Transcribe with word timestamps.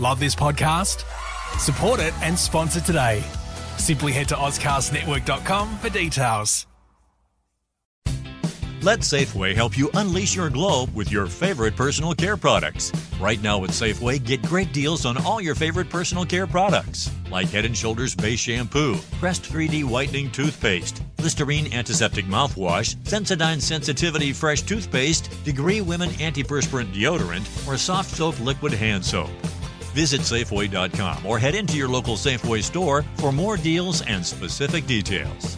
Love 0.00 0.18
this 0.18 0.34
podcast? 0.34 1.04
Support 1.58 2.00
it 2.00 2.12
and 2.20 2.36
sponsor 2.36 2.80
today. 2.80 3.22
Simply 3.78 4.10
head 4.10 4.28
to 4.28 4.34
AuscastNetwork.com 4.34 5.78
for 5.78 5.88
details. 5.88 6.66
Let 8.82 8.98
Safeway 8.98 9.54
help 9.54 9.78
you 9.78 9.88
unleash 9.94 10.36
your 10.36 10.50
glow 10.50 10.88
with 10.94 11.10
your 11.10 11.26
favorite 11.26 11.74
personal 11.74 12.12
care 12.12 12.36
products. 12.36 12.92
Right 13.18 13.40
now 13.40 13.64
at 13.64 13.70
Safeway, 13.70 14.22
get 14.22 14.42
great 14.42 14.74
deals 14.74 15.06
on 15.06 15.16
all 15.24 15.40
your 15.40 15.54
favorite 15.54 15.88
personal 15.88 16.26
care 16.26 16.46
products, 16.46 17.10
like 17.30 17.48
Head 17.48 17.74
& 17.76 17.76
Shoulders 17.76 18.14
Base 18.14 18.40
Shampoo, 18.40 18.96
Crest 19.20 19.44
3D 19.44 19.84
Whitening 19.84 20.30
Toothpaste, 20.30 21.02
Listerine 21.20 21.72
Antiseptic 21.72 22.26
Mouthwash, 22.26 22.96
Sensodyne 23.04 23.62
Sensitivity 23.62 24.34
Fresh 24.34 24.62
Toothpaste, 24.62 25.30
Degree 25.44 25.80
Women 25.80 26.10
Antiperspirant 26.10 26.92
Deodorant, 26.92 27.66
or 27.66 27.78
Soft 27.78 28.10
Soap 28.10 28.38
Liquid 28.40 28.74
Hand 28.74 29.02
Soap. 29.02 29.30
Visit 29.94 30.22
Safeway.com 30.22 31.24
or 31.24 31.38
head 31.38 31.54
into 31.54 31.76
your 31.76 31.88
local 31.88 32.16
Safeway 32.16 32.62
store 32.62 33.04
for 33.16 33.30
more 33.30 33.56
deals 33.56 34.02
and 34.02 34.26
specific 34.26 34.86
details. 34.86 35.56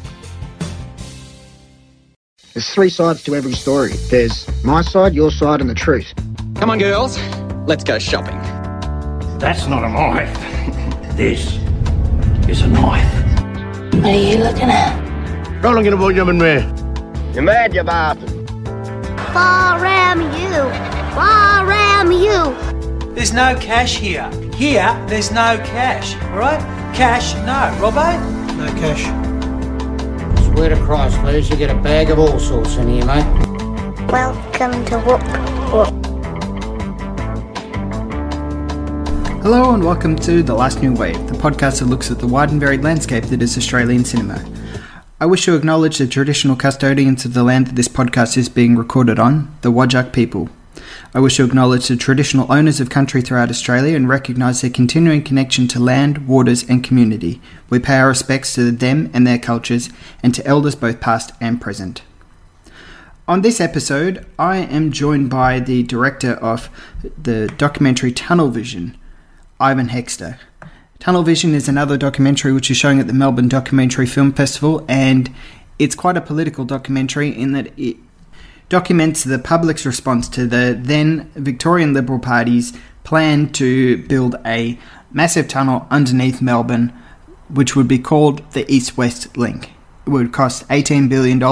There's 2.52 2.70
three 2.70 2.90
sides 2.90 3.22
to 3.24 3.34
every 3.34 3.52
story. 3.52 3.92
There's 4.10 4.46
my 4.64 4.82
side, 4.82 5.14
your 5.14 5.30
side, 5.30 5.60
and 5.60 5.68
the 5.68 5.74
truth. 5.74 6.12
Come 6.54 6.70
on, 6.70 6.78
girls. 6.78 7.18
Let's 7.66 7.84
go 7.84 7.98
shopping. 7.98 8.38
That's 9.38 9.66
not 9.66 9.84
a 9.84 9.88
knife. 9.88 11.16
this 11.16 11.56
is 12.48 12.62
a 12.62 12.68
knife. 12.68 13.12
What 13.94 14.04
are 14.04 14.18
you 14.18 14.38
looking 14.38 14.70
at? 14.70 14.96
I'm 15.64 15.74
looking 15.74 15.92
at 15.92 15.98
what 15.98 16.14
you've 16.14 16.26
been 16.26 16.38
You're 17.34 17.42
mad, 17.42 17.74
you 17.74 17.82
bastard. 17.82 18.30
Far 19.32 19.80
ram 19.80 20.20
you. 20.20 20.62
Far 21.14 21.66
ram 21.66 22.12
you. 22.12 22.65
There's 23.16 23.32
no 23.32 23.56
cash 23.58 23.96
here. 23.96 24.30
Here, 24.56 24.92
there's 25.08 25.30
no 25.30 25.56
cash. 25.64 26.14
All 26.24 26.36
right? 26.36 26.60
Cash, 26.94 27.34
no. 27.46 27.72
Robbo? 27.80 28.12
No 28.58 28.66
cash. 28.78 29.04
Swear 30.44 30.68
to 30.68 30.76
Christ, 30.84 31.16
Les, 31.22 31.48
you 31.48 31.56
get 31.56 31.70
a 31.70 31.80
bag 31.80 32.10
of 32.10 32.18
all 32.18 32.38
sorts 32.38 32.76
in 32.76 32.88
here, 32.88 33.06
mate. 33.06 33.24
Welcome 34.10 34.84
to 34.84 34.98
Woop 34.98 35.22
Woop. 35.70 36.06
Hello 39.42 39.72
and 39.72 39.82
welcome 39.82 40.16
to 40.16 40.42
The 40.42 40.54
Last 40.54 40.82
New 40.82 40.92
Wave, 40.92 41.26
the 41.26 41.38
podcast 41.38 41.78
that 41.78 41.86
looks 41.86 42.10
at 42.10 42.18
the 42.18 42.26
wide 42.26 42.50
and 42.50 42.60
varied 42.60 42.84
landscape 42.84 43.24
that 43.24 43.40
is 43.40 43.56
Australian 43.56 44.04
cinema. 44.04 44.44
I 45.22 45.24
wish 45.24 45.46
to 45.46 45.56
acknowledge 45.56 45.96
the 45.96 46.06
traditional 46.06 46.54
custodians 46.54 47.24
of 47.24 47.32
the 47.32 47.44
land 47.44 47.68
that 47.68 47.76
this 47.76 47.88
podcast 47.88 48.36
is 48.36 48.50
being 48.50 48.76
recorded 48.76 49.18
on, 49.18 49.56
the 49.62 49.72
Whadjuk 49.72 50.12
people. 50.12 50.50
I 51.14 51.20
wish 51.20 51.36
to 51.36 51.44
acknowledge 51.44 51.88
the 51.88 51.96
traditional 51.96 52.50
owners 52.52 52.80
of 52.80 52.90
country 52.90 53.22
throughout 53.22 53.50
Australia 53.50 53.96
and 53.96 54.08
recognise 54.08 54.60
their 54.60 54.70
continuing 54.70 55.22
connection 55.22 55.68
to 55.68 55.80
land, 55.80 56.28
waters, 56.28 56.68
and 56.68 56.84
community. 56.84 57.40
We 57.70 57.78
pay 57.78 57.98
our 57.98 58.08
respects 58.08 58.54
to 58.54 58.70
them 58.70 59.10
and 59.12 59.26
their 59.26 59.38
cultures, 59.38 59.90
and 60.22 60.34
to 60.34 60.46
elders 60.46 60.74
both 60.74 61.00
past 61.00 61.32
and 61.40 61.60
present. 61.60 62.02
On 63.28 63.42
this 63.42 63.60
episode, 63.60 64.24
I 64.38 64.58
am 64.58 64.92
joined 64.92 65.30
by 65.30 65.58
the 65.58 65.82
director 65.82 66.34
of 66.34 66.70
the 67.20 67.52
documentary 67.58 68.12
Tunnel 68.12 68.50
Vision, 68.50 68.96
Ivan 69.58 69.88
Hexter. 69.88 70.38
Tunnel 71.00 71.24
Vision 71.24 71.54
is 71.54 71.68
another 71.68 71.96
documentary 71.96 72.52
which 72.52 72.70
is 72.70 72.76
showing 72.76 73.00
at 73.00 73.06
the 73.06 73.12
Melbourne 73.12 73.48
Documentary 73.48 74.06
Film 74.06 74.32
Festival, 74.32 74.84
and 74.88 75.34
it's 75.78 75.94
quite 75.94 76.16
a 76.16 76.20
political 76.20 76.64
documentary 76.64 77.28
in 77.28 77.52
that 77.52 77.76
it 77.76 77.96
documents 78.68 79.24
the 79.24 79.38
public's 79.38 79.86
response 79.86 80.28
to 80.30 80.46
the 80.46 80.78
then 80.80 81.30
Victorian 81.34 81.92
Liberal 81.92 82.18
Party's 82.18 82.72
plan 83.04 83.50
to 83.52 83.98
build 84.08 84.36
a 84.44 84.78
massive 85.12 85.48
tunnel 85.48 85.86
underneath 85.90 86.42
Melbourne, 86.42 86.92
which 87.48 87.76
would 87.76 87.88
be 87.88 87.98
called 87.98 88.48
the 88.52 88.70
East 88.72 88.96
West 88.96 89.36
Link. 89.36 89.70
It 90.06 90.10
would 90.10 90.32
cost 90.32 90.68
$18 90.68 91.08
billion 91.08 91.42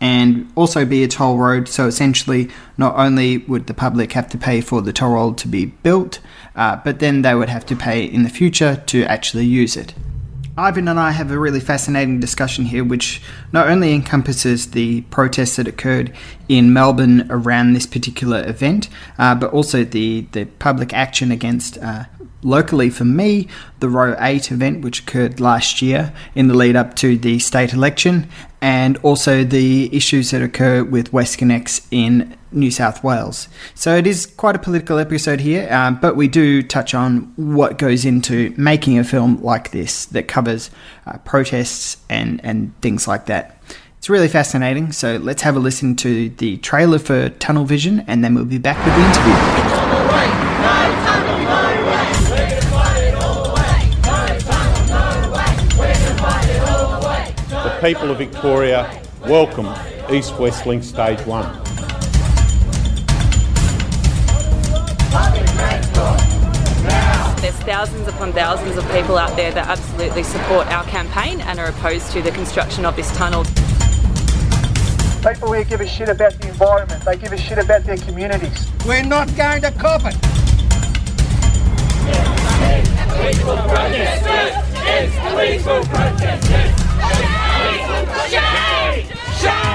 and 0.00 0.52
also 0.54 0.84
be 0.84 1.04
a 1.04 1.08
toll 1.08 1.38
road, 1.38 1.68
so 1.68 1.86
essentially, 1.86 2.50
not 2.76 2.94
only 2.96 3.38
would 3.38 3.66
the 3.66 3.74
public 3.74 4.12
have 4.12 4.28
to 4.30 4.38
pay 4.38 4.60
for 4.60 4.82
the 4.82 4.92
toll 4.92 5.14
road 5.14 5.38
to 5.38 5.48
be 5.48 5.66
built, 5.66 6.20
uh, 6.54 6.76
but 6.84 6.98
then 6.98 7.22
they 7.22 7.34
would 7.34 7.48
have 7.48 7.64
to 7.66 7.76
pay 7.76 8.04
in 8.04 8.22
the 8.22 8.28
future 8.28 8.82
to 8.86 9.04
actually 9.04 9.46
use 9.46 9.76
it. 9.76 9.94
Ivan 10.56 10.86
and 10.86 11.00
I 11.00 11.10
have 11.10 11.32
a 11.32 11.38
really 11.38 11.58
fascinating 11.58 12.20
discussion 12.20 12.66
here, 12.66 12.84
which 12.84 13.20
not 13.50 13.68
only 13.68 13.92
encompasses 13.92 14.70
the 14.70 15.00
protests 15.02 15.56
that 15.56 15.66
occurred 15.66 16.12
in 16.48 16.72
Melbourne 16.72 17.26
around 17.28 17.72
this 17.72 17.86
particular 17.86 18.46
event, 18.46 18.88
uh, 19.18 19.34
but 19.34 19.52
also 19.52 19.82
the, 19.82 20.28
the 20.30 20.44
public 20.44 20.92
action 20.92 21.32
against, 21.32 21.76
uh, 21.78 22.04
locally 22.42 22.88
for 22.88 23.04
me, 23.04 23.48
the 23.80 23.88
Roe 23.88 24.14
8 24.20 24.52
event, 24.52 24.84
which 24.84 25.00
occurred 25.00 25.40
last 25.40 25.82
year 25.82 26.12
in 26.36 26.46
the 26.46 26.54
lead 26.54 26.76
up 26.76 26.94
to 26.96 27.18
the 27.18 27.40
state 27.40 27.72
election, 27.72 28.28
and 28.60 28.96
also 28.98 29.42
the 29.42 29.94
issues 29.94 30.30
that 30.30 30.40
occur 30.40 30.84
with 30.84 31.10
WestConnex 31.10 31.84
in 31.90 32.36
New 32.54 32.70
South 32.70 33.02
Wales. 33.02 33.48
So 33.74 33.96
it 33.96 34.06
is 34.06 34.26
quite 34.26 34.56
a 34.56 34.58
political 34.58 34.98
episode 34.98 35.40
here, 35.40 35.70
um, 35.72 35.98
but 36.00 36.16
we 36.16 36.28
do 36.28 36.62
touch 36.62 36.94
on 36.94 37.32
what 37.36 37.78
goes 37.78 38.04
into 38.04 38.54
making 38.56 38.98
a 38.98 39.04
film 39.04 39.42
like 39.42 39.72
this 39.72 40.06
that 40.06 40.28
covers 40.28 40.70
uh, 41.06 41.18
protests 41.18 41.96
and, 42.08 42.40
and 42.44 42.72
things 42.80 43.08
like 43.08 43.26
that. 43.26 43.60
It's 43.98 44.08
really 44.08 44.28
fascinating, 44.28 44.92
so 44.92 45.16
let's 45.16 45.42
have 45.42 45.56
a 45.56 45.58
listen 45.58 45.96
to 45.96 46.28
the 46.28 46.58
trailer 46.58 46.98
for 46.98 47.30
Tunnel 47.30 47.64
Vision 47.64 48.00
and 48.06 48.22
then 48.22 48.34
we'll 48.34 48.44
be 48.44 48.58
back 48.58 48.76
with 48.84 48.94
the 48.94 49.00
interview. 49.00 49.64
The 57.64 57.78
people 57.80 58.10
of 58.10 58.18
Victoria 58.18 59.02
welcome 59.22 59.68
East 60.10 60.38
West 60.38 60.66
Link 60.66 60.84
Stage 60.84 61.20
1. 61.20 61.63
There's 67.40 67.54
thousands 67.62 68.08
upon 68.08 68.32
thousands 68.32 68.76
of 68.76 68.84
people 68.90 69.16
out 69.16 69.36
there 69.36 69.52
that 69.52 69.68
absolutely 69.68 70.24
support 70.24 70.66
our 70.66 70.82
campaign 70.86 71.40
and 71.42 71.60
are 71.60 71.66
opposed 71.66 72.10
to 72.12 72.22
the 72.22 72.32
construction 72.32 72.84
of 72.84 72.96
this 72.96 73.16
tunnel. 73.16 73.44
People 75.22 75.52
here 75.52 75.62
give 75.62 75.80
a 75.80 75.86
shit 75.86 76.08
about 76.08 76.32
the 76.40 76.48
environment. 76.48 77.04
They 77.04 77.16
give 77.16 77.32
a 77.32 77.36
shit 77.36 77.58
about 77.58 77.84
their 77.84 77.96
communities. 77.96 78.68
We're 78.84 79.04
not 79.04 79.28
going 79.36 79.62
to 79.62 79.70
cop 79.70 80.02
it. 80.04 80.16
The 89.44 89.73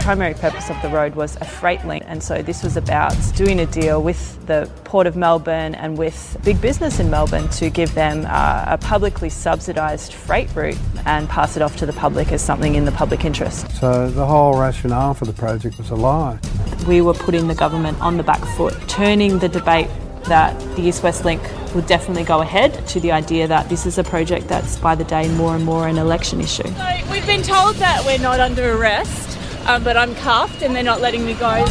primary 0.00 0.34
purpose 0.34 0.70
of 0.70 0.80
the 0.82 0.88
road 0.88 1.14
was 1.14 1.36
a 1.36 1.44
freight 1.44 1.84
link, 1.84 2.02
and 2.06 2.22
so 2.22 2.42
this 2.42 2.62
was 2.62 2.76
about 2.76 3.14
doing 3.36 3.60
a 3.60 3.66
deal 3.66 4.02
with 4.02 4.44
the 4.46 4.70
Port 4.84 5.06
of 5.06 5.16
Melbourne 5.16 5.74
and 5.74 5.96
with 5.96 6.36
big 6.44 6.60
business 6.60 6.98
in 6.98 7.10
Melbourne 7.10 7.48
to 7.50 7.70
give 7.70 7.94
them 7.94 8.26
uh, 8.28 8.64
a 8.66 8.78
publicly 8.78 9.28
subsidised 9.28 10.12
freight 10.12 10.54
route 10.54 10.78
and 11.06 11.28
pass 11.28 11.56
it 11.56 11.62
off 11.62 11.76
to 11.76 11.86
the 11.86 11.92
public 11.92 12.32
as 12.32 12.42
something 12.42 12.74
in 12.74 12.84
the 12.84 12.92
public 12.92 13.24
interest. 13.24 13.70
So 13.76 14.10
the 14.10 14.26
whole 14.26 14.58
rationale 14.58 15.14
for 15.14 15.26
the 15.26 15.32
project 15.32 15.78
was 15.78 15.90
a 15.90 15.96
lie. 15.96 16.38
We 16.86 17.00
were 17.00 17.14
putting 17.14 17.46
the 17.48 17.54
government 17.54 18.00
on 18.00 18.16
the 18.16 18.22
back 18.22 18.44
foot, 18.56 18.76
turning 18.88 19.38
the 19.38 19.48
debate 19.48 19.88
that 20.24 20.58
the 20.76 20.82
East 20.82 21.02
West 21.02 21.24
Link 21.24 21.42
will 21.74 21.82
definitely 21.82 22.24
go 22.24 22.40
ahead 22.40 22.86
to 22.88 23.00
the 23.00 23.12
idea 23.12 23.46
that 23.46 23.68
this 23.68 23.86
is 23.86 23.98
a 23.98 24.04
project 24.04 24.48
that's 24.48 24.76
by 24.78 24.94
the 24.94 25.04
day 25.04 25.28
more 25.34 25.54
and 25.54 25.64
more 25.64 25.88
an 25.88 25.98
election 25.98 26.40
issue. 26.40 26.66
So 26.66 26.96
we've 27.10 27.26
been 27.26 27.42
told 27.42 27.76
that 27.76 28.04
we're 28.04 28.18
not 28.18 28.40
under 28.40 28.76
arrest, 28.76 29.38
um, 29.66 29.84
but 29.84 29.96
I'm 29.96 30.14
cuffed 30.16 30.62
and 30.62 30.74
they're 30.74 30.82
not 30.82 31.00
letting 31.00 31.24
me 31.24 31.34
go. 31.34 31.64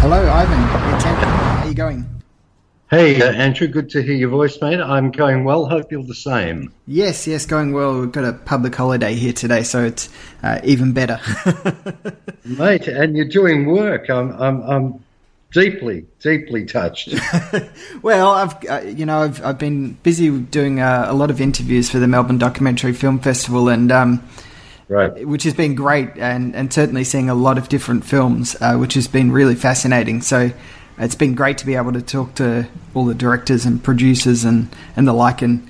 Hello, 0.00 0.30
Ivan. 0.30 0.94
It's 0.94 1.04
Andrew. 1.04 1.28
How 1.28 1.62
are 1.64 1.68
you 1.68 1.74
going? 1.74 2.18
Hey, 2.90 3.20
uh, 3.20 3.32
Andrew, 3.32 3.66
good 3.66 3.90
to 3.90 4.02
hear 4.02 4.14
your 4.14 4.30
voice, 4.30 4.58
mate. 4.62 4.80
I'm 4.80 5.10
going 5.10 5.44
well. 5.44 5.66
Hope 5.66 5.92
you're 5.92 6.02
the 6.02 6.14
same. 6.14 6.72
Yes, 6.86 7.26
yes, 7.26 7.44
going 7.44 7.74
well. 7.74 8.00
We've 8.00 8.10
got 8.10 8.24
a 8.24 8.32
public 8.32 8.74
holiday 8.74 9.14
here 9.14 9.34
today, 9.34 9.62
so 9.62 9.84
it's 9.84 10.08
uh, 10.42 10.60
even 10.64 10.94
better. 10.94 11.20
mate, 12.46 12.88
and 12.88 13.14
you're 13.14 13.28
doing 13.28 13.66
work. 13.66 14.08
I'm, 14.08 14.32
I'm, 14.40 14.62
I'm 14.62 15.04
deeply, 15.52 16.06
deeply 16.20 16.64
touched. 16.64 17.14
well, 18.02 18.30
I've, 18.30 18.64
uh, 18.68 18.80
you 18.86 19.06
know, 19.06 19.22
I've, 19.22 19.44
I've 19.44 19.58
been 19.58 19.92
busy 19.94 20.30
doing 20.30 20.80
uh, 20.80 21.06
a 21.08 21.14
lot 21.14 21.30
of 21.30 21.40
interviews 21.40 21.90
for 21.90 21.98
the 21.98 22.08
Melbourne 22.08 22.38
Documentary 22.38 22.92
Film 22.92 23.18
Festival, 23.18 23.68
and 23.68 23.90
um, 23.90 24.28
right, 24.88 25.26
which 25.26 25.44
has 25.44 25.54
been 25.54 25.74
great, 25.74 26.10
and, 26.16 26.54
and 26.54 26.72
certainly 26.72 27.04
seeing 27.04 27.30
a 27.30 27.34
lot 27.34 27.58
of 27.58 27.68
different 27.68 28.04
films, 28.04 28.56
uh, 28.60 28.76
which 28.76 28.94
has 28.94 29.08
been 29.08 29.32
really 29.32 29.54
fascinating. 29.54 30.20
So 30.22 30.50
it's 30.98 31.14
been 31.14 31.34
great 31.34 31.58
to 31.58 31.66
be 31.66 31.76
able 31.76 31.92
to 31.92 32.02
talk 32.02 32.34
to 32.36 32.68
all 32.94 33.06
the 33.06 33.14
directors 33.14 33.64
and 33.64 33.82
producers 33.82 34.44
and, 34.44 34.68
and 34.96 35.06
the 35.06 35.12
like 35.12 35.42
and 35.42 35.68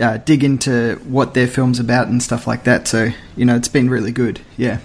uh, 0.00 0.18
dig 0.18 0.44
into 0.44 0.96
what 1.04 1.34
their 1.34 1.46
film's 1.46 1.78
about 1.78 2.08
and 2.08 2.22
stuff 2.22 2.46
like 2.46 2.64
that. 2.64 2.86
So 2.86 3.10
you 3.36 3.44
know, 3.44 3.56
it's 3.56 3.68
been 3.68 3.90
really 3.90 4.12
good. 4.12 4.40
Yeah. 4.56 4.80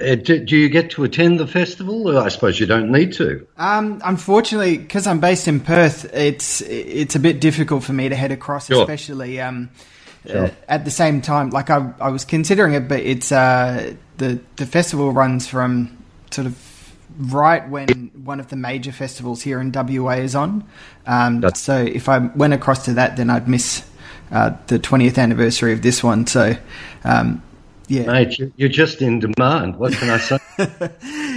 Uh, 0.00 0.14
do, 0.14 0.44
do, 0.44 0.56
you 0.56 0.68
get 0.68 0.90
to 0.90 1.04
attend 1.04 1.40
the 1.40 1.46
festival? 1.46 2.18
I 2.18 2.28
suppose 2.28 2.60
you 2.60 2.66
don't 2.66 2.90
need 2.90 3.12
to. 3.14 3.46
Um, 3.56 4.00
unfortunately, 4.04 4.78
because 4.78 5.06
I'm 5.06 5.20
based 5.20 5.48
in 5.48 5.60
Perth, 5.60 6.12
it's 6.14 6.60
it's 6.62 7.14
a 7.14 7.20
bit 7.20 7.40
difficult 7.40 7.84
for 7.84 7.92
me 7.92 8.08
to 8.08 8.14
head 8.14 8.32
across, 8.32 8.66
sure. 8.66 8.82
especially 8.82 9.40
um, 9.40 9.70
sure. 10.26 10.46
uh, 10.46 10.50
at 10.68 10.84
the 10.84 10.90
same 10.90 11.20
time. 11.20 11.50
Like 11.50 11.70
I, 11.70 11.92
I 12.00 12.10
was 12.10 12.24
considering 12.24 12.74
it, 12.74 12.88
but 12.88 13.00
it's 13.00 13.32
uh, 13.32 13.94
the 14.18 14.40
the 14.56 14.66
festival 14.66 15.12
runs 15.12 15.46
from 15.46 15.96
sort 16.30 16.46
of 16.46 16.56
right 17.18 17.68
when 17.68 18.10
one 18.24 18.38
of 18.40 18.48
the 18.48 18.56
major 18.56 18.92
festivals 18.92 19.42
here 19.42 19.60
in 19.60 19.72
WA 19.72 20.12
is 20.12 20.34
on. 20.34 20.64
Um, 21.06 21.44
so 21.54 21.76
if 21.76 22.08
I 22.08 22.18
went 22.18 22.54
across 22.54 22.84
to 22.84 22.94
that, 22.94 23.16
then 23.16 23.30
I'd 23.30 23.48
miss 23.48 23.84
uh, 24.30 24.56
the 24.66 24.78
20th 24.78 25.18
anniversary 25.18 25.72
of 25.72 25.82
this 25.82 26.02
one. 26.02 26.26
So 26.26 26.56
um, 27.04 27.42
yeah, 27.88 28.06
mate, 28.06 28.52
you're 28.56 28.68
just 28.68 29.02
in 29.02 29.20
demand. 29.20 29.76
What 29.76 29.94
can 29.94 30.10
I 30.10 30.18
say? 30.18 30.38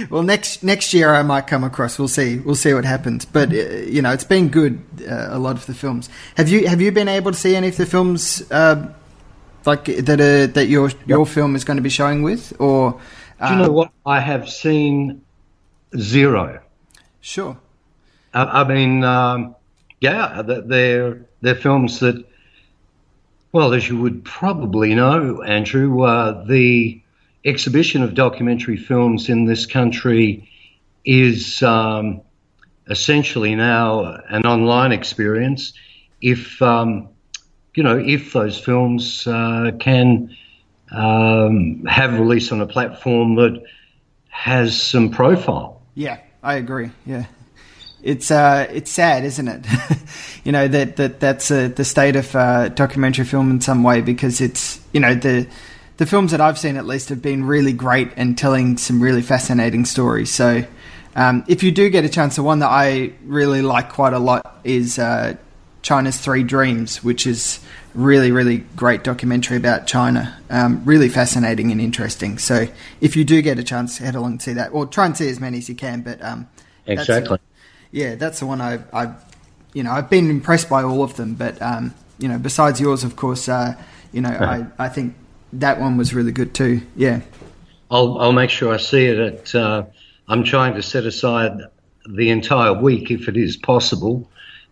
well, 0.10 0.22
next 0.22 0.62
next 0.62 0.92
year 0.92 1.14
I 1.14 1.22
might 1.22 1.46
come 1.46 1.64
across. 1.64 1.98
We'll 1.98 2.08
see. 2.08 2.38
We'll 2.38 2.54
see 2.54 2.74
what 2.74 2.84
happens. 2.84 3.24
But 3.24 3.52
uh, 3.52 3.56
you 3.56 4.02
know, 4.02 4.12
it's 4.12 4.24
been 4.24 4.48
good. 4.48 4.82
Uh, 5.00 5.28
a 5.30 5.38
lot 5.38 5.56
of 5.56 5.66
the 5.66 5.74
films. 5.74 6.10
Have 6.36 6.48
you 6.48 6.68
have 6.68 6.80
you 6.80 6.92
been 6.92 7.08
able 7.08 7.32
to 7.32 7.38
see 7.38 7.56
any 7.56 7.68
of 7.68 7.76
the 7.76 7.86
films 7.86 8.42
uh, 8.50 8.92
like 9.64 9.84
that? 9.86 10.20
Uh, 10.20 10.52
that 10.52 10.66
your 10.68 10.90
your 11.06 11.26
yep. 11.26 11.28
film 11.28 11.56
is 11.56 11.64
going 11.64 11.78
to 11.78 11.82
be 11.82 11.90
showing 11.90 12.22
with, 12.22 12.52
or 12.60 13.00
do 13.40 13.52
you 13.52 13.56
know 13.56 13.64
um, 13.64 13.72
what? 13.72 13.92
I 14.04 14.20
have 14.20 14.48
seen 14.48 15.22
zero. 15.98 16.60
Sure. 17.20 17.56
I, 18.34 18.62
I 18.62 18.64
mean, 18.64 19.04
um, 19.04 19.56
yeah, 20.00 20.42
they're 20.42 21.26
they're 21.40 21.54
films 21.54 22.00
that 22.00 22.24
well, 23.52 23.74
as 23.74 23.88
you 23.88 23.98
would 23.98 24.24
probably 24.24 24.94
know, 24.94 25.42
Andrew, 25.42 26.02
uh, 26.02 26.44
the 26.44 27.00
exhibition 27.44 28.02
of 28.02 28.14
documentary 28.14 28.76
films 28.76 29.28
in 29.28 29.44
this 29.44 29.66
country 29.66 30.48
is 31.04 31.62
um, 31.62 32.22
essentially 32.88 33.54
now 33.54 34.16
an 34.28 34.46
online 34.46 34.92
experience. 34.92 35.74
If 36.20 36.62
um, 36.62 37.08
you 37.74 37.82
know, 37.82 37.98
if 37.98 38.32
those 38.32 38.58
films 38.58 39.26
uh, 39.26 39.72
can 39.78 40.36
um, 40.90 41.84
have 41.84 42.18
release 42.18 42.52
on 42.52 42.60
a 42.60 42.66
platform 42.66 43.36
that 43.36 43.62
has 44.28 44.80
some 44.80 45.10
profile. 45.10 45.82
Yeah, 45.94 46.18
I 46.42 46.54
agree. 46.54 46.90
Yeah, 47.06 47.24
it's 48.02 48.30
uh, 48.30 48.66
it's 48.70 48.90
sad, 48.90 49.24
isn't 49.24 49.48
it? 49.48 49.64
you 50.44 50.52
know 50.52 50.66
that 50.68 50.96
that 50.96 51.20
that's 51.20 51.50
uh, 51.50 51.68
the 51.68 51.84
state 51.84 52.16
of 52.16 52.34
uh, 52.34 52.68
documentary 52.68 53.24
film 53.24 53.50
in 53.50 53.60
some 53.60 53.82
way 53.82 54.00
because 54.00 54.40
it's 54.40 54.80
you 54.92 55.00
know 55.00 55.14
the 55.14 55.46
the 55.98 56.06
films 56.06 56.32
that 56.32 56.40
I've 56.40 56.58
seen 56.58 56.76
at 56.76 56.86
least 56.86 57.10
have 57.10 57.22
been 57.22 57.44
really 57.44 57.72
great 57.72 58.10
and 58.16 58.36
telling 58.36 58.76
some 58.76 59.00
really 59.00 59.22
fascinating 59.22 59.84
stories. 59.84 60.30
So 60.32 60.64
um, 61.14 61.44
if 61.46 61.62
you 61.62 61.70
do 61.70 61.90
get 61.90 62.04
a 62.04 62.08
chance, 62.08 62.36
the 62.36 62.42
one 62.42 62.58
that 62.58 62.70
I 62.70 63.12
really 63.24 63.62
like 63.62 63.92
quite 63.92 64.14
a 64.14 64.18
lot 64.18 64.58
is 64.64 64.98
uh, 64.98 65.36
China's 65.82 66.18
Three 66.18 66.42
Dreams, 66.42 67.04
which 67.04 67.26
is 67.26 67.60
really 67.94 68.32
really 68.32 68.58
great 68.74 69.04
documentary 69.04 69.56
about 69.56 69.86
China. 69.86 70.36
Um, 70.50 70.82
really 70.84 71.08
fascinating 71.08 71.70
and 71.70 71.80
interesting. 71.80 72.38
So 72.38 72.66
if 73.00 73.14
you 73.14 73.22
do 73.22 73.42
get 73.42 73.60
a 73.60 73.62
chance, 73.64 73.98
head 73.98 74.16
along 74.16 74.32
and 74.32 74.42
see 74.42 74.54
that, 74.54 74.72
or 74.72 74.86
try 74.86 75.06
and 75.06 75.16
see 75.16 75.28
as 75.28 75.38
many 75.38 75.58
as 75.58 75.68
you 75.68 75.76
can. 75.76 76.00
But 76.00 76.20
um, 76.20 76.48
exactly 76.84 77.38
yeah, 77.92 78.14
that's 78.16 78.40
the 78.40 78.46
one 78.46 78.60
I, 78.60 78.80
I, 78.92 79.14
you 79.74 79.82
know, 79.82 79.92
I've 79.92 80.10
been 80.10 80.30
impressed 80.30 80.68
by 80.68 80.82
all 80.82 81.02
of 81.02 81.16
them. 81.16 81.34
But 81.34 81.60
um, 81.62 81.94
you 82.18 82.28
know, 82.28 82.38
besides 82.38 82.80
yours, 82.80 83.04
of 83.04 83.14
course, 83.16 83.48
uh, 83.48 83.76
you 84.12 84.22
know, 84.22 84.30
I, 84.30 84.66
I 84.86 84.88
think 84.88 85.14
that 85.52 85.78
one 85.78 85.96
was 85.96 86.14
really 86.14 86.32
good 86.32 86.54
too. 86.54 86.80
Yeah. 86.96 87.20
I'll 87.90 88.18
I'll 88.18 88.32
make 88.32 88.50
sure 88.50 88.72
I 88.72 88.78
see 88.78 89.04
it. 89.04 89.18
At 89.18 89.54
uh, 89.54 89.84
I'm 90.26 90.42
trying 90.42 90.74
to 90.74 90.82
set 90.82 91.04
aside 91.04 91.52
the 92.08 92.30
entire 92.30 92.72
week, 92.72 93.10
if 93.10 93.28
it 93.28 93.36
is 93.36 93.56
possible, 93.56 94.28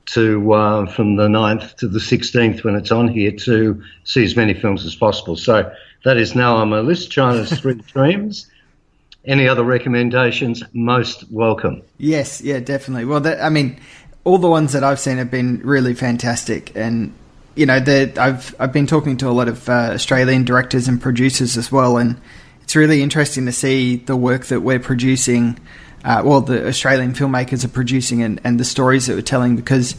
to 0.06 0.52
uh, 0.52 0.86
from 0.86 1.16
the 1.16 1.28
9th 1.28 1.76
to 1.76 1.86
the 1.86 1.98
16th 1.98 2.64
when 2.64 2.74
it's 2.74 2.90
on 2.90 3.06
here 3.08 3.30
to 3.30 3.82
see 4.04 4.24
as 4.24 4.34
many 4.34 4.54
films 4.54 4.84
as 4.84 4.96
possible. 4.96 5.36
So 5.36 5.70
that 6.04 6.16
is 6.16 6.34
now 6.34 6.56
on 6.56 6.70
my 6.70 6.80
list. 6.80 7.10
China's 7.10 7.52
Three 7.52 7.74
Dreams 7.92 8.50
any 9.24 9.48
other 9.48 9.64
recommendations, 9.64 10.62
most 10.72 11.30
welcome. 11.30 11.82
Yes, 11.98 12.40
yeah, 12.40 12.60
definitely. 12.60 13.04
Well, 13.04 13.20
that, 13.20 13.42
I 13.42 13.48
mean, 13.50 13.78
all 14.24 14.38
the 14.38 14.48
ones 14.48 14.72
that 14.72 14.84
I've 14.84 15.00
seen 15.00 15.18
have 15.18 15.30
been 15.30 15.60
really 15.64 15.94
fantastic, 15.94 16.74
and 16.76 17.12
you 17.54 17.66
know, 17.66 17.74
I've 17.76 18.54
I've 18.58 18.72
been 18.72 18.86
talking 18.86 19.16
to 19.18 19.28
a 19.28 19.32
lot 19.32 19.48
of 19.48 19.68
uh, 19.68 19.90
Australian 19.92 20.44
directors 20.44 20.88
and 20.88 21.00
producers 21.00 21.56
as 21.56 21.70
well, 21.70 21.96
and 21.96 22.20
it's 22.62 22.76
really 22.76 23.02
interesting 23.02 23.46
to 23.46 23.52
see 23.52 23.96
the 23.96 24.16
work 24.16 24.46
that 24.46 24.60
we're 24.60 24.80
producing. 24.80 25.58
Uh, 26.04 26.22
well, 26.24 26.40
the 26.40 26.66
Australian 26.66 27.12
filmmakers 27.12 27.64
are 27.64 27.68
producing, 27.68 28.22
and, 28.22 28.40
and 28.44 28.58
the 28.58 28.64
stories 28.64 29.06
that 29.06 29.14
we're 29.14 29.22
telling, 29.22 29.56
because 29.56 29.96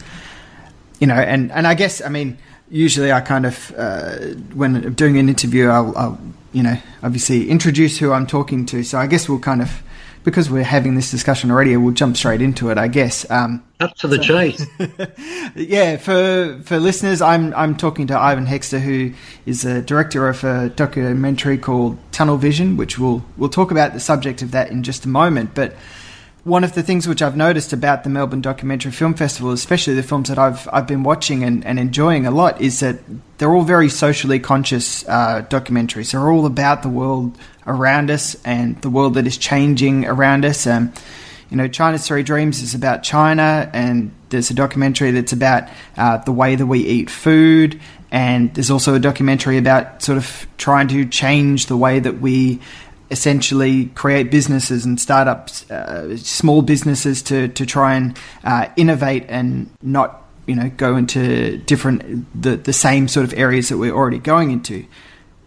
you 0.98 1.06
know, 1.06 1.14
and 1.14 1.52
and 1.52 1.66
I 1.66 1.74
guess 1.74 2.02
I 2.02 2.08
mean 2.08 2.38
usually 2.72 3.12
I 3.12 3.20
kind 3.20 3.46
of 3.46 3.72
uh, 3.76 4.16
when 4.54 4.94
doing 4.94 5.18
an 5.18 5.28
interview, 5.28 5.68
I'll, 5.68 5.96
I'll, 5.96 6.18
you 6.52 6.62
know 6.62 6.76
obviously 7.02 7.48
introduce 7.48 7.98
who 7.98 8.12
I'm 8.12 8.26
talking 8.26 8.66
to. 8.66 8.82
So 8.82 8.98
I 8.98 9.06
guess 9.06 9.28
we'll 9.28 9.38
kind 9.38 9.62
of 9.62 9.82
because 10.24 10.48
we're 10.48 10.62
having 10.62 10.94
this 10.94 11.10
discussion 11.10 11.50
already, 11.50 11.76
we'll 11.76 11.94
jump 11.94 12.16
straight 12.16 12.40
into 12.40 12.70
it. 12.70 12.78
I 12.78 12.88
guess. 12.88 13.28
Um, 13.30 13.62
Up 13.80 13.94
to 13.96 14.08
the 14.08 14.16
so, 14.16 14.22
chase. 14.22 14.66
yeah, 15.54 15.96
for 15.96 16.60
for 16.64 16.78
listeners, 16.78 17.20
I'm 17.20 17.54
I'm 17.54 17.76
talking 17.76 18.06
to 18.08 18.18
Ivan 18.18 18.46
Hexter, 18.46 18.80
who 18.80 19.12
is 19.46 19.64
a 19.64 19.82
director 19.82 20.28
of 20.28 20.42
a 20.44 20.70
documentary 20.70 21.58
called 21.58 21.98
Tunnel 22.10 22.38
Vision, 22.38 22.76
which 22.76 22.98
we'll 22.98 23.24
we'll 23.36 23.50
talk 23.50 23.70
about 23.70 23.92
the 23.92 24.00
subject 24.00 24.42
of 24.42 24.52
that 24.52 24.70
in 24.70 24.82
just 24.82 25.04
a 25.04 25.08
moment, 25.08 25.54
but 25.54 25.74
one 26.44 26.64
of 26.64 26.74
the 26.74 26.82
things 26.82 27.06
which 27.06 27.22
I've 27.22 27.36
noticed 27.36 27.72
about 27.72 28.02
the 28.02 28.10
Melbourne 28.10 28.40
Documentary 28.40 28.90
Film 28.90 29.14
Festival, 29.14 29.52
especially 29.52 29.94
the 29.94 30.02
films 30.02 30.28
that 30.28 30.38
I've 30.38 30.68
I've 30.72 30.86
been 30.86 31.04
watching 31.04 31.44
and, 31.44 31.64
and 31.64 31.78
enjoying 31.78 32.26
a 32.26 32.30
lot, 32.30 32.60
is 32.60 32.80
that 32.80 32.98
they're 33.38 33.54
all 33.54 33.62
very 33.62 33.88
socially 33.88 34.40
conscious 34.40 35.06
uh, 35.08 35.46
documentaries. 35.48 36.12
They're 36.12 36.30
all 36.30 36.46
about 36.46 36.82
the 36.82 36.88
world 36.88 37.38
around 37.66 38.10
us 38.10 38.36
and 38.44 38.80
the 38.82 38.90
world 38.90 39.14
that 39.14 39.26
is 39.26 39.38
changing 39.38 40.04
around 40.06 40.44
us. 40.44 40.66
Um, 40.66 40.92
you 41.48 41.56
know, 41.56 41.68
China's 41.68 42.06
Three 42.06 42.22
Dreams 42.22 42.60
is 42.62 42.74
about 42.74 43.04
China, 43.04 43.70
and 43.72 44.12
there's 44.30 44.50
a 44.50 44.54
documentary 44.54 45.12
that's 45.12 45.32
about 45.32 45.68
uh, 45.96 46.16
the 46.18 46.32
way 46.32 46.56
that 46.56 46.66
we 46.66 46.80
eat 46.80 47.08
food, 47.08 47.80
and 48.10 48.52
there's 48.54 48.70
also 48.70 48.94
a 48.94 48.98
documentary 48.98 49.58
about 49.58 50.02
sort 50.02 50.18
of 50.18 50.46
trying 50.56 50.88
to 50.88 51.04
change 51.04 51.66
the 51.66 51.76
way 51.76 52.00
that 52.00 52.20
we 52.20 52.60
essentially 53.12 53.86
create 53.94 54.30
businesses 54.30 54.84
and 54.84 54.98
startups, 54.98 55.70
uh, 55.70 56.16
small 56.16 56.62
businesses 56.62 57.22
to, 57.22 57.46
to 57.48 57.66
try 57.66 57.94
and 57.94 58.18
uh, 58.42 58.68
innovate 58.76 59.26
and 59.28 59.70
not 59.82 60.18
you 60.46 60.56
know 60.56 60.68
go 60.76 60.96
into 60.96 61.58
different 61.58 62.26
the, 62.40 62.56
the 62.56 62.72
same 62.72 63.06
sort 63.06 63.24
of 63.24 63.32
areas 63.34 63.68
that 63.68 63.78
we're 63.78 63.94
already 63.94 64.18
going 64.18 64.50
into. 64.50 64.84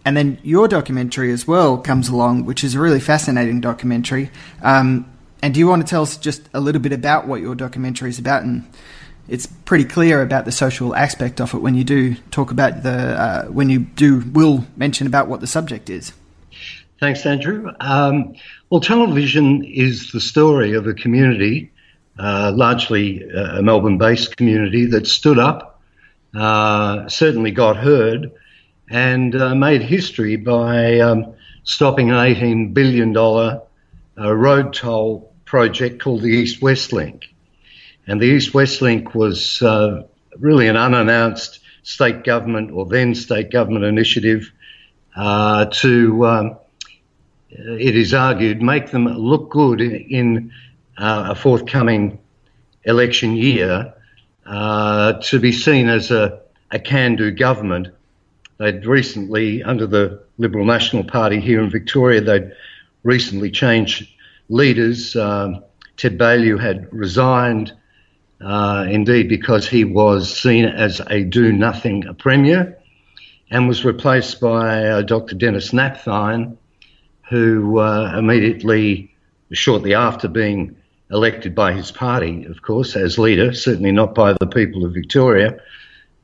And 0.06 0.16
then 0.16 0.38
your 0.44 0.68
documentary 0.68 1.32
as 1.32 1.48
well 1.48 1.76
comes 1.78 2.08
along, 2.08 2.44
which 2.44 2.62
is 2.62 2.76
a 2.76 2.80
really 2.80 3.00
fascinating 3.00 3.60
documentary. 3.60 4.30
Um, 4.62 5.12
and 5.42 5.52
do 5.52 5.58
you 5.58 5.66
want 5.66 5.84
to 5.84 5.90
tell 5.90 6.02
us 6.02 6.16
just 6.16 6.48
a 6.54 6.60
little 6.60 6.80
bit 6.80 6.92
about 6.92 7.26
what 7.26 7.40
your 7.40 7.56
documentary 7.56 8.10
is 8.10 8.18
about? 8.20 8.44
And 8.44 8.64
it's 9.28 9.46
pretty 9.46 9.84
clear 9.84 10.22
about 10.22 10.44
the 10.44 10.52
social 10.52 10.94
aspect 10.94 11.40
of 11.40 11.54
it 11.54 11.58
when 11.58 11.74
you 11.74 11.82
do 11.82 12.14
talk 12.30 12.52
about 12.52 12.84
the 12.84 13.20
uh, 13.20 13.44
when 13.46 13.68
you 13.68 13.80
do 13.80 14.20
will 14.32 14.64
mention 14.76 15.08
about 15.08 15.26
what 15.26 15.40
the 15.40 15.48
subject 15.48 15.90
is. 15.90 16.12
Thanks, 16.98 17.26
Andrew. 17.26 17.70
Um, 17.78 18.34
well, 18.70 18.80
Tunnel 18.80 19.12
Vision 19.12 19.62
is 19.64 20.12
the 20.12 20.20
story 20.20 20.72
of 20.72 20.86
a 20.86 20.94
community, 20.94 21.70
uh, 22.18 22.52
largely 22.54 23.22
a 23.22 23.62
Melbourne 23.62 23.98
based 23.98 24.36
community, 24.36 24.86
that 24.86 25.06
stood 25.06 25.38
up, 25.38 25.82
uh, 26.34 27.06
certainly 27.08 27.50
got 27.50 27.76
heard, 27.76 28.32
and 28.90 29.34
uh, 29.34 29.54
made 29.54 29.82
history 29.82 30.36
by 30.36 31.00
um, 31.00 31.34
stopping 31.64 32.10
an 32.10 32.16
$18 32.16 32.72
billion 32.72 33.14
uh, 33.14 33.60
road 34.34 34.72
toll 34.72 35.34
project 35.44 36.00
called 36.00 36.22
the 36.22 36.28
East 36.28 36.62
West 36.62 36.94
Link. 36.94 37.26
And 38.06 38.22
the 38.22 38.26
East 38.26 38.54
West 38.54 38.80
Link 38.80 39.14
was 39.14 39.60
uh, 39.60 40.04
really 40.38 40.68
an 40.68 40.76
unannounced 40.76 41.60
state 41.82 42.24
government 42.24 42.70
or 42.70 42.86
then 42.86 43.14
state 43.14 43.50
government 43.50 43.84
initiative 43.84 44.50
uh, 45.14 45.66
to 45.66 46.26
um, 46.26 46.58
it 47.58 47.96
is 47.96 48.14
argued, 48.14 48.62
make 48.62 48.90
them 48.90 49.06
look 49.06 49.50
good 49.50 49.80
in 49.80 50.52
uh, 50.98 51.28
a 51.30 51.34
forthcoming 51.34 52.18
election 52.84 53.36
year 53.36 53.94
uh, 54.46 55.14
to 55.14 55.40
be 55.40 55.52
seen 55.52 55.88
as 55.88 56.10
a, 56.10 56.40
a 56.70 56.78
can 56.78 57.16
do 57.16 57.30
government. 57.30 57.88
They'd 58.58 58.86
recently, 58.86 59.62
under 59.62 59.86
the 59.86 60.22
Liberal 60.38 60.64
National 60.64 61.04
Party 61.04 61.40
here 61.40 61.62
in 61.62 61.70
Victoria, 61.70 62.20
they'd 62.20 62.52
recently 63.02 63.50
changed 63.50 64.08
leaders. 64.48 65.16
Um, 65.16 65.64
Ted 65.96 66.18
Baillieu 66.18 66.58
had 66.58 66.88
resigned, 66.92 67.72
uh, 68.40 68.86
indeed, 68.88 69.28
because 69.28 69.68
he 69.68 69.84
was 69.84 70.34
seen 70.38 70.64
as 70.64 71.00
a 71.10 71.22
do 71.22 71.52
nothing 71.52 72.04
premier. 72.18 72.78
and 73.50 73.68
was 73.68 73.84
replaced 73.84 74.40
by 74.40 74.84
uh, 74.84 75.02
Dr. 75.02 75.36
Denis 75.36 75.70
Napthine, 75.70 76.56
who 77.28 77.78
uh, 77.78 78.14
immediately, 78.16 79.14
shortly 79.52 79.94
after 79.94 80.28
being 80.28 80.76
elected 81.10 81.54
by 81.54 81.72
his 81.72 81.90
party, 81.90 82.44
of 82.46 82.62
course, 82.62 82.96
as 82.96 83.18
leader, 83.18 83.52
certainly 83.52 83.92
not 83.92 84.14
by 84.14 84.32
the 84.32 84.46
people 84.46 84.84
of 84.84 84.92
Victoria, 84.92 85.58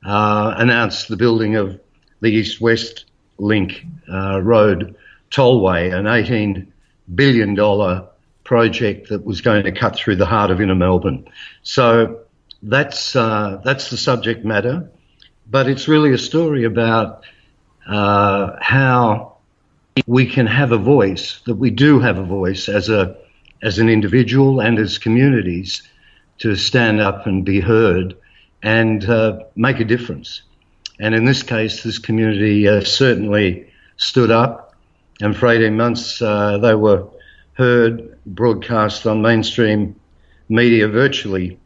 uh, 0.04 0.54
announced 0.56 1.08
the 1.08 1.16
building 1.16 1.56
of 1.56 1.78
the 2.20 2.28
East 2.28 2.60
West 2.60 3.06
Link 3.38 3.84
uh, 4.12 4.40
Road 4.40 4.96
Tollway, 5.30 5.92
an 5.92 6.04
$18 6.04 6.66
billion 7.14 8.06
project 8.44 9.08
that 9.08 9.24
was 9.24 9.40
going 9.40 9.64
to 9.64 9.72
cut 9.72 9.96
through 9.96 10.16
the 10.16 10.26
heart 10.26 10.50
of 10.50 10.60
inner 10.60 10.74
Melbourne. 10.74 11.28
So 11.62 12.20
that's, 12.62 13.16
uh, 13.16 13.60
that's 13.64 13.90
the 13.90 13.96
subject 13.96 14.44
matter, 14.44 14.90
but 15.48 15.68
it's 15.68 15.88
really 15.88 16.12
a 16.12 16.18
story 16.18 16.64
about 16.64 17.24
uh, 17.86 18.56
how 18.60 19.31
we 20.06 20.26
can 20.26 20.46
have 20.46 20.72
a 20.72 20.78
voice, 20.78 21.40
that 21.46 21.54
we 21.56 21.70
do 21.70 22.00
have 22.00 22.18
a 22.18 22.24
voice 22.24 22.68
as 22.68 22.88
a 22.88 23.16
as 23.62 23.78
an 23.78 23.88
individual 23.88 24.60
and 24.60 24.78
as 24.78 24.98
communities 24.98 25.82
to 26.38 26.56
stand 26.56 27.00
up 27.00 27.26
and 27.26 27.44
be 27.44 27.60
heard 27.60 28.16
and 28.62 29.08
uh, 29.08 29.38
make 29.54 29.78
a 29.78 29.84
difference. 29.84 30.42
And 30.98 31.14
in 31.14 31.24
this 31.24 31.44
case, 31.44 31.84
this 31.84 31.98
community 31.98 32.66
uh, 32.66 32.80
certainly 32.80 33.70
stood 33.98 34.32
up, 34.32 34.74
and 35.20 35.36
for 35.36 35.48
18 35.48 35.76
months 35.76 36.20
uh, 36.20 36.58
they 36.58 36.74
were 36.74 37.06
heard, 37.54 38.18
broadcast 38.26 39.06
on 39.06 39.22
mainstream 39.22 39.94
media 40.48 40.88
virtually 40.88 41.58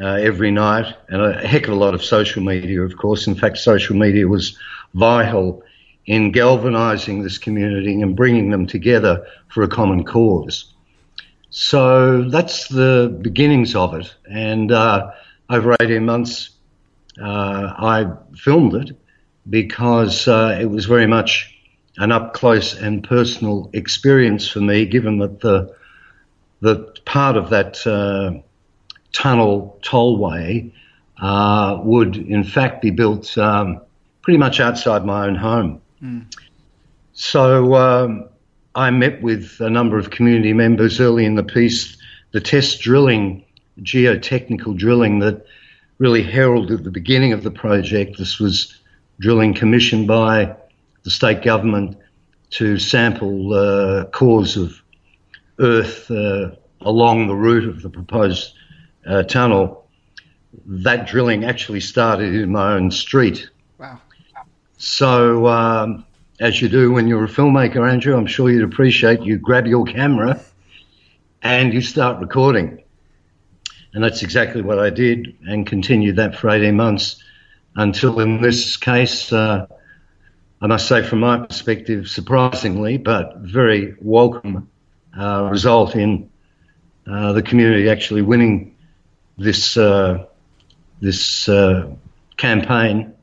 uh, 0.00 0.14
every 0.14 0.50
night, 0.50 0.94
and 1.08 1.22
a 1.22 1.46
heck 1.46 1.68
of 1.68 1.74
a 1.74 1.76
lot 1.76 1.94
of 1.94 2.02
social 2.02 2.42
media, 2.42 2.82
of 2.82 2.96
course. 2.96 3.26
In 3.26 3.34
fact, 3.34 3.58
social 3.58 3.96
media 3.96 4.26
was 4.26 4.56
vital 4.94 5.62
in 6.06 6.32
galvanizing 6.32 7.22
this 7.22 7.38
community 7.38 8.00
and 8.00 8.16
bringing 8.16 8.50
them 8.50 8.66
together 8.66 9.26
for 9.48 9.62
a 9.62 9.68
common 9.68 10.04
cause. 10.04 10.72
So 11.50 12.28
that's 12.28 12.68
the 12.68 13.16
beginnings 13.20 13.74
of 13.74 13.94
it. 13.94 14.14
And 14.30 14.72
uh, 14.72 15.10
over 15.50 15.76
18 15.80 16.04
months, 16.04 16.50
uh, 17.20 17.74
I 17.76 18.10
filmed 18.36 18.74
it 18.74 18.96
because 19.48 20.26
uh, 20.26 20.58
it 20.60 20.66
was 20.66 20.86
very 20.86 21.06
much 21.06 21.54
an 21.98 22.10
up 22.10 22.32
close 22.32 22.74
and 22.74 23.04
personal 23.04 23.70
experience 23.74 24.48
for 24.48 24.60
me, 24.60 24.86
given 24.86 25.18
that 25.18 25.40
the 25.40 25.74
the 26.60 26.76
part 27.04 27.36
of 27.36 27.50
that 27.50 27.84
uh, 27.86 28.40
tunnel 29.12 29.78
tollway 29.82 30.72
uh, 31.20 31.78
would 31.82 32.16
in 32.16 32.44
fact 32.44 32.80
be 32.80 32.90
built 32.90 33.36
um, 33.36 33.80
pretty 34.22 34.38
much 34.38 34.58
outside 34.60 35.04
my 35.04 35.26
own 35.26 35.34
home. 35.34 35.81
Mm. 36.02 36.26
So 37.12 37.74
um, 37.74 38.28
I 38.74 38.90
met 38.90 39.22
with 39.22 39.60
a 39.60 39.70
number 39.70 39.98
of 39.98 40.10
community 40.10 40.52
members 40.52 41.00
early 41.00 41.24
in 41.24 41.34
the 41.34 41.44
piece. 41.44 41.96
The 42.32 42.40
test 42.40 42.80
drilling, 42.80 43.44
geotechnical 43.80 44.76
drilling 44.76 45.20
that 45.20 45.44
really 45.98 46.22
heralded 46.22 46.84
the 46.84 46.90
beginning 46.90 47.32
of 47.32 47.42
the 47.42 47.50
project. 47.50 48.18
This 48.18 48.38
was 48.38 48.76
drilling 49.20 49.54
commissioned 49.54 50.08
by 50.08 50.56
the 51.04 51.10
state 51.10 51.42
government 51.42 51.96
to 52.50 52.78
sample 52.78 53.54
uh, 53.54 54.04
cores 54.06 54.56
of 54.56 54.82
earth 55.58 56.10
uh, 56.10 56.50
along 56.80 57.28
the 57.28 57.34
route 57.34 57.68
of 57.68 57.82
the 57.82 57.90
proposed 57.90 58.54
uh, 59.06 59.22
tunnel. 59.22 59.86
That 60.66 61.06
drilling 61.06 61.44
actually 61.44 61.80
started 61.80 62.34
in 62.34 62.50
my 62.50 62.74
own 62.74 62.90
street. 62.90 63.48
So 64.84 65.46
um, 65.46 66.04
as 66.40 66.60
you 66.60 66.68
do 66.68 66.90
when 66.90 67.06
you're 67.06 67.22
a 67.22 67.28
filmmaker, 67.28 67.88
Andrew. 67.88 68.16
I'm 68.16 68.26
sure 68.26 68.50
you'd 68.50 68.64
appreciate 68.64 69.22
you 69.22 69.38
grab 69.38 69.64
your 69.68 69.84
camera 69.84 70.40
and 71.40 71.72
you 71.72 71.80
start 71.80 72.20
recording. 72.20 72.82
And 73.94 74.02
that's 74.02 74.24
exactly 74.24 74.60
what 74.60 74.80
I 74.80 74.90
did 74.90 75.36
and 75.46 75.64
continued 75.64 76.16
that 76.16 76.34
for 76.34 76.50
18 76.50 76.74
months 76.74 77.22
until, 77.76 78.18
in 78.18 78.42
this 78.42 78.76
case, 78.76 79.32
uh, 79.32 79.68
I 80.60 80.66
must 80.66 80.88
say, 80.88 81.04
from 81.04 81.20
my 81.20 81.46
perspective, 81.46 82.08
surprisingly, 82.08 82.98
but 82.98 83.36
very 83.36 83.94
welcome 84.00 84.68
uh, 85.16 85.48
result 85.48 85.94
in 85.94 86.28
uh, 87.06 87.32
the 87.34 87.42
community 87.42 87.88
actually 87.88 88.22
winning 88.22 88.74
this 89.38 89.76
uh, 89.76 90.26
this 91.00 91.48
uh, 91.48 91.88
campaign 92.36 93.14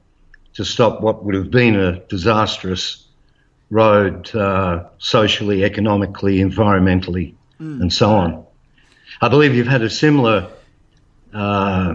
to 0.60 0.66
stop 0.66 1.00
what 1.00 1.24
would 1.24 1.36
have 1.36 1.50
been 1.50 1.80
a 1.80 2.00
disastrous 2.10 3.08
road 3.70 4.36
uh, 4.36 4.90
socially, 4.98 5.64
economically, 5.64 6.40
environmentally, 6.40 7.34
mm. 7.62 7.80
and 7.80 7.94
so 7.94 8.10
on. 8.10 8.46
I 9.22 9.30
believe 9.30 9.56
you've 9.56 9.68
had 9.68 9.84
a 9.84 9.90
similar 9.90 10.50
uh, 11.34 11.94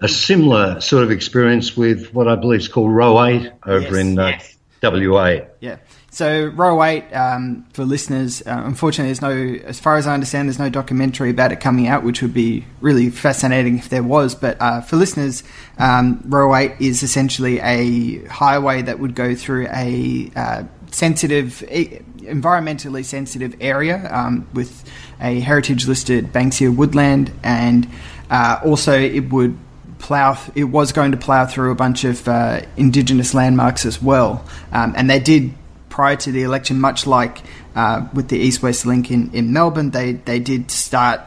a 0.00 0.08
similar 0.08 0.80
sort 0.80 1.02
of 1.02 1.10
experience 1.10 1.76
with 1.76 2.14
what 2.14 2.26
I 2.26 2.36
believe 2.36 2.60
is 2.60 2.68
called 2.68 2.90
Roe 2.90 3.22
8 3.22 3.52
over 3.66 3.80
yes, 3.80 3.94
in 3.94 4.18
uh, 4.18 4.28
yes. 4.28 4.56
WA. 4.82 5.40
Yeah. 5.60 5.76
So 6.14 6.44
Roe 6.44 6.80
8, 6.80 7.12
um, 7.12 7.66
for 7.72 7.84
listeners, 7.84 8.40
uh, 8.42 8.62
unfortunately, 8.64 9.08
there's 9.08 9.20
no, 9.20 9.66
as 9.66 9.80
far 9.80 9.96
as 9.96 10.06
I 10.06 10.14
understand, 10.14 10.46
there's 10.48 10.60
no 10.60 10.70
documentary 10.70 11.30
about 11.30 11.50
it 11.50 11.58
coming 11.58 11.88
out, 11.88 12.04
which 12.04 12.22
would 12.22 12.32
be 12.32 12.64
really 12.80 13.10
fascinating 13.10 13.78
if 13.78 13.88
there 13.88 14.04
was. 14.04 14.36
But 14.36 14.56
uh, 14.60 14.80
for 14.82 14.94
listeners, 14.94 15.42
um, 15.76 16.22
Roe 16.26 16.54
8 16.54 16.76
is 16.78 17.02
essentially 17.02 17.58
a 17.58 18.24
highway 18.26 18.82
that 18.82 19.00
would 19.00 19.16
go 19.16 19.34
through 19.34 19.66
a 19.72 20.30
uh, 20.36 20.62
sensitive, 20.92 21.64
environmentally 21.68 23.04
sensitive 23.04 23.56
area 23.60 24.08
um, 24.14 24.46
with 24.54 24.88
a 25.20 25.40
heritage 25.40 25.88
listed 25.88 26.32
Banksia 26.32 26.72
woodland, 26.72 27.32
and 27.42 27.90
uh, 28.30 28.60
also 28.64 28.96
it 28.96 29.32
would 29.32 29.58
plough. 29.98 30.38
It 30.54 30.64
was 30.64 30.92
going 30.92 31.10
to 31.10 31.18
plough 31.18 31.46
through 31.46 31.72
a 31.72 31.74
bunch 31.74 32.04
of 32.04 32.28
uh, 32.28 32.60
indigenous 32.76 33.34
landmarks 33.34 33.84
as 33.84 34.00
well, 34.00 34.44
um, 34.70 34.94
and 34.96 35.10
they 35.10 35.18
did 35.18 35.52
prior 35.94 36.16
to 36.16 36.32
the 36.32 36.42
election, 36.42 36.80
much 36.80 37.06
like 37.06 37.40
uh, 37.76 38.04
with 38.12 38.26
the 38.26 38.36
East 38.36 38.64
West 38.64 38.84
Link 38.84 39.12
in, 39.12 39.32
in 39.32 39.52
Melbourne, 39.52 39.90
they 39.90 40.14
they 40.14 40.40
did 40.40 40.72
start 40.72 41.20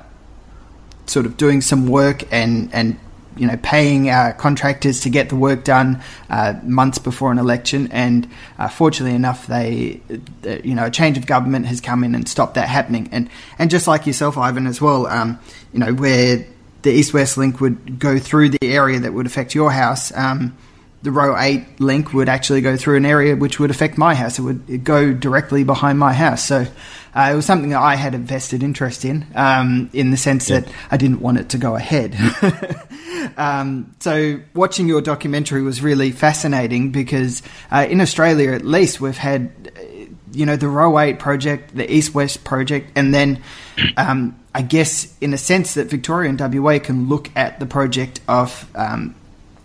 sort 1.05 1.25
of 1.25 1.37
doing 1.37 1.61
some 1.61 1.87
work 1.87 2.25
and 2.33 2.69
and 2.73 2.99
you 3.37 3.47
know 3.47 3.57
paying 3.63 4.09
uh, 4.09 4.33
contractors 4.37 4.99
to 4.99 5.09
get 5.09 5.29
the 5.29 5.37
work 5.37 5.63
done 5.63 6.03
uh, 6.29 6.55
months 6.63 6.97
before 6.97 7.31
an 7.31 7.37
election, 7.37 7.87
and 7.93 8.29
uh, 8.59 8.67
fortunately 8.67 9.15
enough, 9.15 9.47
they 9.47 10.01
you 10.43 10.75
know 10.75 10.87
a 10.87 10.91
change 10.91 11.17
of 11.17 11.25
government 11.25 11.65
has 11.65 11.79
come 11.79 12.03
in 12.03 12.13
and 12.13 12.27
stopped 12.27 12.55
that 12.55 12.67
happening. 12.67 13.07
And 13.13 13.29
and 13.57 13.69
just 13.69 13.87
like 13.87 14.05
yourself, 14.05 14.37
Ivan, 14.37 14.67
as 14.67 14.81
well, 14.81 15.07
um, 15.07 15.39
you 15.71 15.79
know 15.79 15.93
where 15.93 16.45
the 16.81 16.91
East 16.91 17.13
West 17.13 17.37
link 17.37 17.61
would 17.61 17.99
go 17.99 18.19
through 18.19 18.49
the 18.49 18.67
area 18.67 18.99
that 18.99 19.13
would 19.13 19.27
affect 19.27 19.55
your 19.55 19.71
house. 19.71 20.11
Um, 20.13 20.57
the 21.03 21.11
Roe 21.11 21.37
8 21.37 21.79
link 21.79 22.13
would 22.13 22.27
actually 22.27 22.61
go 22.61 22.75
through 22.75 22.97
an 22.97 23.05
area 23.05 23.35
which 23.35 23.59
would 23.59 23.69
affect 23.69 23.97
my 23.97 24.15
house. 24.15 24.39
It 24.39 24.41
would 24.41 24.83
go 24.83 25.13
directly 25.13 25.63
behind 25.63 25.99
my 25.99 26.11
house. 26.11 26.43
So 26.43 26.65
uh, 27.13 27.29
it 27.31 27.35
was 27.35 27.45
something 27.45 27.69
that 27.69 27.81
I 27.81 27.95
had 27.95 28.15
a 28.15 28.17
vested 28.17 28.63
interest 28.63 29.05
in, 29.05 29.25
um, 29.35 29.89
in 29.93 30.11
the 30.11 30.17
sense 30.17 30.47
that 30.47 30.67
I 30.89 30.97
didn't 30.97 31.21
want 31.21 31.37
it 31.37 31.49
to 31.49 31.57
go 31.57 31.75
ahead. 31.75 32.15
um, 33.37 33.95
so 33.99 34.39
watching 34.53 34.87
your 34.87 35.01
documentary 35.01 35.61
was 35.61 35.81
really 35.81 36.11
fascinating 36.11 36.91
because 36.91 37.43
uh, 37.71 37.85
in 37.89 38.01
Australia, 38.01 38.53
at 38.53 38.65
least, 38.65 38.99
we've 38.99 39.17
had, 39.17 39.71
you 40.31 40.45
know, 40.45 40.55
the 40.55 40.67
Roe 40.67 40.97
8 40.97 41.19
project, 41.19 41.75
the 41.75 41.91
East 41.91 42.13
West 42.15 42.43
project, 42.43 42.91
and 42.95 43.13
then 43.13 43.41
um, 43.97 44.37
I 44.53 44.63
guess 44.63 45.15
in 45.21 45.33
a 45.33 45.37
sense 45.37 45.75
that 45.75 45.87
Victoria 45.87 46.31
and 46.31 46.39
WA 46.39 46.79
can 46.79 47.07
look 47.07 47.29
at 47.35 47.59
the 47.59 47.67
project 47.67 48.21
of 48.27 48.69
um, 48.75 49.13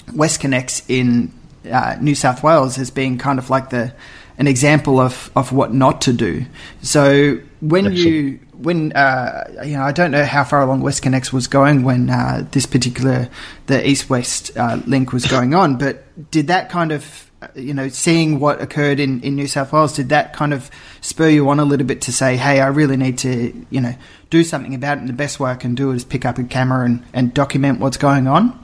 WestConnex 0.06 0.84
in 0.88 1.32
uh, 1.70 1.96
New 2.00 2.14
South 2.14 2.42
Wales 2.42 2.78
as 2.78 2.90
being 2.90 3.18
kind 3.18 3.38
of 3.38 3.50
like 3.50 3.70
the 3.70 3.92
an 4.38 4.48
example 4.48 4.98
of, 4.98 5.30
of 5.36 5.52
what 5.52 5.72
not 5.72 6.00
to 6.02 6.12
do. 6.12 6.44
So 6.82 7.38
when 7.60 7.92
you 7.92 8.40
when 8.56 8.92
uh, 8.92 9.62
you 9.64 9.76
know 9.76 9.82
I 9.82 9.92
don't 9.92 10.10
know 10.10 10.24
how 10.24 10.44
far 10.44 10.62
along 10.62 10.82
WestConnex 10.82 11.32
was 11.32 11.46
going 11.46 11.82
when 11.82 12.10
uh, 12.10 12.46
this 12.50 12.66
particular 12.66 13.28
the 13.66 13.88
East 13.88 14.08
West 14.10 14.56
uh, 14.56 14.80
link 14.86 15.12
was 15.12 15.26
going 15.26 15.54
on, 15.54 15.76
but 15.76 16.30
did 16.30 16.48
that 16.48 16.70
kind 16.70 16.92
of 16.92 17.30
uh, 17.42 17.48
you 17.54 17.74
know 17.74 17.88
seeing 17.88 18.40
what 18.40 18.60
occurred 18.60 19.00
in, 19.00 19.20
in 19.20 19.36
New 19.36 19.46
South 19.46 19.72
Wales 19.72 19.94
did 19.94 20.08
that 20.08 20.32
kind 20.32 20.54
of 20.54 20.70
spur 21.00 21.28
you 21.28 21.48
on 21.48 21.60
a 21.60 21.64
little 21.64 21.86
bit 21.86 22.00
to 22.02 22.12
say, 22.12 22.36
hey, 22.36 22.60
I 22.60 22.68
really 22.68 22.96
need 22.96 23.18
to 23.18 23.66
you 23.70 23.80
know 23.80 23.94
do 24.30 24.42
something 24.42 24.74
about 24.74 24.96
it, 24.96 25.00
and 25.00 25.08
the 25.08 25.14
best 25.14 25.40
way 25.40 25.50
I 25.50 25.56
can 25.56 25.74
do 25.74 25.90
it 25.90 25.96
is 25.96 26.04
pick 26.04 26.24
up 26.24 26.38
a 26.38 26.44
camera 26.44 26.86
and, 26.86 27.04
and 27.12 27.34
document 27.34 27.80
what's 27.80 27.98
going 27.98 28.26
on. 28.26 28.61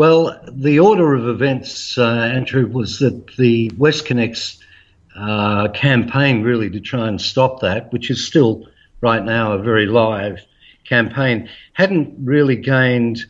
Well, 0.00 0.40
the 0.50 0.78
order 0.78 1.14
of 1.14 1.28
events, 1.28 1.98
uh, 1.98 2.04
Andrew, 2.04 2.66
was 2.66 3.00
that 3.00 3.36
the 3.36 3.68
WestConnex 3.68 4.56
uh, 5.14 5.68
campaign 5.74 6.42
really 6.42 6.70
to 6.70 6.80
try 6.80 7.06
and 7.06 7.20
stop 7.20 7.60
that, 7.60 7.92
which 7.92 8.08
is 8.08 8.26
still 8.26 8.66
right 9.02 9.22
now 9.22 9.52
a 9.52 9.58
very 9.58 9.84
live 9.84 10.38
campaign, 10.88 11.50
hadn't 11.74 12.14
really 12.24 12.56
gained 12.56 13.26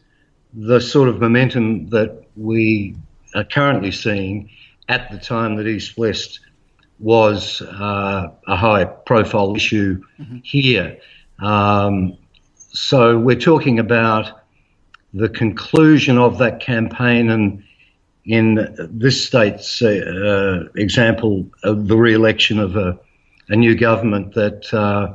the 0.54 0.80
sort 0.80 1.08
of 1.08 1.20
momentum 1.20 1.88
that 1.88 2.22
we 2.36 2.94
are 3.34 3.42
currently 3.42 3.90
seeing 3.90 4.50
at 4.88 5.10
the 5.10 5.18
time 5.18 5.56
that 5.56 5.66
East 5.66 5.98
West 5.98 6.38
was 7.00 7.62
uh, 7.62 8.28
a 8.46 8.56
high 8.56 8.84
profile 8.84 9.56
issue 9.56 10.04
mm-hmm. 10.20 10.38
here. 10.44 10.98
Um, 11.40 12.16
so 12.68 13.18
we're 13.18 13.40
talking 13.40 13.80
about 13.80 14.39
the 15.14 15.28
conclusion 15.28 16.18
of 16.18 16.38
that 16.38 16.60
campaign 16.60 17.30
and 17.30 17.62
in 18.24 18.74
this 18.78 19.24
state's 19.24 19.82
uh, 19.82 20.68
example 20.76 21.46
of 21.64 21.88
the 21.88 21.96
re-election 21.96 22.58
of 22.58 22.76
a, 22.76 22.98
a 23.48 23.56
new 23.56 23.74
government 23.74 24.34
that 24.34 24.72
uh, 24.72 25.14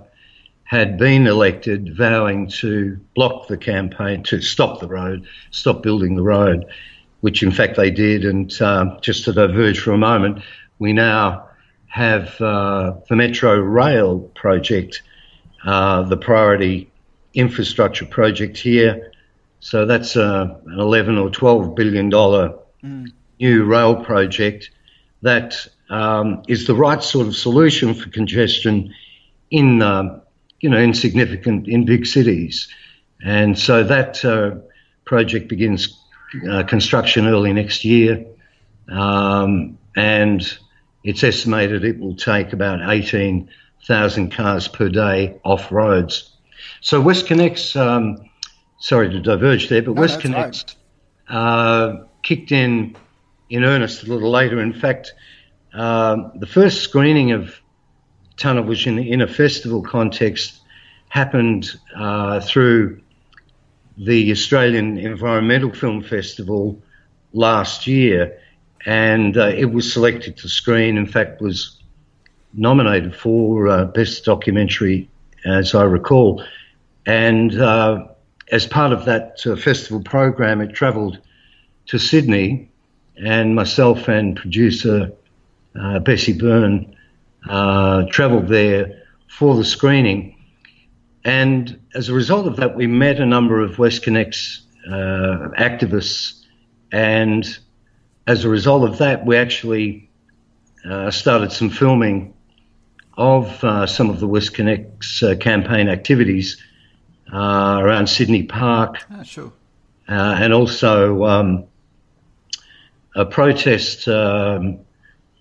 had 0.65 0.97
been 0.97 1.27
elected 1.27 1.95
vowing 1.95 2.47
to 2.47 2.99
block 3.15 3.47
the 3.47 3.57
campaign, 3.57 4.23
to 4.23 4.41
stop 4.41 4.79
the 4.79 4.87
road, 4.87 5.25
stop 5.51 5.83
building 5.83 6.15
the 6.15 6.23
road, 6.23 6.65
which 7.21 7.43
in 7.43 7.51
fact 7.51 7.77
they 7.77 7.91
did. 7.91 8.25
And 8.25 8.51
uh, 8.61 8.97
just 9.01 9.23
to 9.25 9.33
diverge 9.33 9.79
for 9.79 9.91
a 9.91 9.97
moment, 9.97 10.41
we 10.79 10.91
now 10.91 11.47
have 11.87 12.41
uh, 12.41 12.95
the 13.07 13.15
Metro 13.15 13.55
Rail 13.57 14.19
project, 14.35 15.03
uh, 15.63 16.01
the 16.03 16.17
priority 16.17 16.91
infrastructure 17.35 18.05
project 18.05 18.57
here. 18.57 19.11
So 19.65 19.87
that's 19.87 20.15
uh, 20.15 20.59
an 20.67 20.79
11 20.79 21.17
or 21.17 21.31
12 21.31 21.73
billion 21.73 22.09
dollar 22.09 22.53
mm. 22.83 23.07
new 23.39 23.63
rail 23.63 23.95
project 23.95 24.69
that 25.23 25.55
um, 25.89 26.43
is 26.47 26.67
the 26.67 26.75
right 26.75 27.01
sort 27.01 27.25
of 27.25 27.35
solution 27.35 27.95
for 27.95 28.07
congestion 28.11 28.93
in 29.49 29.81
uh, 29.81 30.19
you 30.59 30.69
know, 30.69 30.77
insignificant 30.77 31.67
in 31.67 31.83
big 31.83 32.05
cities. 32.05 32.67
And 33.23 33.57
so 33.57 33.83
that 33.83 34.23
uh, 34.23 34.57
project 35.03 35.49
begins 35.49 35.99
uh, 36.47 36.61
construction 36.61 37.25
early 37.25 37.51
next 37.51 37.83
year. 37.83 38.23
Um, 38.87 39.79
and 39.95 40.47
it's 41.03 41.23
estimated 41.23 41.83
it 41.83 41.97
will 41.97 42.15
take 42.15 42.53
about 42.53 42.87
18,000 42.87 44.31
cars 44.31 44.67
per 44.67 44.89
day 44.89 45.39
off 45.43 45.71
roads. 45.71 46.29
So 46.81 47.01
WestConnex, 47.01 47.75
um, 47.75 48.29
sorry 48.85 49.09
to 49.09 49.19
diverge 49.19 49.67
there, 49.67 49.81
but 49.81 49.95
no, 49.95 50.01
WestConnex 50.03 50.75
uh, 51.27 52.03
kicked 52.21 52.51
in 52.51 52.95
in 53.49 53.63
earnest 53.63 54.03
a 54.03 54.05
little 54.05 54.29
later. 54.29 54.61
In 54.61 54.73
fact, 54.73 55.13
um, 55.73 56.31
the 56.35 56.45
first 56.45 56.83
screening 56.83 57.31
of 57.31 57.59
tunnel 58.37 58.63
vision 58.63 58.99
in 58.99 59.21
a 59.21 59.27
festival 59.27 59.81
context 59.81 60.61
happened 61.09 61.79
uh, 61.95 62.39
through 62.41 63.01
the 63.97 64.31
Australian 64.31 64.99
Environmental 64.99 65.73
Film 65.73 66.03
Festival 66.03 66.79
last 67.33 67.87
year, 67.87 68.39
and 68.85 69.35
uh, 69.35 69.47
it 69.47 69.65
was 69.65 69.91
selected 69.91 70.37
to 70.37 70.47
screen. 70.47 70.95
In 70.95 71.07
fact, 71.07 71.41
was 71.41 71.79
nominated 72.53 73.15
for 73.15 73.67
uh, 73.67 73.85
best 73.85 74.25
documentary, 74.25 75.09
as 75.43 75.73
I 75.73 75.83
recall. 75.85 76.43
And 77.07 77.59
uh, 77.59 78.07
as 78.51 78.67
part 78.67 78.91
of 78.91 79.05
that 79.05 79.45
uh, 79.45 79.55
festival 79.55 80.01
program, 80.01 80.61
it 80.61 80.73
travelled 80.73 81.19
to 81.87 81.99
Sydney, 81.99 82.69
and 83.17 83.55
myself 83.55 84.07
and 84.07 84.35
producer 84.35 85.11
uh, 85.79 85.99
Bessie 85.99 86.33
Byrne 86.33 86.95
uh, 87.49 88.03
travelled 88.09 88.47
there 88.47 89.03
for 89.27 89.55
the 89.55 89.63
screening. 89.63 90.37
And 91.23 91.79
as 91.95 92.09
a 92.09 92.13
result 92.13 92.45
of 92.45 92.57
that, 92.57 92.75
we 92.75 92.87
met 92.87 93.19
a 93.19 93.25
number 93.25 93.61
of 93.61 93.77
WestConnex 93.77 94.59
uh, 94.87 95.49
activists. 95.57 96.43
And 96.91 97.57
as 98.27 98.45
a 98.45 98.49
result 98.49 98.87
of 98.87 98.99
that, 98.99 99.25
we 99.25 99.37
actually 99.37 100.09
uh, 100.87 101.09
started 101.09 101.51
some 101.51 101.69
filming 101.69 102.33
of 103.17 103.59
some 103.89 104.09
of 104.09 104.19
the 104.19 104.27
WestConnex 104.27 105.39
campaign 105.39 105.87
activities 105.87 106.61
uh, 107.35 107.79
around 107.81 108.07
Sydney 108.07 108.43
Park. 108.43 109.05
Oh, 109.11 109.23
sure. 109.23 109.51
and 110.39 110.53
also 110.53 111.25
um, 111.25 111.65
a 113.13 113.25
protest 113.25 114.07
um, 114.07 114.79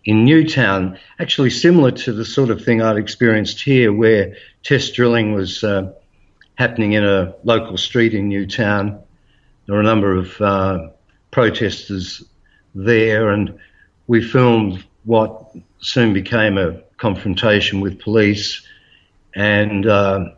in 0.05 0.25
Newtown, 0.25 0.99
actually 1.21 1.51
similar 1.51 1.93
to 1.93 2.13
the 2.13 2.25
sort 2.25 2.51
of 2.51 2.65
thing 2.65 2.83
I'd 2.83 2.97
experienced 2.97 3.61
here, 3.61 3.93
where 3.93 4.37
test 4.65 4.95
drilling 4.95 5.35
was 5.35 5.63
uh, 5.63 5.93
happening 6.57 6.95
in 6.95 7.05
a 7.05 7.35
local 7.45 7.77
street 7.77 8.13
in 8.13 8.29
Newtown. 8.29 9.01
There 9.67 9.77
were 9.77 9.81
a 9.81 9.85
number 9.85 10.17
of 10.17 10.41
uh, 10.41 10.89
protesters 11.31 12.25
there, 12.75 13.31
and 13.31 13.57
we 14.09 14.21
filmed 14.21 14.85
what 15.05 15.55
soon 15.79 16.13
became 16.13 16.59
a 16.59 16.81
confrontation 16.97 17.81
with 17.81 18.01
police 18.01 18.67
and 19.35 19.87
uh, 19.87 20.31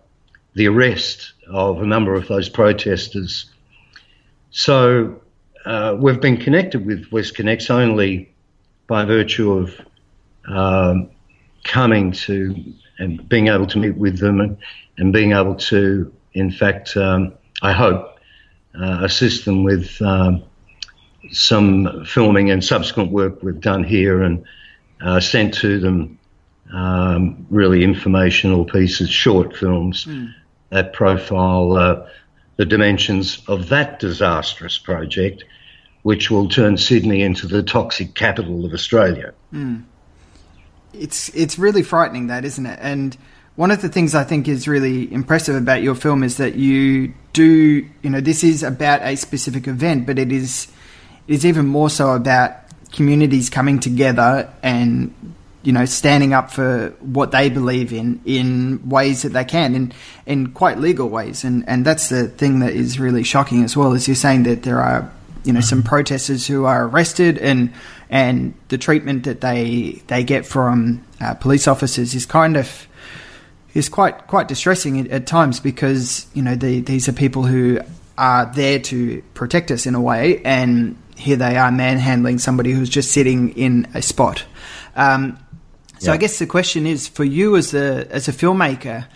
the 0.57 0.67
arrest 0.67 1.35
of 1.51 1.83
a 1.83 1.87
number 1.87 2.15
of 2.15 2.27
those 2.29 2.49
protesters. 2.49 3.51
So 4.51 5.21
uh, 5.67 5.97
we've 6.01 6.21
been 6.21 6.39
connected 6.39 6.85
with 6.87 7.11
WestConnex 7.11 7.69
only 7.69 8.35
by 8.87 9.05
virtue 9.05 9.53
of 9.53 9.79
um, 10.49 11.11
coming 11.63 12.13
to 12.13 12.57
and 12.99 13.29
being 13.29 13.49
able 13.49 13.67
to 13.67 13.79
meet 13.79 13.99
with 13.99 14.19
them 14.19 14.41
and, 14.41 14.57
and 14.97 15.13
being 15.13 15.33
able 15.33 15.57
to, 15.57 16.11
in 16.33 16.51
fact, 16.51 16.97
um, 16.97 17.35
I 17.61 17.73
hope, 17.73 18.19
uh, 18.81 19.01
assist 19.03 19.45
them 19.45 19.63
with 19.63 20.01
um, 20.01 20.43
some 21.33 22.07
filming 22.07 22.51
and 22.51 22.65
subsequent 22.65 23.13
work 23.13 23.43
we've 23.43 23.61
done 23.61 23.85
here 23.85 24.23
and 24.23 24.43
uh, 25.03 25.21
sent 25.21 25.53
to 25.55 25.79
them 25.81 26.19
um, 26.73 27.47
really 27.51 27.85
informational 27.85 28.65
pieces, 28.65 29.11
short 29.11 29.55
films 29.55 30.07
mm. 30.07 30.33
That 30.71 30.93
profile 30.93 31.73
uh, 31.73 32.07
the 32.57 32.65
dimensions 32.65 33.43
of 33.49 33.69
that 33.69 34.01
disastrous 34.01 34.79
project 34.79 35.45
which 36.07 36.31
will 36.31 36.49
turn 36.49 36.77
Sydney 36.77 37.23
into 37.23 37.49
the 37.49 37.65
toxic 37.65 38.15
capital 38.15 38.65
of 38.65 38.73
Australia. 38.73 39.35
Mm. 39.53 39.83
It's 40.93 41.31
it's 41.31 41.59
really 41.59 41.83
frightening, 41.83 42.29
that 42.29 42.45
isn't 42.45 42.65
it? 42.65 42.79
And 42.81 43.17
one 43.57 43.73
of 43.73 43.83
the 43.83 43.89
things 43.89 44.15
I 44.15 44.23
think 44.23 44.47
is 44.47 44.69
really 44.69 45.13
impressive 45.13 45.57
about 45.57 45.83
your 45.83 45.97
film 45.97 46.23
is 46.23 46.37
that 46.37 46.55
you 46.55 47.13
do, 47.33 47.85
you 48.03 48.11
know, 48.11 48.21
this 48.21 48.45
is 48.45 48.63
about 48.63 49.03
a 49.03 49.17
specific 49.17 49.67
event, 49.67 50.07
but 50.07 50.17
it 50.17 50.31
is 50.31 50.69
it 51.27 51.35
is 51.35 51.45
even 51.45 51.67
more 51.67 51.91
so 51.91 52.13
about 52.13 52.53
communities 52.93 53.51
coming 53.51 53.81
together 53.81 54.49
and 54.63 55.13
you 55.67 55.73
know 55.73 55.85
standing 55.85 56.33
up 56.33 56.51
for 56.51 56.91
what 57.01 57.33
they 57.33 57.51
believe 57.51 57.93
in 57.93 58.21
in 58.25 58.89
ways 58.89 59.23
that 59.23 59.31
they 59.31 59.45
can 59.45 59.75
in 59.75 59.93
in 60.25 60.47
quite 60.53 60.79
legal 60.79 61.09
ways 61.09 61.43
and 61.43 61.69
and 61.69 61.85
that's 61.85 62.09
the 62.09 62.29
thing 62.29 62.61
that 62.61 62.73
is 62.73 63.01
really 63.01 63.25
shocking 63.25 63.65
as 63.65 63.77
well 63.77 63.93
Is 63.93 64.07
you're 64.07 64.15
saying 64.15 64.45
that 64.45 64.63
there 64.63 64.81
are 64.81 65.11
you 65.43 65.53
know 65.53 65.61
some 65.61 65.83
protesters 65.83 66.47
who 66.47 66.67
are 66.67 66.87
arrested 66.87 67.37
and 67.39 67.73
and 68.09 68.55
the 68.69 68.79
treatment 68.79 69.25
that 69.25 69.41
they 69.41 70.01
they 70.07 70.23
get 70.23 70.47
from 70.47 71.05
uh, 71.21 71.35
police 71.35 71.67
officers 71.67 72.15
is 72.15 72.27
kind 72.27 72.57
of 72.57 72.87
is 73.75 73.89
quite 73.89 74.29
quite 74.29 74.47
distressing 74.47 75.01
at, 75.01 75.09
at 75.09 75.27
times 75.27 75.59
because 75.59 76.29
you 76.33 76.43
know 76.43 76.55
the, 76.55 76.81
these 76.81 77.09
are 77.09 77.13
people 77.13 77.43
who 77.43 77.81
are 78.17 78.47
there 78.55 78.79
to 78.79 79.21
protect 79.35 79.73
us 79.73 79.85
in 79.85 79.97
a 79.97 80.01
way 80.01 80.41
and 80.45 80.97
here 81.17 81.37
they 81.37 81.57
are 81.57 81.73
manhandling 81.73 82.39
somebody 82.39 82.73
who's 82.73 82.89
just 82.89 83.11
sitting 83.11 83.51
in 83.57 83.89
a 83.95 84.03
spot. 84.03 84.45
Um, 84.95 85.39
so 85.99 86.11
yeah. 86.11 86.15
I 86.15 86.17
guess 86.17 86.39
the 86.39 86.47
question 86.47 86.87
is 86.87 87.09
for 87.09 87.25
you 87.25 87.57
as 87.57 87.75
a 87.75 88.07
as 88.11 88.29
a 88.29 88.33
filmmaker, 88.33 89.07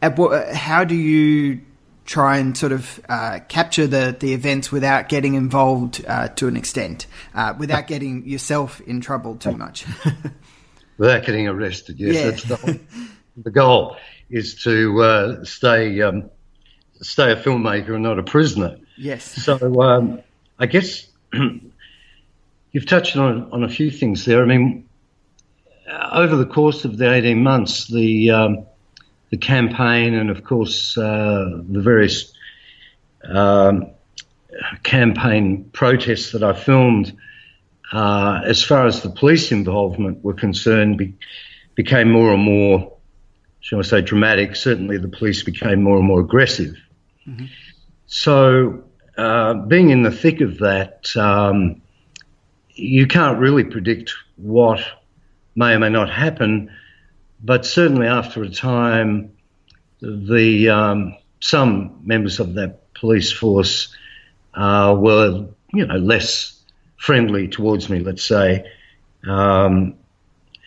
what, 0.00 0.54
how 0.54 0.84
do 0.84 0.94
you 0.94 1.60
try 2.08 2.38
and 2.38 2.56
sort 2.56 2.72
of 2.72 3.00
uh, 3.10 3.38
capture 3.48 3.86
the, 3.86 4.16
the 4.18 4.32
events 4.32 4.72
without 4.72 5.10
getting 5.10 5.34
involved 5.34 6.02
uh, 6.08 6.28
to 6.28 6.48
an 6.48 6.56
extent, 6.56 7.06
uh, 7.34 7.54
without 7.58 7.86
getting 7.86 8.26
yourself 8.26 8.80
in 8.80 9.00
trouble 9.00 9.36
too 9.36 9.52
much. 9.52 9.84
without 10.98 11.24
getting 11.24 11.46
arrested, 11.46 12.00
yes, 12.00 12.14
yeah. 12.14 12.30
that's 12.30 12.42
the, 12.44 12.80
the 13.36 13.50
goal 13.50 13.96
is 14.30 14.62
to 14.62 15.02
uh, 15.02 15.44
stay 15.44 16.00
um, 16.00 16.30
stay 17.00 17.32
a 17.32 17.36
filmmaker 17.36 17.94
and 17.94 18.02
not 18.02 18.18
a 18.18 18.22
prisoner. 18.22 18.78
Yes. 18.96 19.24
So 19.24 19.80
um, 19.82 20.20
I 20.58 20.66
guess 20.66 21.06
you've 22.72 22.86
touched 22.86 23.16
on 23.16 23.52
on 23.52 23.64
a 23.64 23.68
few 23.68 23.90
things 23.90 24.24
there. 24.24 24.42
I 24.42 24.46
mean, 24.46 24.87
over 26.12 26.36
the 26.36 26.46
course 26.46 26.84
of 26.84 26.96
the 26.98 27.12
eighteen 27.12 27.42
months, 27.42 27.86
the 27.86 28.30
um, 28.30 28.66
the 29.30 29.36
campaign 29.36 30.14
and, 30.14 30.30
of 30.30 30.42
course, 30.42 30.96
uh, 30.96 31.60
the 31.68 31.80
various 31.80 32.32
um, 33.24 33.90
campaign 34.82 35.68
protests 35.72 36.32
that 36.32 36.42
I 36.42 36.54
filmed, 36.54 37.14
uh, 37.92 38.40
as 38.44 38.62
far 38.62 38.86
as 38.86 39.02
the 39.02 39.10
police 39.10 39.52
involvement 39.52 40.24
were 40.24 40.32
concerned, 40.32 40.96
be- 40.96 41.14
became 41.74 42.10
more 42.10 42.32
and 42.32 42.42
more, 42.42 42.96
shall 43.60 43.80
I 43.80 43.82
say, 43.82 44.00
dramatic. 44.00 44.56
Certainly, 44.56 44.98
the 44.98 45.08
police 45.08 45.42
became 45.42 45.82
more 45.82 45.98
and 45.98 46.06
more 46.06 46.20
aggressive. 46.20 46.76
Mm-hmm. 47.26 47.46
So, 48.06 48.84
uh, 49.18 49.54
being 49.54 49.90
in 49.90 50.02
the 50.02 50.10
thick 50.10 50.40
of 50.40 50.58
that, 50.58 51.14
um, 51.16 51.82
you 52.74 53.06
can't 53.06 53.38
really 53.38 53.64
predict 53.64 54.14
what 54.36 54.80
may 55.58 55.74
or 55.74 55.80
may 55.80 55.88
not 55.88 56.08
happen, 56.08 56.70
but 57.42 57.66
certainly 57.66 58.06
after 58.06 58.42
a 58.44 58.48
time, 58.48 59.32
the 60.00 60.68
um, 60.68 61.16
some 61.40 62.00
members 62.04 62.38
of 62.38 62.54
that 62.54 62.94
police 62.94 63.32
force 63.32 63.94
uh, 64.54 64.94
were, 64.96 65.46
you 65.72 65.84
know, 65.84 65.96
less 65.96 66.62
friendly 66.96 67.48
towards 67.48 67.90
me, 67.90 67.98
let's 67.98 68.24
say. 68.24 68.64
Um, 69.26 69.94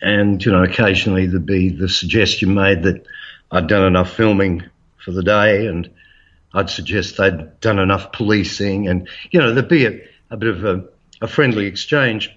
and, 0.02 0.44
you 0.44 0.52
know, 0.52 0.62
occasionally 0.62 1.26
there'd 1.26 1.46
be 1.46 1.70
the 1.70 1.88
suggestion 1.88 2.54
made 2.54 2.82
that 2.82 3.06
I'd 3.50 3.68
done 3.68 3.86
enough 3.86 4.12
filming 4.12 4.62
for 5.02 5.12
the 5.12 5.22
day 5.22 5.66
and 5.66 5.90
I'd 6.52 6.68
suggest 6.68 7.16
they'd 7.16 7.60
done 7.60 7.78
enough 7.78 8.12
policing 8.12 8.88
and, 8.88 9.08
you 9.30 9.40
know, 9.40 9.54
there'd 9.54 9.68
be 9.68 9.86
a, 9.86 10.00
a 10.30 10.36
bit 10.36 10.50
of 10.50 10.64
a, 10.64 10.84
a 11.22 11.28
friendly 11.28 11.66
exchange. 11.66 12.30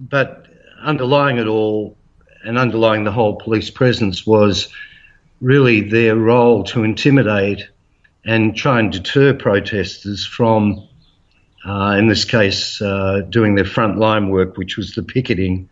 But 0.00 0.45
underlying 0.82 1.38
it 1.38 1.46
all 1.46 1.96
and 2.44 2.58
underlying 2.58 3.04
the 3.04 3.12
whole 3.12 3.36
police 3.36 3.70
presence 3.70 4.26
was 4.26 4.68
really 5.40 5.80
their 5.80 6.16
role 6.16 6.64
to 6.64 6.84
intimidate 6.84 7.68
and 8.24 8.56
try 8.56 8.80
and 8.80 8.92
deter 8.92 9.34
protesters 9.34 10.26
from, 10.26 10.88
uh, 11.64 11.96
in 11.98 12.08
this 12.08 12.24
case, 12.24 12.80
uh, 12.80 13.22
doing 13.28 13.54
their 13.54 13.64
frontline 13.64 14.30
work, 14.30 14.56
which 14.56 14.76
was 14.76 14.94
the 14.94 15.02
picketing 15.02 15.68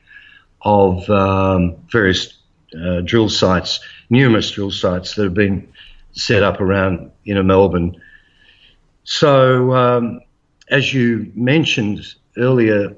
of 0.63 1.09
um, 1.11 1.77
various 1.91 2.39
uh, 2.75 3.01
drill 3.01 3.29
sites, 3.29 3.81
numerous 4.11 4.51
drill 4.51 4.71
sites 4.71 5.15
that 5.15 5.25
have 5.25 5.35
been 5.35 5.69
set 6.13 6.43
up 6.43 6.61
around 6.61 7.11
inner 7.25 7.43
Melbourne. 7.43 8.01
So, 9.05 9.73
um, 9.73 10.21
as 10.69 10.93
you 10.95 11.31
mentioned 11.35 12.15
earlier, 12.37 12.97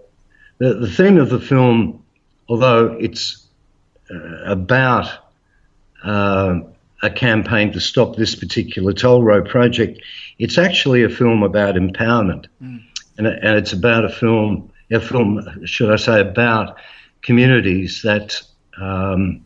the, 0.59 0.75
the 0.75 0.91
theme 0.91 1.19
of 1.19 1.31
the 1.31 1.41
film, 1.41 2.03
although 2.49 2.97
it's 2.99 3.47
uh, 4.11 4.45
about 4.45 5.09
uh, 6.05 6.61
a 7.03 7.11
campaign 7.11 7.73
to 7.73 7.81
stop 7.81 8.17
this 8.17 8.35
particular 8.35 8.93
toll 8.93 9.23
road 9.23 9.49
project, 9.49 10.01
it's 10.39 10.59
actually 10.59 11.03
a 11.03 11.09
film 11.09 11.43
about 11.43 11.75
empowerment, 11.75 12.47
mm. 12.63 12.83
and, 13.19 13.27
and 13.27 13.57
it's 13.57 13.73
about 13.73 14.05
a 14.05 14.09
film, 14.09 14.71
a 14.91 15.01
film, 15.01 15.65
should 15.65 15.91
I 15.91 15.97
say, 15.97 16.21
about 16.21 16.77
communities 17.23 18.03
that 18.03 18.41
um, 18.81 19.45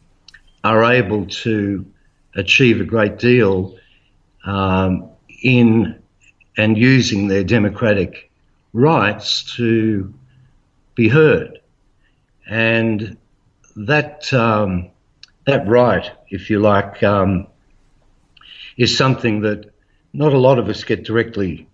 are 0.63 0.85
able 0.93 1.27
to 1.27 1.87
achieve 2.35 2.81
a 2.81 2.85
great 2.85 3.19
deal 3.19 3.77
um, 4.45 5.09
in 5.43 6.01
and 6.57 6.77
using 6.77 7.29
their 7.29 7.45
democratic 7.45 8.31
rights 8.73 9.57
to 9.57 10.13
be 11.01 11.09
heard. 11.09 11.61
And 12.47 13.17
that 13.75 14.33
um, 14.35 14.91
that 15.47 15.67
right, 15.67 16.11
if 16.29 16.51
you 16.51 16.61
like, 16.61 17.03
um, 17.03 17.47
is 18.77 18.99
something 18.99 19.41
that 19.41 19.73
not 20.13 20.35
a 20.35 20.39
lot 20.39 20.59
of 20.59 20.69
us 20.69 20.85
get 20.85 21.05
directly 21.05 21.69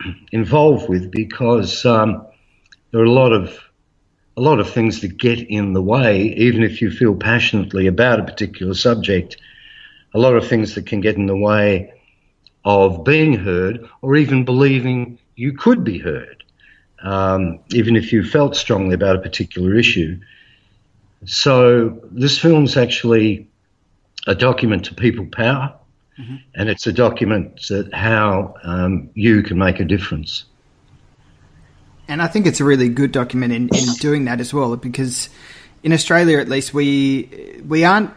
involved 0.32 0.88
with 0.88 1.12
because 1.12 1.86
um, 1.86 2.26
there 2.90 3.00
are 3.02 3.12
a 3.14 3.20
lot 3.22 3.32
of 3.32 3.56
a 4.36 4.40
lot 4.40 4.58
of 4.58 4.68
things 4.70 5.02
that 5.02 5.16
get 5.16 5.38
in 5.38 5.74
the 5.74 5.82
way, 5.82 6.22
even 6.46 6.62
if 6.64 6.82
you 6.82 6.90
feel 6.90 7.14
passionately 7.14 7.86
about 7.86 8.18
a 8.18 8.24
particular 8.24 8.74
subject, 8.74 9.36
a 10.14 10.18
lot 10.18 10.34
of 10.34 10.48
things 10.48 10.74
that 10.74 10.86
can 10.86 11.00
get 11.00 11.16
in 11.16 11.26
the 11.26 11.36
way 11.36 11.92
of 12.64 13.04
being 13.04 13.34
heard 13.34 13.88
or 14.00 14.16
even 14.16 14.44
believing 14.44 15.18
you 15.36 15.52
could 15.52 15.84
be 15.84 15.98
heard, 15.98 16.41
um, 17.02 17.60
even 17.72 17.96
if 17.96 18.12
you 18.12 18.24
felt 18.24 18.56
strongly 18.56 18.94
about 18.94 19.16
a 19.16 19.20
particular 19.20 19.74
issue. 19.74 20.18
So 21.24 22.00
this 22.10 22.38
film's 22.38 22.76
actually 22.76 23.48
a 24.26 24.34
document 24.34 24.84
to 24.86 24.94
people 24.94 25.26
power, 25.26 25.74
mm-hmm. 26.18 26.36
and 26.54 26.68
it's 26.68 26.86
a 26.86 26.92
document 26.92 27.68
that 27.68 27.92
how 27.92 28.54
um, 28.64 29.10
you 29.14 29.42
can 29.42 29.58
make 29.58 29.80
a 29.80 29.84
difference. 29.84 30.44
And 32.08 32.20
I 32.20 32.26
think 32.26 32.46
it's 32.46 32.60
a 32.60 32.64
really 32.64 32.88
good 32.88 33.12
document 33.12 33.52
in, 33.52 33.68
in 33.74 33.94
doing 34.00 34.24
that 34.26 34.40
as 34.40 34.52
well, 34.52 34.76
because 34.76 35.28
in 35.82 35.92
Australia, 35.92 36.38
at 36.38 36.48
least, 36.48 36.74
we 36.74 37.60
we 37.66 37.84
aren't 37.84 38.10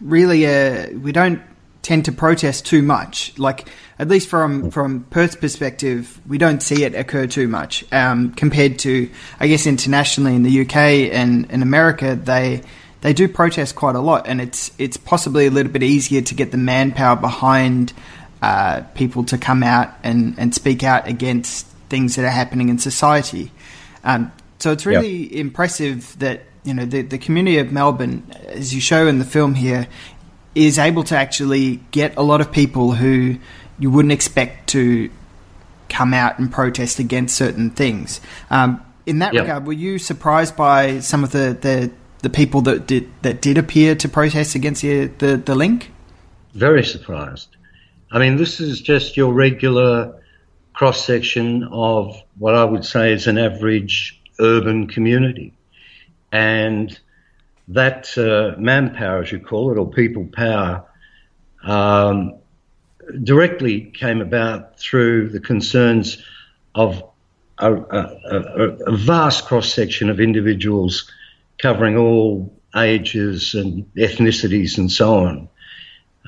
really 0.00 0.44
a, 0.44 0.92
we 0.94 1.12
don't 1.12 1.40
tend 1.82 2.04
to 2.06 2.12
protest 2.12 2.64
too 2.64 2.82
much. 2.82 3.36
Like 3.38 3.68
at 3.98 4.08
least 4.08 4.28
from 4.28 4.70
from 4.70 5.04
Perth's 5.04 5.36
perspective, 5.36 6.20
we 6.26 6.38
don't 6.38 6.62
see 6.62 6.84
it 6.84 6.94
occur 6.94 7.26
too 7.26 7.48
much 7.48 7.84
um, 7.92 8.32
compared 8.32 8.78
to 8.80 9.10
I 9.38 9.48
guess 9.48 9.66
internationally 9.66 10.34
in 10.34 10.42
the 10.42 10.62
UK 10.62 10.76
and 11.12 11.50
in 11.50 11.62
America 11.62 12.14
they 12.16 12.62
they 13.02 13.12
do 13.12 13.28
protest 13.28 13.74
quite 13.74 13.96
a 13.96 14.00
lot, 14.00 14.28
and 14.28 14.40
it's 14.40 14.70
it's 14.78 14.96
possibly 14.96 15.46
a 15.46 15.50
little 15.50 15.72
bit 15.72 15.82
easier 15.82 16.22
to 16.22 16.34
get 16.34 16.52
the 16.52 16.56
manpower 16.56 17.16
behind 17.16 17.92
uh, 18.40 18.82
people 18.94 19.24
to 19.24 19.38
come 19.38 19.62
out 19.62 19.92
and, 20.02 20.36
and 20.38 20.54
speak 20.54 20.82
out 20.82 21.06
against 21.06 21.66
things 21.88 22.16
that 22.16 22.24
are 22.24 22.30
happening 22.30 22.68
in 22.68 22.78
society. 22.78 23.52
Um, 24.04 24.32
so 24.58 24.72
it's 24.72 24.86
really 24.86 25.24
yep. 25.24 25.32
impressive 25.32 26.16
that 26.20 26.42
you 26.64 26.74
know 26.74 26.84
the, 26.84 27.02
the 27.02 27.18
community 27.18 27.58
of 27.58 27.72
Melbourne, 27.72 28.24
as 28.46 28.72
you 28.72 28.80
show 28.80 29.08
in 29.08 29.18
the 29.18 29.24
film 29.24 29.54
here, 29.54 29.88
is 30.54 30.78
able 30.78 31.04
to 31.04 31.16
actually 31.16 31.76
get 31.90 32.16
a 32.16 32.22
lot 32.22 32.40
of 32.40 32.52
people 32.52 32.92
who 32.92 33.38
you 33.78 33.90
wouldn't 33.90 34.12
expect 34.12 34.68
to 34.70 35.10
come 35.88 36.14
out 36.14 36.38
and 36.38 36.50
protest 36.50 36.98
against 36.98 37.36
certain 37.36 37.70
things. 37.70 38.20
Um, 38.50 38.84
in 39.06 39.18
that 39.18 39.34
yep. 39.34 39.42
regard, 39.42 39.66
were 39.66 39.72
you 39.72 39.98
surprised 39.98 40.56
by 40.56 41.00
some 41.00 41.24
of 41.24 41.32
the, 41.32 41.56
the, 41.60 41.90
the 42.20 42.30
people 42.30 42.62
that 42.62 42.86
did 42.86 43.10
that 43.22 43.42
did 43.42 43.58
appear 43.58 43.94
to 43.96 44.08
protest 44.08 44.54
against 44.54 44.82
the, 44.82 45.06
the, 45.06 45.36
the 45.36 45.54
link? 45.54 45.90
Very 46.54 46.84
surprised. 46.84 47.48
I 48.10 48.18
mean, 48.18 48.36
this 48.36 48.60
is 48.60 48.80
just 48.80 49.16
your 49.16 49.32
regular 49.32 50.20
cross 50.72 51.04
section 51.04 51.64
of 51.64 52.16
what 52.38 52.54
I 52.54 52.64
would 52.64 52.84
say 52.84 53.12
is 53.12 53.26
an 53.26 53.38
average 53.38 54.20
urban 54.38 54.86
community, 54.86 55.52
and 56.30 56.98
that 57.74 58.16
uh, 58.18 58.58
manpower, 58.60 59.22
as 59.22 59.32
you 59.32 59.40
call 59.40 59.72
it, 59.72 59.78
or 59.78 59.90
people 59.90 60.26
power, 60.32 60.84
um, 61.64 62.38
directly 63.22 63.82
came 63.82 64.20
about 64.20 64.78
through 64.78 65.28
the 65.28 65.40
concerns 65.40 66.22
of 66.74 67.02
a, 67.58 67.72
a, 67.72 68.68
a 68.86 68.96
vast 68.96 69.46
cross 69.46 69.72
section 69.72 70.10
of 70.10 70.20
individuals 70.20 71.10
covering 71.58 71.96
all 71.96 72.52
ages 72.76 73.54
and 73.54 73.92
ethnicities 73.94 74.78
and 74.78 74.90
so 74.90 75.14
on. 75.14 75.48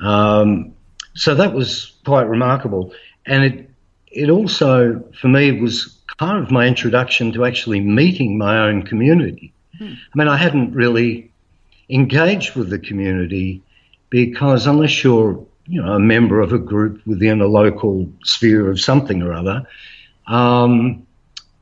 Um, 0.01 0.73
so 1.15 1.35
that 1.35 1.53
was 1.53 1.93
quite 2.05 2.27
remarkable. 2.27 2.93
And 3.25 3.43
it, 3.43 3.69
it 4.07 4.29
also, 4.29 5.03
for 5.19 5.27
me, 5.27 5.51
was 5.51 5.97
kind 6.19 6.43
of 6.43 6.51
my 6.51 6.67
introduction 6.67 7.31
to 7.33 7.45
actually 7.45 7.81
meeting 7.81 8.37
my 8.37 8.59
own 8.59 8.83
community. 8.83 9.53
Hmm. 9.77 9.93
I 10.13 10.17
mean, 10.17 10.27
I 10.27 10.37
hadn't 10.37 10.73
really 10.73 11.31
engaged 11.89 12.55
with 12.55 12.69
the 12.69 12.79
community 12.79 13.61
because 14.09 14.67
unless 14.67 15.03
you're 15.03 15.45
you 15.67 15.81
know 15.81 15.93
a 15.93 15.99
member 15.99 16.41
of 16.41 16.53
a 16.53 16.59
group 16.59 17.05
within 17.05 17.41
a 17.41 17.47
local 17.47 18.09
sphere 18.23 18.69
of 18.69 18.79
something 18.79 19.21
or 19.21 19.33
other, 19.33 19.65
um, 20.27 21.05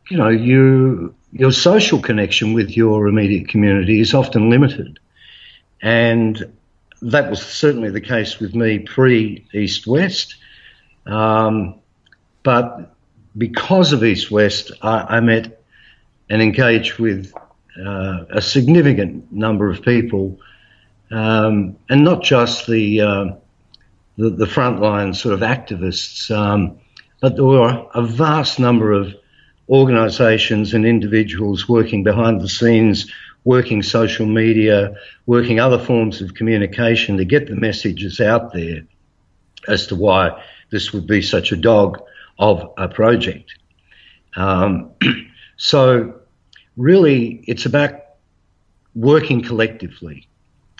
you 0.09 0.17
know 0.17 0.29
you 0.29 1.13
your 1.31 1.51
social 1.51 1.99
connection 1.99 2.53
with 2.53 2.77
your 2.77 3.07
immediate 3.07 3.47
community 3.47 3.99
is 3.99 4.13
often 4.13 4.49
limited, 4.49 4.99
and 5.81 6.53
that 7.01 7.29
was 7.29 7.41
certainly 7.41 7.89
the 7.89 8.01
case 8.01 8.39
with 8.39 8.55
me 8.55 8.79
pre 8.79 9.45
East 9.53 9.87
West. 9.87 10.35
Um, 11.05 11.75
but 12.43 12.93
because 13.37 13.93
of 13.93 14.03
East 14.03 14.31
West, 14.31 14.71
I, 14.81 15.17
I 15.17 15.19
met 15.19 15.61
and 16.29 16.41
engaged 16.41 16.99
with 16.99 17.33
uh, 17.79 18.25
a 18.29 18.41
significant 18.41 19.31
number 19.31 19.69
of 19.69 19.81
people, 19.81 20.39
um, 21.11 21.75
and 21.89 22.03
not 22.03 22.23
just 22.23 22.67
the, 22.67 23.01
uh, 23.01 23.25
the, 24.17 24.29
the 24.29 24.45
frontline 24.45 25.15
sort 25.15 25.33
of 25.33 25.41
activists, 25.41 26.29
um, 26.35 26.77
but 27.21 27.35
there 27.35 27.45
were 27.45 27.87
a 27.93 28.03
vast 28.03 28.59
number 28.59 28.91
of 28.91 29.15
organisations 29.69 30.73
and 30.73 30.85
individuals 30.85 31.69
working 31.69 32.03
behind 32.03 32.41
the 32.41 32.49
scenes, 32.49 33.11
working 33.45 33.81
social 33.81 34.25
media, 34.25 34.95
working 35.25 35.59
other 35.59 35.79
forms 35.79 36.21
of 36.21 36.33
communication 36.33 37.17
to 37.17 37.25
get 37.25 37.47
the 37.47 37.55
messages 37.55 38.19
out 38.19 38.53
there 38.53 38.81
as 39.67 39.87
to 39.87 39.95
why 39.95 40.43
this 40.71 40.91
would 40.91 41.07
be 41.07 41.21
such 41.21 41.51
a 41.51 41.55
dog 41.55 42.01
of 42.39 42.73
a 42.77 42.87
project. 42.87 43.53
Um, 44.35 44.91
so 45.57 46.19
really 46.77 47.43
it's 47.47 47.65
about 47.65 47.99
working 48.95 49.43
collectively. 49.43 50.27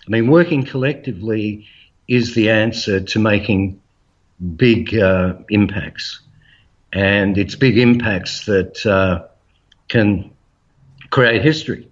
I 0.06 0.10
mean, 0.10 0.30
working 0.30 0.66
collectively 0.66 1.68
is 2.08 2.36
the 2.36 2.50
answer 2.50 3.00
to 3.00 3.20
making 3.20 3.82
big 4.56 4.96
uh, 4.96 5.36
impacts. 5.50 6.20
And 6.92 7.38
it's 7.38 7.56
big 7.56 7.78
impacts 7.78 8.46
that 8.46 8.86
uh, 8.86 9.28
can 9.88 10.32
create 11.10 11.42
history, 11.42 11.88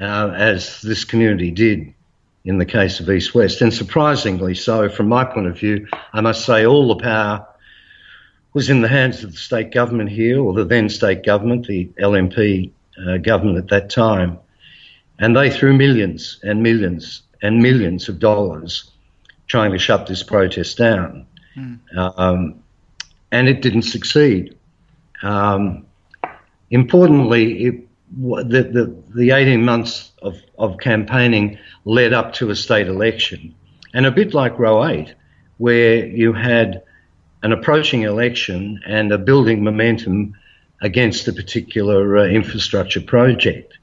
uh, 0.00 0.32
as 0.34 0.80
this 0.82 1.04
community 1.04 1.50
did 1.50 1.92
in 2.44 2.58
the 2.58 2.66
case 2.66 3.00
of 3.00 3.10
East 3.10 3.34
West. 3.34 3.60
And 3.60 3.72
surprisingly 3.72 4.54
so, 4.54 4.88
from 4.88 5.08
my 5.08 5.24
point 5.24 5.48
of 5.48 5.58
view, 5.58 5.86
I 6.12 6.20
must 6.20 6.44
say 6.44 6.64
all 6.64 6.88
the 6.88 7.02
power 7.02 7.46
was 8.52 8.70
in 8.70 8.80
the 8.80 8.88
hands 8.88 9.24
of 9.24 9.32
the 9.32 9.38
state 9.38 9.70
government 9.70 10.10
here, 10.10 10.40
or 10.40 10.52
the 10.52 10.64
then 10.64 10.88
state 10.88 11.24
government, 11.24 11.66
the 11.66 11.86
LNP 11.98 12.70
uh, 12.98 13.18
government 13.18 13.58
at 13.58 13.68
that 13.68 13.90
time. 13.90 14.38
And 15.18 15.36
they 15.36 15.50
threw 15.50 15.72
millions 15.76 16.40
and 16.42 16.62
millions 16.62 17.22
and 17.42 17.62
millions 17.62 18.08
of 18.08 18.18
dollars 18.18 18.90
trying 19.46 19.72
to 19.72 19.78
shut 19.78 20.06
this 20.06 20.22
protest 20.22 20.78
down. 20.78 21.26
Mm. 21.56 21.78
Um, 21.96 22.62
and 23.30 23.48
it 23.48 23.62
didn't 23.62 23.82
succeed. 23.82 24.56
Um, 25.22 25.86
importantly, 26.70 27.64
it, 27.64 27.88
the, 28.16 28.62
the, 28.62 28.96
the 29.14 29.30
18 29.30 29.64
months 29.64 30.12
of, 30.22 30.36
of 30.58 30.78
campaigning 30.78 31.58
led 31.84 32.12
up 32.12 32.34
to 32.34 32.50
a 32.50 32.56
state 32.56 32.88
election. 32.88 33.54
And 33.94 34.06
a 34.06 34.10
bit 34.10 34.34
like 34.34 34.58
Roe 34.58 34.86
8, 34.86 35.14
where 35.58 36.06
you 36.06 36.32
had 36.32 36.82
an 37.42 37.52
approaching 37.52 38.02
election 38.02 38.80
and 38.86 39.12
a 39.12 39.18
building 39.18 39.64
momentum 39.64 40.34
against 40.82 41.28
a 41.28 41.32
particular 41.32 42.18
uh, 42.18 42.24
infrastructure 42.26 43.00
project. 43.00 43.78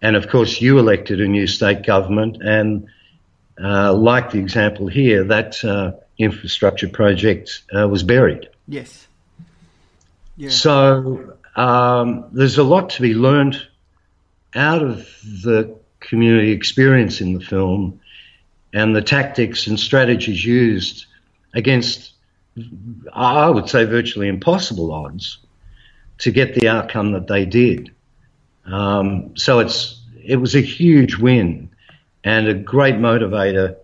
And 0.00 0.16
of 0.16 0.28
course, 0.28 0.60
you 0.60 0.78
elected 0.78 1.20
a 1.20 1.28
new 1.28 1.46
state 1.46 1.84
government, 1.84 2.38
and 2.40 2.86
uh, 3.62 3.92
like 3.92 4.30
the 4.30 4.38
example 4.38 4.86
here, 4.86 5.24
that 5.24 5.62
uh, 5.64 5.92
infrastructure 6.18 6.88
project 6.88 7.62
uh, 7.76 7.86
was 7.88 8.02
buried. 8.02 8.48
Yes. 8.66 9.06
Yeah. 10.36 10.50
So 10.50 11.36
um, 11.56 12.26
there's 12.32 12.58
a 12.58 12.64
lot 12.64 12.90
to 12.90 13.02
be 13.02 13.14
learned 13.14 13.60
out 14.54 14.82
of 14.82 15.06
the 15.22 15.76
community 16.00 16.52
experience 16.52 17.20
in 17.20 17.34
the 17.34 17.44
film 17.44 18.00
and 18.72 18.94
the 18.94 19.02
tactics 19.02 19.66
and 19.66 19.78
strategies 19.78 20.44
used 20.44 21.06
against, 21.54 22.12
I 23.12 23.50
would 23.50 23.68
say, 23.68 23.84
virtually 23.84 24.28
impossible 24.28 24.92
odds 24.92 25.38
to 26.18 26.30
get 26.30 26.54
the 26.54 26.68
outcome 26.68 27.12
that 27.12 27.26
they 27.26 27.44
did. 27.44 27.90
Um, 28.64 29.36
so 29.36 29.58
it's 29.58 30.00
it 30.24 30.36
was 30.36 30.54
a 30.54 30.60
huge 30.60 31.16
win 31.16 31.70
and 32.24 32.46
a 32.46 32.54
great 32.54 32.94
motivator, 32.94 33.76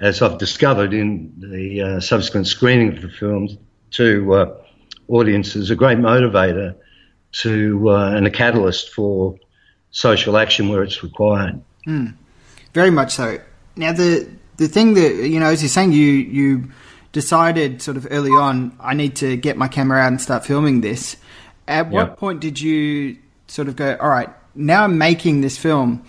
as 0.00 0.22
I've 0.22 0.38
discovered 0.38 0.94
in 0.94 1.32
the 1.38 1.82
uh, 1.82 2.00
subsequent 2.00 2.46
screening 2.46 2.96
of 2.96 3.02
the 3.02 3.10
film 3.10 3.58
to 3.92 4.34
uh, 4.34 4.56
audiences, 5.08 5.70
a 5.70 5.76
great 5.76 5.98
motivator 5.98 6.74
to 7.32 7.90
uh, 7.90 8.10
and 8.12 8.26
a 8.26 8.30
catalyst 8.30 8.90
for 8.94 9.38
social 9.90 10.36
action 10.36 10.68
where 10.68 10.82
it's 10.82 11.02
required. 11.02 11.60
Mm, 11.86 12.14
very 12.72 12.90
much 12.90 13.12
so. 13.12 13.38
Now 13.76 13.92
the 13.92 14.28
the 14.56 14.68
thing 14.68 14.94
that 14.94 15.28
you 15.28 15.40
know, 15.40 15.46
as 15.46 15.62
you're 15.62 15.68
saying, 15.68 15.92
you 15.92 16.04
you 16.04 16.70
decided 17.12 17.80
sort 17.80 17.96
of 17.96 18.06
early 18.10 18.30
on, 18.30 18.76
I 18.80 18.94
need 18.94 19.16
to 19.16 19.36
get 19.36 19.56
my 19.56 19.68
camera 19.68 20.00
out 20.00 20.08
and 20.08 20.20
start 20.20 20.44
filming 20.44 20.80
this. 20.80 21.16
At 21.68 21.90
what 21.90 22.08
yep. 22.08 22.18
point 22.18 22.40
did 22.40 22.60
you 22.60 23.16
sort 23.48 23.68
of 23.68 23.76
go, 23.76 23.96
all 24.00 24.08
right, 24.08 24.28
now 24.54 24.84
I'm 24.84 24.98
making 24.98 25.40
this 25.40 25.58
film. 25.58 26.04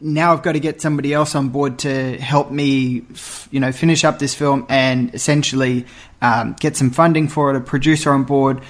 Now 0.00 0.32
I've 0.32 0.42
got 0.42 0.52
to 0.52 0.60
get 0.60 0.80
somebody 0.80 1.12
else 1.12 1.34
on 1.34 1.48
board 1.48 1.78
to 1.80 2.18
help 2.18 2.50
me, 2.50 3.04
you 3.50 3.60
know, 3.60 3.72
finish 3.72 4.04
up 4.04 4.18
this 4.18 4.34
film 4.34 4.66
and 4.68 5.14
essentially 5.14 5.86
um, 6.20 6.54
get 6.60 6.76
some 6.76 6.90
funding 6.90 7.28
for 7.28 7.50
it, 7.50 7.56
a 7.56 7.60
producer 7.60 8.12
on 8.12 8.24
board, 8.24 8.60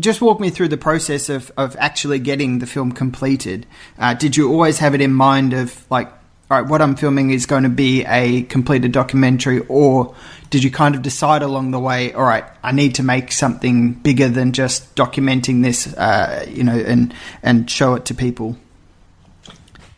just 0.00 0.20
walk 0.20 0.40
me 0.40 0.50
through 0.50 0.68
the 0.68 0.78
process 0.78 1.28
of, 1.28 1.52
of 1.56 1.76
actually 1.78 2.18
getting 2.18 2.58
the 2.58 2.66
film 2.66 2.90
completed. 2.92 3.66
Uh, 3.98 4.14
did 4.14 4.36
you 4.36 4.50
always 4.50 4.78
have 4.78 4.94
it 4.94 5.00
in 5.00 5.12
mind 5.12 5.52
of 5.52 5.84
like, 5.90 6.10
all 6.50 6.60
right, 6.60 6.68
what 6.68 6.82
I'm 6.82 6.96
filming 6.96 7.30
is 7.30 7.46
going 7.46 7.62
to 7.62 7.68
be 7.68 8.04
a 8.04 8.42
completed 8.42 8.90
documentary, 8.90 9.60
or 9.68 10.16
did 10.50 10.64
you 10.64 10.70
kind 10.72 10.96
of 10.96 11.02
decide 11.02 11.42
along 11.42 11.70
the 11.70 11.78
way, 11.78 12.12
all 12.12 12.24
right, 12.24 12.44
I 12.60 12.72
need 12.72 12.96
to 12.96 13.04
make 13.04 13.30
something 13.30 13.92
bigger 13.92 14.28
than 14.28 14.52
just 14.52 14.96
documenting 14.96 15.62
this, 15.62 15.94
uh, 15.94 16.44
you 16.48 16.64
know, 16.64 16.76
and 16.76 17.14
and 17.44 17.70
show 17.70 17.94
it 17.94 18.06
to 18.06 18.14
people? 18.14 18.56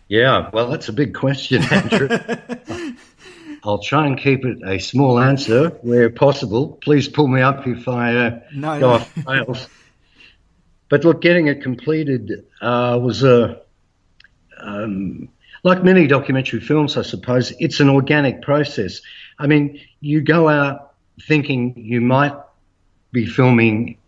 Yeah, 0.08 0.50
well, 0.52 0.68
that's 0.68 0.90
a 0.90 0.92
big 0.92 1.14
question, 1.14 1.62
Andrew. 1.70 2.08
I'll 3.64 3.78
try 3.78 4.06
and 4.06 4.18
keep 4.18 4.44
it 4.44 4.58
a 4.62 4.78
small 4.78 5.18
answer 5.18 5.70
where 5.80 6.10
possible. 6.10 6.78
Please 6.82 7.08
pull 7.08 7.28
me 7.28 7.40
up 7.40 7.66
if 7.66 7.88
I 7.88 8.14
uh, 8.14 8.40
no, 8.54 8.78
go 8.78 8.80
no. 8.80 8.88
off 8.90 9.26
rails. 9.26 9.68
But 10.90 11.04
look, 11.04 11.22
getting 11.22 11.46
it 11.46 11.62
completed 11.62 12.44
uh, 12.60 12.98
was 13.00 13.24
a 13.24 13.62
um, 14.58 15.30
like 15.64 15.84
many 15.84 16.06
documentary 16.06 16.60
films, 16.60 16.96
I 16.96 17.02
suppose. 17.02 17.52
It's 17.58 17.80
an 17.80 17.88
organic 17.88 18.42
process. 18.42 19.00
I 19.38 19.46
mean, 19.46 19.80
you 20.00 20.20
go 20.20 20.48
out 20.48 20.94
thinking 21.22 21.74
you 21.76 22.00
might 22.00 22.34
be 23.12 23.26
filming, 23.26 23.98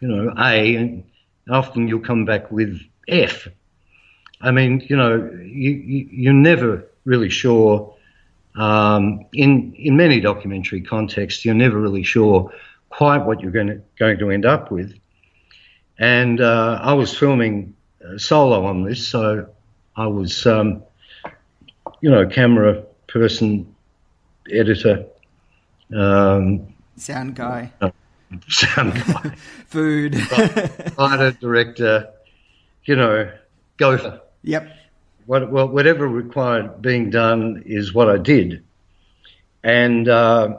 you 0.00 0.08
know, 0.08 0.32
A, 0.38 0.76
and 0.76 1.04
often 1.50 1.88
you'll 1.88 2.00
come 2.00 2.24
back 2.24 2.50
with 2.50 2.80
F. 3.08 3.48
I 4.40 4.50
mean, 4.50 4.86
you 4.88 4.96
know, 4.96 5.16
you, 5.42 5.70
you 5.70 6.08
you're 6.10 6.32
never 6.32 6.86
really 7.04 7.28
sure 7.28 7.94
um, 8.56 9.26
in 9.32 9.74
in 9.74 9.96
many 9.96 10.20
documentary 10.20 10.80
contexts, 10.80 11.44
you're 11.44 11.54
never 11.54 11.78
really 11.78 12.02
sure 12.02 12.52
quite 12.88 13.18
what 13.18 13.40
you're 13.40 13.52
going 13.52 13.68
to 13.68 13.80
going 13.98 14.18
to 14.18 14.30
end 14.30 14.46
up 14.46 14.70
with. 14.70 14.94
And 15.98 16.40
uh, 16.40 16.78
I 16.82 16.94
was 16.94 17.16
filming 17.16 17.74
uh, 18.04 18.18
solo 18.18 18.64
on 18.64 18.84
this, 18.84 19.06
so 19.06 19.48
I 19.96 20.06
was, 20.06 20.46
um, 20.46 20.82
you 22.00 22.10
know, 22.10 22.26
camera 22.26 22.82
person, 23.06 23.74
editor, 24.50 25.06
um, 25.94 26.74
sound 26.96 27.34
guy, 27.34 27.72
uh, 27.80 27.90
sound 28.48 28.94
guy, 28.94 29.34
food, 29.66 30.14
writer, 30.98 31.32
director, 31.40 32.10
you 32.84 32.96
know, 32.96 33.30
gopher. 33.76 34.20
Yep 34.42 34.76
what, 35.30 35.48
well, 35.52 35.68
whatever 35.68 36.08
required 36.08 36.82
being 36.82 37.08
done 37.08 37.62
is 37.64 37.94
what 37.94 38.10
I 38.10 38.18
did. 38.18 38.64
And 39.62 40.08
uh, 40.08 40.58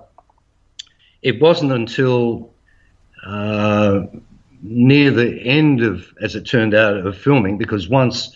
it 1.21 1.41
wasn't 1.41 1.73
until 1.73 2.53
uh, 3.25 4.03
near 4.61 5.11
the 5.11 5.41
end 5.41 5.83
of, 5.83 6.05
as 6.21 6.35
it 6.35 6.45
turned 6.45 6.73
out, 6.73 6.95
of 6.95 7.17
filming, 7.17 7.57
because 7.57 7.89
once 7.89 8.33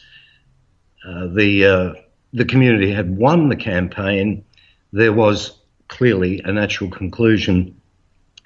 uh, 1.08 1.28
the 1.28 1.66
uh, 1.66 1.94
the 2.36 2.46
community 2.46 2.92
had 2.92 3.18
won 3.18 3.48
the 3.48 3.56
campaign, 3.56 4.44
there 4.92 5.14
was 5.14 5.58
clearly 5.88 6.42
a 6.44 6.52
natural 6.52 6.90
conclusion 6.90 7.80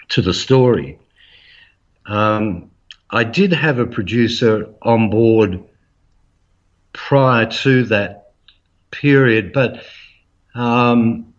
to 0.09 0.21
the 0.21 0.33
story. 0.33 0.99
Um, 2.05 2.69
I 3.09 3.23
did 3.23 3.51
have 3.51 3.79
a 3.79 3.87
producer 3.87 4.67
on 4.83 5.09
board 5.09 5.63
prior 6.93 7.47
to 7.47 7.83
that 7.85 8.33
period, 8.91 9.53
but 9.53 9.83
um, 10.53 11.33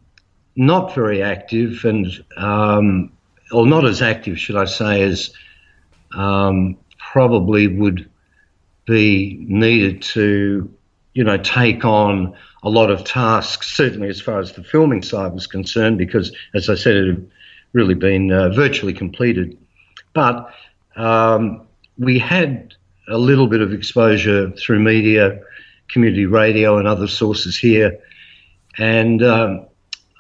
not 0.56 0.92
very 0.92 1.22
active 1.22 1.84
and, 1.84 2.08
um, 2.36 3.12
or 3.52 3.64
not 3.64 3.84
as 3.84 4.02
active, 4.02 4.40
should 4.40 4.56
I 4.56 4.64
say, 4.64 5.02
as 5.02 5.32
um, 6.16 6.76
probably 6.98 7.68
would 7.68 8.10
be 8.86 9.38
needed 9.48 10.02
to, 10.02 10.74
you 11.14 11.25
know, 11.25 11.37
take 11.37 11.85
on 11.85 12.35
a 12.62 12.68
lot 12.68 12.90
of 12.90 13.05
tasks, 13.05 13.75
certainly 13.75 14.09
as 14.09 14.20
far 14.20 14.38
as 14.38 14.53
the 14.53 14.62
filming 14.62 15.03
side 15.03 15.33
was 15.33 15.46
concerned, 15.46 15.99
because, 15.99 16.33
as 16.55 16.68
I 16.68 16.75
said, 16.75 16.96
it 16.96 17.07
had 17.07 17.31
really 17.73 17.94
been 17.94 18.31
uh, 18.31 18.51
virtually 18.51 18.92
completed. 18.92 19.59
But 20.12 20.53
um, 20.96 21.66
we 21.99 22.18
had 22.18 22.75
a 23.09 23.18
little 23.18 23.46
bit 23.46 23.61
of 23.61 23.73
exposure 23.73 24.51
through 24.51 24.81
media, 24.81 25.40
community 25.88 26.27
radio, 26.27 26.79
and 26.79 26.87
other 26.87 27.09
sources 27.09 27.57
here. 27.57 27.99
And 28.79 29.23
um, 29.23 29.66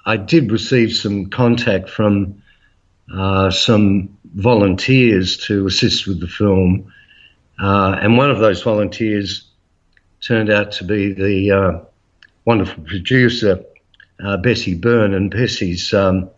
I 0.04 0.16
did 0.16 0.50
receive 0.50 0.94
some 0.94 1.26
contact 1.26 1.88
from 1.90 2.42
uh, 3.12 3.50
some 3.50 4.16
volunteers 4.34 5.36
to 5.38 5.66
assist 5.66 6.06
with 6.06 6.20
the 6.20 6.28
film. 6.28 6.92
Uh, 7.58 7.96
and 8.00 8.16
one 8.16 8.30
of 8.30 8.38
those 8.38 8.62
volunteers 8.62 9.49
turned 10.20 10.50
out 10.50 10.72
to 10.72 10.84
be 10.84 11.12
the 11.12 11.50
uh, 11.50 11.80
wonderful 12.44 12.82
producer, 12.84 13.64
uh, 14.22 14.36
Bessie 14.36 14.74
Byrne. 14.74 15.14
And 15.14 15.30
Bessie's 15.30 15.92
um, 15.94 16.30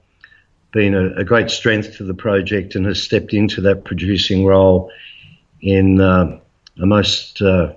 been 0.73 0.95
a, 0.95 1.21
a, 1.21 1.25
great 1.25 1.51
strength 1.51 1.97
to 1.97 2.05
the 2.05 2.15
project 2.15 2.75
and 2.75 2.87
has 2.87 3.03
stepped 3.03 3.35
into 3.35 3.61
that 3.63 3.85
producing 3.85 4.45
role 4.45 4.91
in 5.61 6.01
uh, 6.01 6.39
a 6.81 6.87
most 6.87 7.43
uh, 7.43 7.73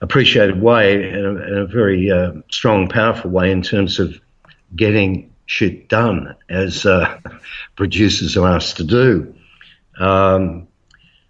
appreciated 0.00 0.60
way, 0.60 1.10
in 1.10 1.24
a, 1.24 1.30
in 1.30 1.58
a 1.58 1.66
very 1.66 2.10
uh, 2.10 2.32
strong, 2.50 2.88
powerful 2.88 3.30
way 3.30 3.50
in 3.50 3.62
terms 3.62 3.98
of 3.98 4.18
getting 4.74 5.32
shit 5.46 5.88
done 5.88 6.34
as 6.48 6.86
uh, 6.86 7.18
producers 7.76 8.36
are 8.36 8.48
asked 8.48 8.76
to 8.78 8.84
do. 8.84 9.34
Um, 9.98 10.68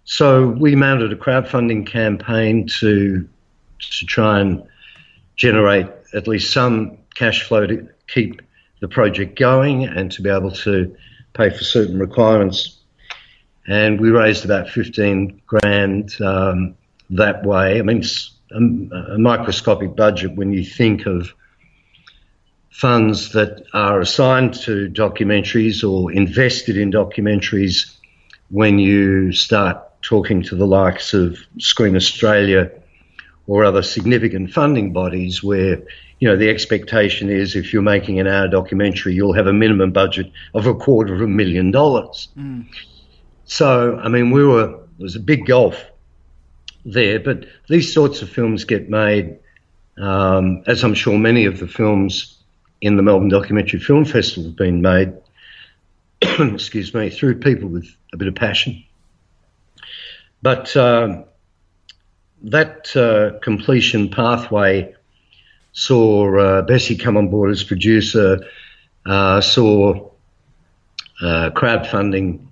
so 0.05 0.47
we 0.47 0.75
mounted 0.75 1.11
a 1.13 1.15
crowdfunding 1.15 1.87
campaign 1.87 2.67
to 2.79 3.27
to 3.99 4.05
try 4.05 4.39
and 4.39 4.63
generate 5.35 5.87
at 6.13 6.27
least 6.27 6.53
some 6.53 6.97
cash 7.15 7.43
flow 7.43 7.65
to 7.65 7.87
keep 8.07 8.41
the 8.81 8.87
project 8.87 9.37
going 9.37 9.85
and 9.85 10.11
to 10.11 10.21
be 10.21 10.29
able 10.29 10.51
to 10.51 10.95
pay 11.33 11.49
for 11.49 11.63
certain 11.63 11.97
requirements. 11.97 12.79
And 13.67 13.99
we 13.99 14.09
raised 14.09 14.45
about 14.45 14.69
15 14.69 15.41
grand 15.45 16.13
um, 16.21 16.75
that 17.11 17.45
way. 17.45 17.79
I 17.79 17.81
mean, 17.81 17.99
it's 17.99 18.31
a, 18.51 18.57
a 19.13 19.17
microscopic 19.17 19.95
budget 19.95 20.35
when 20.35 20.51
you 20.51 20.65
think 20.65 21.05
of 21.05 21.33
funds 22.69 23.31
that 23.31 23.63
are 23.73 24.01
assigned 24.01 24.53
to 24.55 24.89
documentaries 24.89 25.87
or 25.87 26.11
invested 26.11 26.75
in 26.75 26.91
documentaries 26.91 27.95
when 28.49 28.79
you 28.79 29.31
start 29.31 29.77
talking 30.01 30.43
to 30.43 30.55
the 30.55 30.67
likes 30.67 31.13
of 31.13 31.37
Screen 31.59 31.95
Australia 31.95 32.69
or 33.47 33.63
other 33.63 33.81
significant 33.81 34.51
funding 34.51 34.93
bodies 34.93 35.43
where 35.43 35.81
you 36.19 36.27
know 36.27 36.37
the 36.37 36.49
expectation 36.49 37.29
is 37.29 37.55
if 37.55 37.73
you're 37.73 37.81
making 37.81 38.19
an 38.19 38.27
hour 38.27 38.47
documentary 38.47 39.13
you'll 39.13 39.33
have 39.33 39.47
a 39.47 39.53
minimum 39.53 39.91
budget 39.91 40.31
of 40.53 40.67
a 40.67 40.73
quarter 40.73 41.13
of 41.13 41.21
a 41.21 41.27
million 41.27 41.71
dollars 41.71 42.29
Mm. 42.37 42.65
so 43.45 43.97
i 43.97 44.07
mean 44.07 44.31
we 44.31 44.45
were 44.45 44.67
there 44.67 45.05
was 45.05 45.15
a 45.15 45.19
big 45.19 45.45
gulf 45.45 45.83
there 46.85 47.19
but 47.19 47.45
these 47.67 47.93
sorts 47.93 48.21
of 48.21 48.29
films 48.29 48.63
get 48.63 48.89
made 48.89 49.37
um, 49.97 50.63
as 50.67 50.83
i'm 50.83 50.93
sure 50.93 51.17
many 51.17 51.45
of 51.45 51.59
the 51.59 51.67
films 51.67 52.37
in 52.81 52.95
the 52.95 53.03
melbourne 53.03 53.29
documentary 53.29 53.79
film 53.79 54.05
festival 54.05 54.49
have 54.49 54.55
been 54.57 54.81
made 54.81 55.13
excuse 56.21 56.93
me 56.93 57.09
through 57.09 57.39
people 57.39 57.67
with 57.67 57.87
a 58.13 58.17
bit 58.17 58.27
of 58.27 58.35
passion 58.35 58.83
but 60.41 60.75
um, 60.75 61.23
that 62.43 62.95
uh, 62.95 63.39
completion 63.39 64.09
pathway 64.09 64.93
saw 65.71 66.37
uh, 66.37 66.61
Bessie 66.61 66.97
come 66.97 67.17
on 67.17 67.29
board 67.29 67.51
as 67.51 67.63
producer, 67.63 68.45
uh, 69.05 69.41
saw 69.41 70.09
uh, 71.21 71.49
crowdfunding 71.51 72.45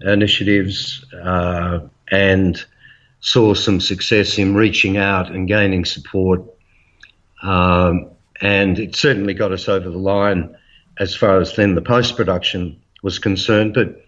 initiatives, 0.00 1.04
uh, 1.12 1.80
and 2.10 2.64
saw 3.20 3.54
some 3.54 3.80
success 3.80 4.38
in 4.38 4.54
reaching 4.54 4.96
out 4.96 5.30
and 5.30 5.48
gaining 5.48 5.84
support. 5.84 6.42
Um, 7.42 8.10
and 8.40 8.78
it 8.78 8.94
certainly 8.94 9.34
got 9.34 9.52
us 9.52 9.68
over 9.68 9.88
the 9.88 9.98
line 9.98 10.56
as 10.98 11.14
far 11.14 11.40
as 11.40 11.56
then 11.56 11.74
the 11.74 11.82
post 11.82 12.16
production 12.16 12.80
was 13.02 13.18
concerned. 13.18 13.74
But 13.74 14.04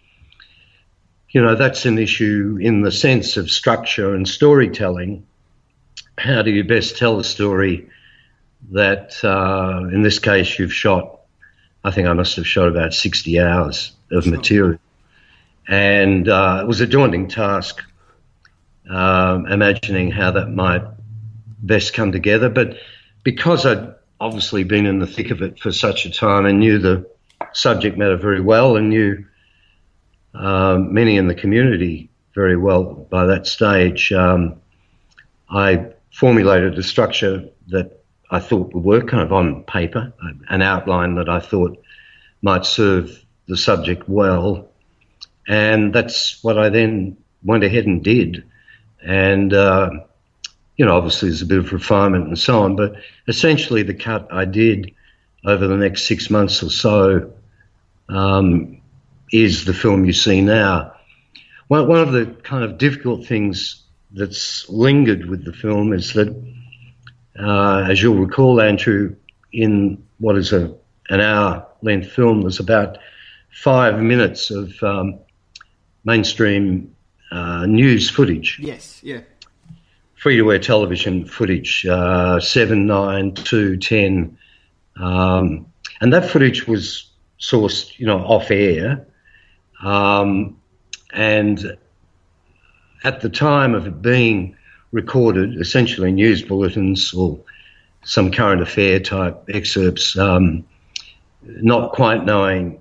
you 1.31 1.41
know, 1.41 1.55
that's 1.55 1.87
an 1.87 1.99
issue 1.99 2.59
in 2.61 2.83
the 2.83 2.91
sense 2.91 3.37
of 3.37 3.51
structure 3.51 4.15
and 4.15 4.29
storytelling. 4.29 5.27
How 6.21 6.43
do 6.43 6.51
you 6.51 6.65
best 6.65 6.99
tell 6.99 7.17
the 7.17 7.25
story 7.25 7.89
that, 8.73 9.25
uh, 9.25 9.89
in 9.91 10.03
this 10.03 10.19
case, 10.19 10.59
you've 10.59 10.73
shot? 10.73 11.21
I 11.83 11.91
think 11.93 12.09
I 12.09 12.13
must 12.13 12.37
have 12.37 12.47
shot 12.47 12.69
about 12.69 12.93
60 12.93 13.41
hours 13.41 13.93
of 14.13 14.27
material. 14.27 14.79
And 15.67 16.29
uh, 16.29 16.59
it 16.63 16.69
was 16.69 16.83
a 16.83 16.87
daunting 16.87 17.29
task, 17.29 17.83
um, 18.91 19.47
imagining 19.47 20.11
how 20.11 20.33
that 20.33 20.51
might 20.51 20.83
best 21.63 21.95
come 21.95 22.13
together. 22.13 22.51
But 22.51 22.77
because 23.23 23.65
I'd 23.65 23.95
obviously 24.21 24.63
been 24.63 24.85
in 24.85 24.99
the 24.99 25.07
thick 25.07 25.31
of 25.31 25.41
it 25.41 25.59
for 25.59 25.73
such 25.73 26.05
a 26.05 26.11
time 26.11 26.45
and 26.45 26.59
knew 26.59 26.77
the 26.79 27.09
subject 27.55 27.97
matter 27.97 28.19
very 28.19 28.43
well 28.43 28.77
and 28.77 28.91
knew 28.91 29.25
um, 30.35 30.93
many 30.93 31.17
in 31.17 31.29
the 31.29 31.35
community 31.35 32.11
very 32.35 32.59
well 32.59 32.85
by 32.85 33.25
that 33.25 33.47
stage. 33.47 34.13
Um, 34.13 34.61
I 35.49 35.95
formulated 36.13 36.79
a 36.79 36.83
structure 36.83 37.49
that 37.69 38.05
I 38.31 38.41
thought 38.41 38.75
would 38.75 38.85
work 38.85 39.09
kind 39.09 39.23
of 39.23 39.33
on 39.33 39.65
paper, 39.65 40.13
an 40.49 40.63
outline 40.63 41.17
that 41.17 41.29
I 41.29 41.41
thought 41.41 41.83
might 42.43 42.65
serve 42.65 43.25
the 43.47 43.57
subject 43.57 44.09
well. 44.09 44.69
And 45.49 45.93
that's 45.93 46.43
what 46.43 46.59
I 46.59 46.69
then 46.69 47.17
went 47.43 47.65
ahead 47.65 47.87
and 47.87 48.03
did. 48.03 48.45
And, 49.03 49.53
uh, 49.53 49.91
you 50.77 50.85
know, 50.85 50.97
obviously 50.97 51.29
there's 51.29 51.43
a 51.43 51.47
bit 51.47 51.59
of 51.59 51.73
refinement 51.73 52.29
and 52.29 52.39
so 52.39 52.63
on, 52.63 52.77
but 52.77 52.95
essentially 53.27 53.83
the 53.83 53.95
cut 53.95 54.29
I 54.31 54.45
did 54.45 54.95
over 55.45 55.67
the 55.67 55.77
next 55.77 56.07
six 56.07 56.31
months 56.31 56.63
or 56.63 56.71
so 56.71 57.33
um, 58.09 58.81
is 59.33 59.65
the 59.65 59.75
film 59.75 60.05
you 60.05 60.13
see 60.13 60.41
now. 60.41 60.93
One, 61.69 61.89
one 61.89 62.01
of 62.01 62.13
the 62.13 62.27
kind 62.27 62.65
of 62.65 62.79
difficult 62.79 63.27
things 63.27 63.83
that's 64.13 64.69
lingered 64.69 65.27
with 65.27 65.45
the 65.45 65.53
film 65.53 65.93
is 65.93 66.13
that, 66.15 66.29
uh, 67.39 67.87
as 67.89 68.03
you'll 68.03 68.17
recall, 68.17 68.61
Andrew, 68.61 69.15
in 69.53 70.03
what 70.19 70.37
is 70.37 70.53
a 70.53 70.75
an 71.11 71.21
hour 71.21 71.67
length 71.83 72.13
film, 72.13 72.43
there's 72.43 72.61
about 72.61 72.99
five 73.51 74.01
minutes 74.01 74.51
of 74.51 74.81
um, 74.83 75.19
mainstream 76.05 76.95
uh, 77.33 77.67
news 77.67 78.09
footage, 78.09 78.59
Yes, 78.61 79.01
yeah. 79.03 79.21
free 80.15 80.37
to 80.37 80.53
air 80.53 80.59
television 80.59 81.25
footage, 81.25 81.85
uh, 81.87 82.39
7, 82.41 82.87
9, 82.87 83.35
2, 83.35 83.77
10. 83.77 84.39
Um, 84.97 85.67
and 86.01 86.13
that 86.13 86.31
footage 86.31 86.67
was 86.67 87.11
sourced, 87.41 87.99
you 87.99 88.07
know, 88.07 88.19
off 88.19 88.51
air. 88.51 89.07
Um, 89.83 90.59
and 91.13 91.77
at 93.05 93.21
the 93.21 93.29
time 93.29 93.75
of 93.75 93.87
it 93.87 94.03
being 94.03 94.57
recorded, 94.93 95.57
essentially 95.61 96.13
news 96.13 96.43
bulletins 96.43 97.15
or 97.15 97.39
some 98.03 98.31
current 98.31 98.61
affair 98.61 98.99
type 99.01 99.43
excerpts, 99.53 100.17
um, 100.19 100.65
not 101.43 101.93
quite 101.93 102.25
knowing 102.25 102.79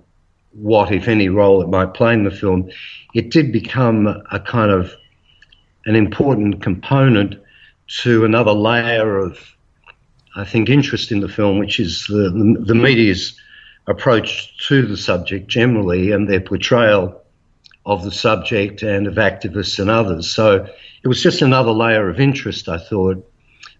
what, 0.53 0.91
if 0.91 1.07
any, 1.07 1.29
role 1.29 1.61
it 1.61 1.69
might 1.69 1.93
play 1.93 2.13
in 2.13 2.23
the 2.23 2.31
film, 2.31 2.69
it 3.13 3.29
did 3.29 3.51
become 3.51 4.07
a 4.31 4.39
kind 4.39 4.71
of 4.71 4.93
an 5.85 5.95
important 5.95 6.61
component 6.61 7.35
to 7.87 8.25
another 8.25 8.51
layer 8.51 9.17
of, 9.17 9.39
I 10.35 10.45
think, 10.45 10.69
interest 10.69 11.11
in 11.11 11.21
the 11.21 11.29
film, 11.29 11.59
which 11.59 11.79
is 11.79 12.05
the, 12.07 12.29
the, 12.29 12.63
the 12.65 12.75
media's 12.75 13.39
approach 13.87 14.55
to 14.67 14.85
the 14.85 14.97
subject 14.97 15.47
generally 15.47 16.11
and 16.11 16.29
their 16.29 16.41
portrayal 16.41 17.18
of 17.89 18.03
the 18.03 18.11
subject 18.11 18.83
and 18.83 19.07
of 19.07 19.15
activists 19.15 19.79
and 19.79 19.89
others. 19.89 20.29
So 20.29 20.67
it 21.03 21.07
was 21.07 21.23
just 21.23 21.41
another 21.41 21.71
layer 21.71 22.07
of 22.07 22.19
interest, 22.19 22.69
I 22.69 22.77
thought. 22.77 23.27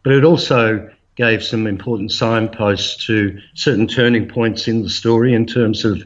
But 0.01 0.13
it 0.13 0.23
also 0.25 0.89
gave 1.15 1.43
some 1.43 1.67
important 1.67 2.11
signposts 2.11 3.05
to 3.05 3.39
certain 3.53 3.87
turning 3.87 4.27
points 4.27 4.67
in 4.67 4.81
the 4.81 4.89
story 4.89 5.35
in 5.35 5.45
terms 5.45 5.85
of 5.85 6.03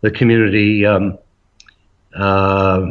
the 0.00 0.10
community 0.10 0.86
um, 0.86 1.18
uh, 2.14 2.86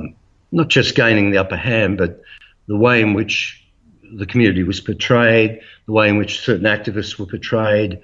not 0.52 0.68
just 0.68 0.94
gaining 0.94 1.32
the 1.32 1.40
upper 1.40 1.58
hand, 1.58 1.98
but 1.98 2.22
the 2.68 2.78
way 2.78 3.02
in 3.02 3.16
which 3.16 3.66
the 4.14 4.28
community 4.28 4.62
was 4.62 4.80
portrayed, 4.80 5.60
the 5.88 5.92
way 5.92 6.08
in 6.08 6.18
which 6.18 6.42
certain 6.42 6.68
activists 6.68 7.18
were 7.18 7.26
portrayed. 7.26 8.00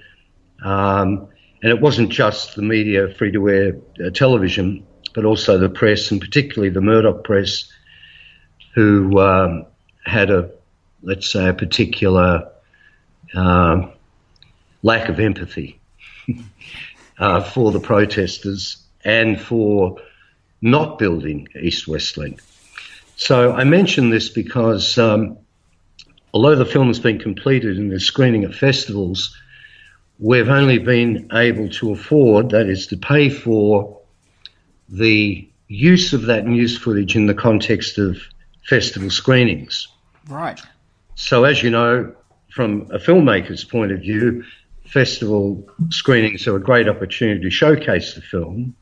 Um, 0.64 1.28
and 1.62 1.70
it 1.70 1.80
wasn't 1.80 2.10
just 2.10 2.56
the 2.56 2.62
media, 2.62 3.14
free 3.14 3.30
to 3.30 3.48
air 3.48 3.76
uh, 4.04 4.10
television, 4.10 4.84
but 5.14 5.24
also 5.24 5.58
the 5.58 5.68
press, 5.68 6.10
and 6.10 6.20
particularly 6.20 6.70
the 6.70 6.80
Murdoch 6.80 7.24
press, 7.24 7.70
who 8.74 9.20
um, 9.20 9.66
had 10.04 10.30
a, 10.30 10.50
let's 11.02 11.30
say, 11.30 11.48
a 11.48 11.54
particular 11.54 12.48
um 13.34 13.92
lack 14.82 15.08
of 15.08 15.20
empathy 15.20 15.80
uh, 17.18 17.40
for 17.40 17.70
the 17.70 17.80
protesters 17.80 18.82
and 19.04 19.40
for 19.40 19.98
not 20.60 20.98
building 20.98 21.48
East 21.60 21.88
West 21.88 22.16
Link. 22.16 22.40
So 23.16 23.52
I 23.52 23.64
mention 23.64 24.10
this 24.10 24.28
because 24.28 24.98
um, 24.98 25.38
although 26.32 26.56
the 26.56 26.64
film 26.64 26.88
has 26.88 27.00
been 27.00 27.18
completed 27.18 27.78
and 27.78 27.92
is 27.92 28.04
screening 28.04 28.44
at 28.44 28.54
festivals, 28.54 29.36
we've 30.18 30.48
only 30.48 30.78
been 30.78 31.28
able 31.32 31.68
to 31.68 31.92
afford, 31.92 32.50
that 32.50 32.66
is, 32.66 32.86
to 32.88 32.96
pay 32.96 33.28
for 33.28 34.00
the 34.92 35.48
use 35.68 36.12
of 36.12 36.26
that 36.26 36.46
news 36.46 36.76
footage 36.76 37.16
in 37.16 37.26
the 37.26 37.34
context 37.34 37.98
of 37.98 38.18
festival 38.64 39.10
screenings. 39.10 39.88
Right. 40.28 40.60
So, 41.14 41.44
as 41.44 41.62
you 41.62 41.70
know, 41.70 42.14
from 42.50 42.82
a 42.90 42.98
filmmaker's 42.98 43.64
point 43.64 43.90
of 43.90 44.00
view, 44.00 44.44
festival 44.84 45.66
screenings 45.88 46.46
are 46.46 46.56
a 46.56 46.60
great 46.60 46.88
opportunity 46.88 47.40
to 47.40 47.50
showcase 47.50 48.14
the 48.14 48.20
film, 48.20 48.76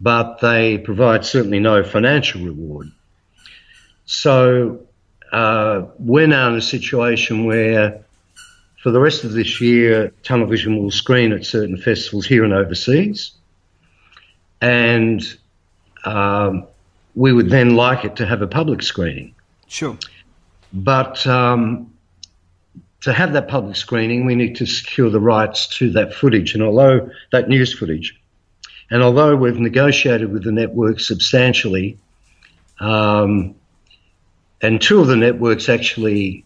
but 0.00 0.40
they 0.40 0.78
provide 0.78 1.24
certainly 1.24 1.60
no 1.60 1.84
financial 1.84 2.44
reward. 2.44 2.90
So, 4.06 4.86
uh, 5.32 5.86
we're 5.98 6.26
now 6.26 6.48
in 6.48 6.56
a 6.56 6.62
situation 6.62 7.44
where, 7.44 8.04
for 8.82 8.90
the 8.90 9.00
rest 9.00 9.22
of 9.22 9.32
this 9.32 9.60
year, 9.60 10.12
Tunnel 10.24 10.48
Vision 10.48 10.76
will 10.76 10.90
screen 10.90 11.32
at 11.32 11.46
certain 11.46 11.76
festivals 11.76 12.26
here 12.26 12.42
and 12.42 12.52
overseas. 12.52 13.32
And 14.64 15.22
um, 16.04 16.66
we 17.14 17.32
would 17.32 17.50
then 17.50 17.76
like 17.76 18.04
it 18.04 18.16
to 18.16 18.26
have 18.26 18.40
a 18.42 18.46
public 18.46 18.82
screening. 18.82 19.34
Sure. 19.68 19.98
But 20.72 21.26
um, 21.26 21.92
to 23.02 23.12
have 23.12 23.34
that 23.34 23.48
public 23.48 23.76
screening, 23.76 24.24
we 24.24 24.34
need 24.34 24.56
to 24.56 24.66
secure 24.66 25.10
the 25.10 25.20
rights 25.20 25.68
to 25.78 25.90
that 25.90 26.14
footage. 26.14 26.54
And 26.54 26.62
although 26.62 27.10
that 27.30 27.48
news 27.48 27.72
footage, 27.72 28.18
and 28.90 29.02
although 29.02 29.36
we've 29.36 29.58
negotiated 29.58 30.32
with 30.32 30.44
the 30.44 30.52
network 30.52 31.00
substantially, 31.00 31.98
um, 32.80 33.54
and 34.62 34.80
two 34.80 35.00
of 35.00 35.06
the 35.08 35.16
networks 35.16 35.68
actually 35.68 36.44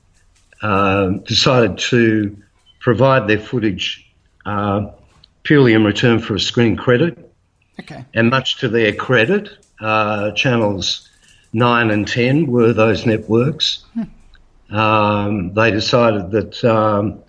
uh, 0.60 1.10
decided 1.24 1.78
to 1.78 2.36
provide 2.80 3.28
their 3.28 3.38
footage 3.38 4.10
uh, 4.44 4.86
purely 5.44 5.72
in 5.72 5.84
return 5.84 6.18
for 6.18 6.34
a 6.34 6.40
screen 6.40 6.76
credit. 6.76 7.27
Okay. 7.80 8.04
And 8.14 8.30
much 8.30 8.58
to 8.58 8.68
their 8.68 8.92
credit, 8.92 9.50
uh, 9.80 10.32
channels 10.32 11.08
9 11.52 11.90
and 11.90 12.06
10 12.06 12.46
were 12.46 12.72
those 12.72 13.06
networks. 13.06 13.84
Hmm. 13.94 14.74
Um, 14.74 15.54
they 15.54 15.70
decided 15.70 16.30
that 16.32 16.64
um, 16.64 17.20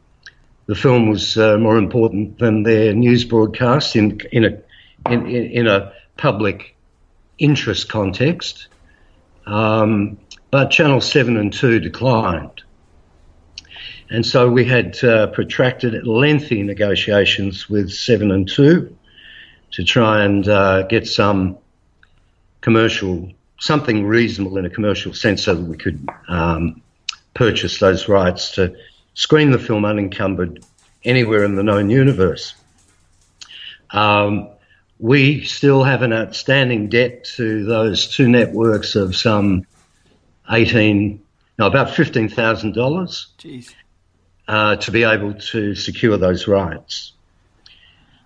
the 0.65 0.75
film 0.75 1.09
was 1.09 1.37
uh, 1.37 1.57
more 1.57 1.77
important 1.77 2.37
than 2.39 2.63
their 2.63 2.93
news 2.93 3.23
broadcast 3.23 3.95
in, 3.95 4.19
in, 4.31 4.45
a, 4.45 5.11
in, 5.11 5.27
in 5.27 5.67
a 5.67 5.93
public 6.17 6.75
interest 7.37 7.87
context. 7.87 8.67
Um, 9.45 10.17
but 10.51 10.71
Channel 10.71 11.01
7 11.01 11.37
and 11.37 11.53
2 11.53 11.79
declined. 11.79 12.61
And 14.09 14.25
so 14.25 14.49
we 14.49 14.65
had 14.65 15.01
uh, 15.03 15.27
protracted, 15.27 16.05
lengthy 16.05 16.63
negotiations 16.63 17.69
with 17.69 17.91
7 17.91 18.31
and 18.31 18.49
2 18.49 18.97
to 19.71 19.83
try 19.83 20.23
and 20.23 20.47
uh, 20.47 20.83
get 20.83 21.07
some 21.07 21.57
commercial, 22.61 23.31
something 23.59 24.05
reasonable 24.05 24.57
in 24.57 24.65
a 24.65 24.69
commercial 24.69 25.13
sense 25.13 25.43
so 25.43 25.55
that 25.55 25.63
we 25.63 25.77
could 25.77 26.07
um, 26.27 26.81
purchase 27.33 27.79
those 27.79 28.07
rights 28.07 28.51
to 28.51 28.75
screen 29.13 29.51
the 29.51 29.59
film 29.59 29.85
unencumbered 29.85 30.63
anywhere 31.03 31.43
in 31.43 31.55
the 31.55 31.63
known 31.63 31.89
universe. 31.89 32.53
Um, 33.91 34.49
we 34.99 35.45
still 35.45 35.83
have 35.83 36.01
an 36.01 36.11
outstanding 36.11 36.89
debt 36.89 37.23
to 37.35 37.65
those 37.65 38.07
two 38.07 38.27
networks 38.27 38.95
of 38.95 39.15
some 39.15 39.65
18, 40.51 41.21
no, 41.57 41.67
about 41.67 41.89
$15,000 41.89 43.73
uh, 44.47 44.75
to 44.75 44.91
be 44.91 45.03
able 45.03 45.33
to 45.33 45.75
secure 45.75 46.17
those 46.17 46.47
rights. 46.47 47.13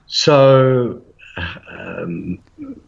So, 0.08 1.02
um, 1.38 2.40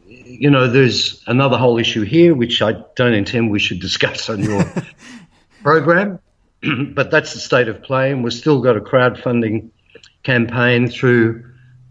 you 0.06 0.50
know, 0.50 0.68
there's 0.68 1.24
another 1.28 1.58
whole 1.58 1.78
issue 1.78 2.04
here, 2.04 2.36
which 2.36 2.62
I 2.62 2.84
don't 2.96 3.14
intend 3.14 3.52
we 3.52 3.60
should 3.60 3.80
discuss 3.80 4.30
on 4.30 4.44
your 4.44 4.72
program, 5.64 6.20
but 6.94 7.12
that's 7.12 7.34
the 7.34 7.40
state 7.40 7.68
of 7.68 7.82
play, 7.82 8.12
and 8.12 8.24
we've 8.24 8.34
still 8.34 8.62
got 8.62 8.78
a 8.78 8.82
crowdfunding 8.82 9.70
campaign 10.24 10.88
through 10.88 11.46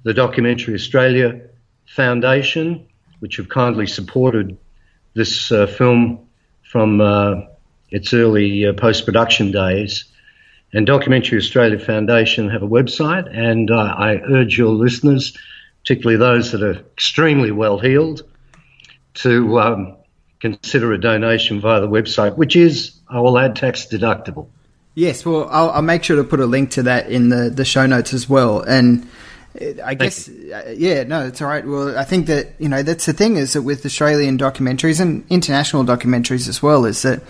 the 0.04 0.14
Documentary 0.14 0.74
Australia 0.74 1.40
Foundation, 1.86 2.86
which 3.20 3.36
have 3.36 3.48
kindly 3.48 3.86
supported 3.86 4.56
this 5.14 5.50
uh, 5.50 5.66
film 5.66 6.28
from 6.62 7.00
uh, 7.00 7.42
its 7.90 8.12
early 8.12 8.66
uh, 8.66 8.72
post 8.72 9.04
production 9.04 9.50
days. 9.52 10.04
And 10.72 10.86
Documentary 10.86 11.38
Australia 11.38 11.78
Foundation 11.78 12.50
have 12.50 12.62
a 12.62 12.68
website, 12.68 13.32
and 13.32 13.70
uh, 13.70 13.76
I 13.76 14.16
urge 14.16 14.58
your 14.58 14.70
listeners, 14.70 15.36
particularly 15.84 16.16
those 16.16 16.50
that 16.52 16.62
are 16.62 16.78
extremely 16.78 17.50
well 17.50 17.78
heeled, 17.78 18.22
to 19.14 19.60
um, 19.60 19.96
consider 20.40 20.92
a 20.92 21.00
donation 21.00 21.60
via 21.60 21.80
the 21.80 21.88
website, 21.88 22.36
which 22.36 22.56
is, 22.56 22.98
I 23.08 23.20
will 23.20 23.38
add, 23.38 23.54
tax 23.54 23.86
deductible. 23.86 24.48
Yes, 24.94 25.26
well, 25.26 25.48
I'll, 25.50 25.70
I'll, 25.70 25.82
make 25.82 26.02
sure 26.04 26.16
to 26.16 26.24
put 26.24 26.40
a 26.40 26.46
link 26.46 26.70
to 26.72 26.84
that 26.84 27.10
in 27.10 27.28
the, 27.28 27.50
the 27.50 27.64
show 27.64 27.84
notes 27.86 28.14
as 28.14 28.28
well. 28.28 28.60
And 28.60 29.08
I 29.84 29.94
guess, 29.94 30.28
uh, 30.28 30.74
yeah, 30.76 31.02
no, 31.02 31.26
it's 31.26 31.42
all 31.42 31.48
right. 31.48 31.66
Well, 31.66 31.98
I 31.98 32.04
think 32.04 32.26
that, 32.26 32.52
you 32.58 32.68
know, 32.68 32.82
that's 32.82 33.06
the 33.06 33.12
thing 33.12 33.36
is 33.36 33.52
that 33.52 33.62
with 33.62 33.84
Australian 33.84 34.38
documentaries 34.38 35.00
and 35.00 35.24
international 35.30 35.84
documentaries 35.84 36.48
as 36.48 36.62
well, 36.62 36.84
is 36.84 37.02
that 37.02 37.22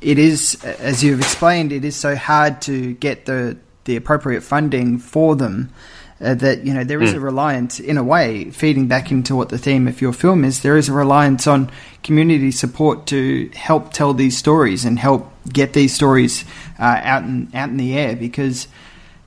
it 0.00 0.18
is, 0.18 0.62
as 0.64 1.04
you've 1.04 1.20
explained, 1.20 1.72
it 1.72 1.84
is 1.84 1.96
so 1.96 2.16
hard 2.16 2.60
to 2.62 2.94
get 2.94 3.26
the, 3.26 3.56
the 3.84 3.96
appropriate 3.96 4.42
funding 4.42 4.98
for 4.98 5.36
them. 5.36 5.72
Uh, 6.22 6.34
that 6.34 6.64
you 6.64 6.72
know 6.72 6.84
there 6.84 7.02
is 7.02 7.12
mm. 7.12 7.16
a 7.16 7.20
reliance 7.20 7.80
in 7.80 7.98
a 7.98 8.04
way 8.04 8.48
feeding 8.50 8.86
back 8.86 9.10
into 9.10 9.34
what 9.34 9.48
the 9.48 9.58
theme 9.58 9.88
of 9.88 10.00
your 10.00 10.12
film 10.12 10.44
is 10.44 10.62
there 10.62 10.76
is 10.76 10.88
a 10.88 10.92
reliance 10.92 11.48
on 11.48 11.68
community 12.04 12.52
support 12.52 13.06
to 13.06 13.50
help 13.54 13.92
tell 13.92 14.14
these 14.14 14.38
stories 14.38 14.84
and 14.84 15.00
help 15.00 15.28
get 15.52 15.72
these 15.72 15.92
stories 15.92 16.44
uh, 16.78 17.00
out 17.02 17.24
in 17.24 17.50
out 17.54 17.68
in 17.70 17.76
the 17.76 17.98
air 17.98 18.14
because 18.14 18.68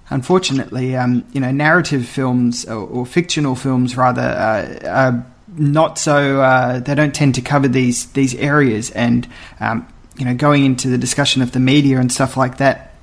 unfortunately, 0.10 0.96
um, 0.96 1.26
you 1.34 1.40
know, 1.40 1.52
narrative 1.52 2.06
films 2.06 2.66
or, 2.66 2.88
or 2.88 3.06
fictional 3.06 3.56
films 3.56 3.98
rather 3.98 4.22
uh, 4.22 4.88
are 4.88 5.26
not 5.58 5.98
so. 5.98 6.42
Uh, 6.42 6.80
they 6.80 6.96
don't 6.96 7.16
tend 7.16 7.36
to 7.36 7.42
cover 7.42 7.68
these 7.68 8.08
these 8.12 8.36
areas, 8.36 8.92
and 8.92 9.28
um, 9.60 9.88
you 10.18 10.26
know, 10.26 10.36
going 10.36 10.66
into 10.66 10.90
the 10.90 10.98
discussion 10.98 11.42
of 11.42 11.52
the 11.52 11.60
media 11.60 12.00
and 12.00 12.12
stuff 12.12 12.38
like 12.38 12.58
that, 12.58 12.94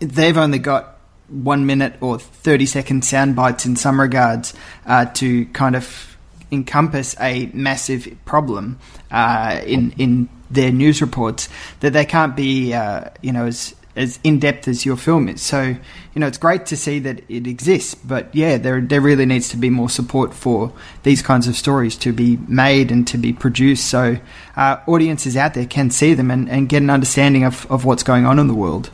they've 0.00 0.36
only 0.36 0.58
got 0.58 0.91
one 1.32 1.66
minute 1.66 1.94
or 2.00 2.18
thirty 2.18 2.66
second 2.66 3.04
sound 3.04 3.34
bites 3.34 3.66
in 3.66 3.76
some 3.76 4.00
regards 4.00 4.54
uh, 4.86 5.06
to 5.06 5.46
kind 5.46 5.74
of 5.74 6.16
encompass 6.50 7.16
a 7.18 7.46
massive 7.54 8.14
problem 8.24 8.78
uh, 9.10 9.60
in 9.64 9.92
in 9.92 10.28
their 10.50 10.70
news 10.70 11.00
reports 11.00 11.48
that 11.80 11.94
they 11.94 12.04
can't 12.04 12.36
be, 12.36 12.74
uh, 12.74 13.08
you 13.22 13.32
know, 13.32 13.46
as 13.46 13.74
as 13.94 14.18
in 14.24 14.38
depth 14.38 14.68
as 14.68 14.86
your 14.86 14.96
film 14.96 15.28
is. 15.28 15.42
So, 15.42 15.62
you 15.62 16.20
know, 16.20 16.26
it's 16.26 16.38
great 16.38 16.64
to 16.66 16.76
see 16.76 16.98
that 17.00 17.22
it 17.28 17.46
exists, 17.46 17.94
but 17.94 18.34
yeah, 18.34 18.56
there 18.58 18.80
there 18.80 19.00
really 19.00 19.26
needs 19.26 19.48
to 19.50 19.56
be 19.56 19.70
more 19.70 19.88
support 19.88 20.32
for 20.34 20.72
these 21.02 21.22
kinds 21.22 21.48
of 21.48 21.56
stories 21.56 21.96
to 21.98 22.12
be 22.12 22.38
made 22.48 22.90
and 22.90 23.06
to 23.08 23.18
be 23.18 23.32
produced, 23.32 23.86
so 23.88 24.16
uh, 24.56 24.76
audiences 24.86 25.36
out 25.36 25.54
there 25.54 25.66
can 25.66 25.90
see 25.90 26.14
them 26.14 26.30
and, 26.30 26.48
and 26.48 26.68
get 26.68 26.82
an 26.82 26.90
understanding 26.90 27.44
of, 27.44 27.66
of 27.70 27.84
what's 27.84 28.02
going 28.02 28.26
on 28.26 28.38
in 28.38 28.46
the 28.46 28.54
world. 28.54 28.90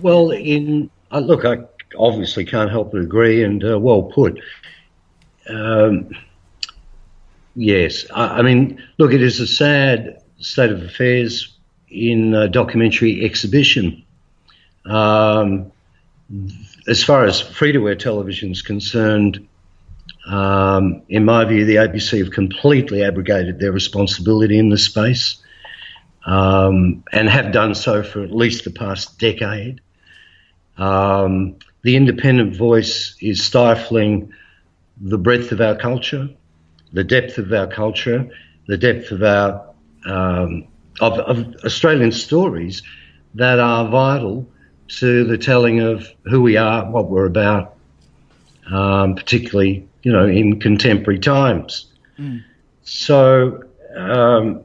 Well, 0.00 0.30
in 0.30 0.90
uh, 1.12 1.20
look, 1.20 1.44
I 1.44 1.58
obviously 1.98 2.44
can't 2.44 2.70
help 2.70 2.92
but 2.92 3.00
agree, 3.00 3.42
and 3.42 3.64
uh, 3.64 3.78
well 3.78 4.04
put. 4.04 4.40
Um, 5.48 6.10
yes, 7.54 8.06
I, 8.14 8.38
I 8.38 8.42
mean, 8.42 8.82
look, 8.98 9.12
it 9.12 9.22
is 9.22 9.40
a 9.40 9.46
sad 9.46 10.22
state 10.38 10.70
of 10.70 10.82
affairs 10.82 11.56
in 11.88 12.34
a 12.34 12.48
documentary 12.48 13.24
exhibition. 13.24 14.04
Um, 14.86 15.72
as 16.88 17.02
far 17.02 17.24
as 17.24 17.40
free 17.40 17.72
to 17.72 17.88
air 17.88 17.96
television 17.96 18.52
is 18.52 18.62
concerned, 18.62 19.46
um, 20.26 21.02
in 21.08 21.24
my 21.24 21.44
view, 21.44 21.64
the 21.64 21.76
ABC 21.76 22.18
have 22.18 22.32
completely 22.32 23.02
abrogated 23.02 23.58
their 23.58 23.72
responsibility 23.72 24.58
in 24.58 24.68
this 24.68 24.84
space 24.84 25.42
um, 26.26 27.02
and 27.12 27.28
have 27.28 27.52
done 27.52 27.74
so 27.74 28.02
for 28.02 28.22
at 28.22 28.30
least 28.30 28.64
the 28.64 28.70
past 28.70 29.18
decade. 29.18 29.80
Um, 30.80 31.56
the 31.82 31.94
independent 31.96 32.56
voice 32.56 33.14
is 33.20 33.44
stifling 33.44 34.32
the 35.00 35.18
breadth 35.18 35.52
of 35.52 35.60
our 35.60 35.76
culture, 35.76 36.28
the 36.92 37.04
depth 37.04 37.38
of 37.38 37.52
our 37.52 37.66
culture, 37.66 38.28
the 38.66 38.78
depth 38.78 39.12
of 39.12 39.22
our 39.22 39.66
um, 40.06 40.66
of, 41.00 41.18
of 41.18 41.54
Australian 41.64 42.12
stories 42.12 42.82
that 43.34 43.58
are 43.58 43.88
vital 43.88 44.48
to 44.88 45.24
the 45.24 45.38
telling 45.38 45.80
of 45.80 46.08
who 46.24 46.40
we 46.42 46.56
are, 46.56 46.90
what 46.90 47.08
we're 47.08 47.26
about, 47.26 47.76
um, 48.70 49.14
particularly 49.14 49.86
you 50.02 50.12
know 50.12 50.26
in 50.26 50.60
contemporary 50.60 51.20
times. 51.20 51.86
Mm. 52.18 52.42
So 52.82 53.64
um, 53.94 54.64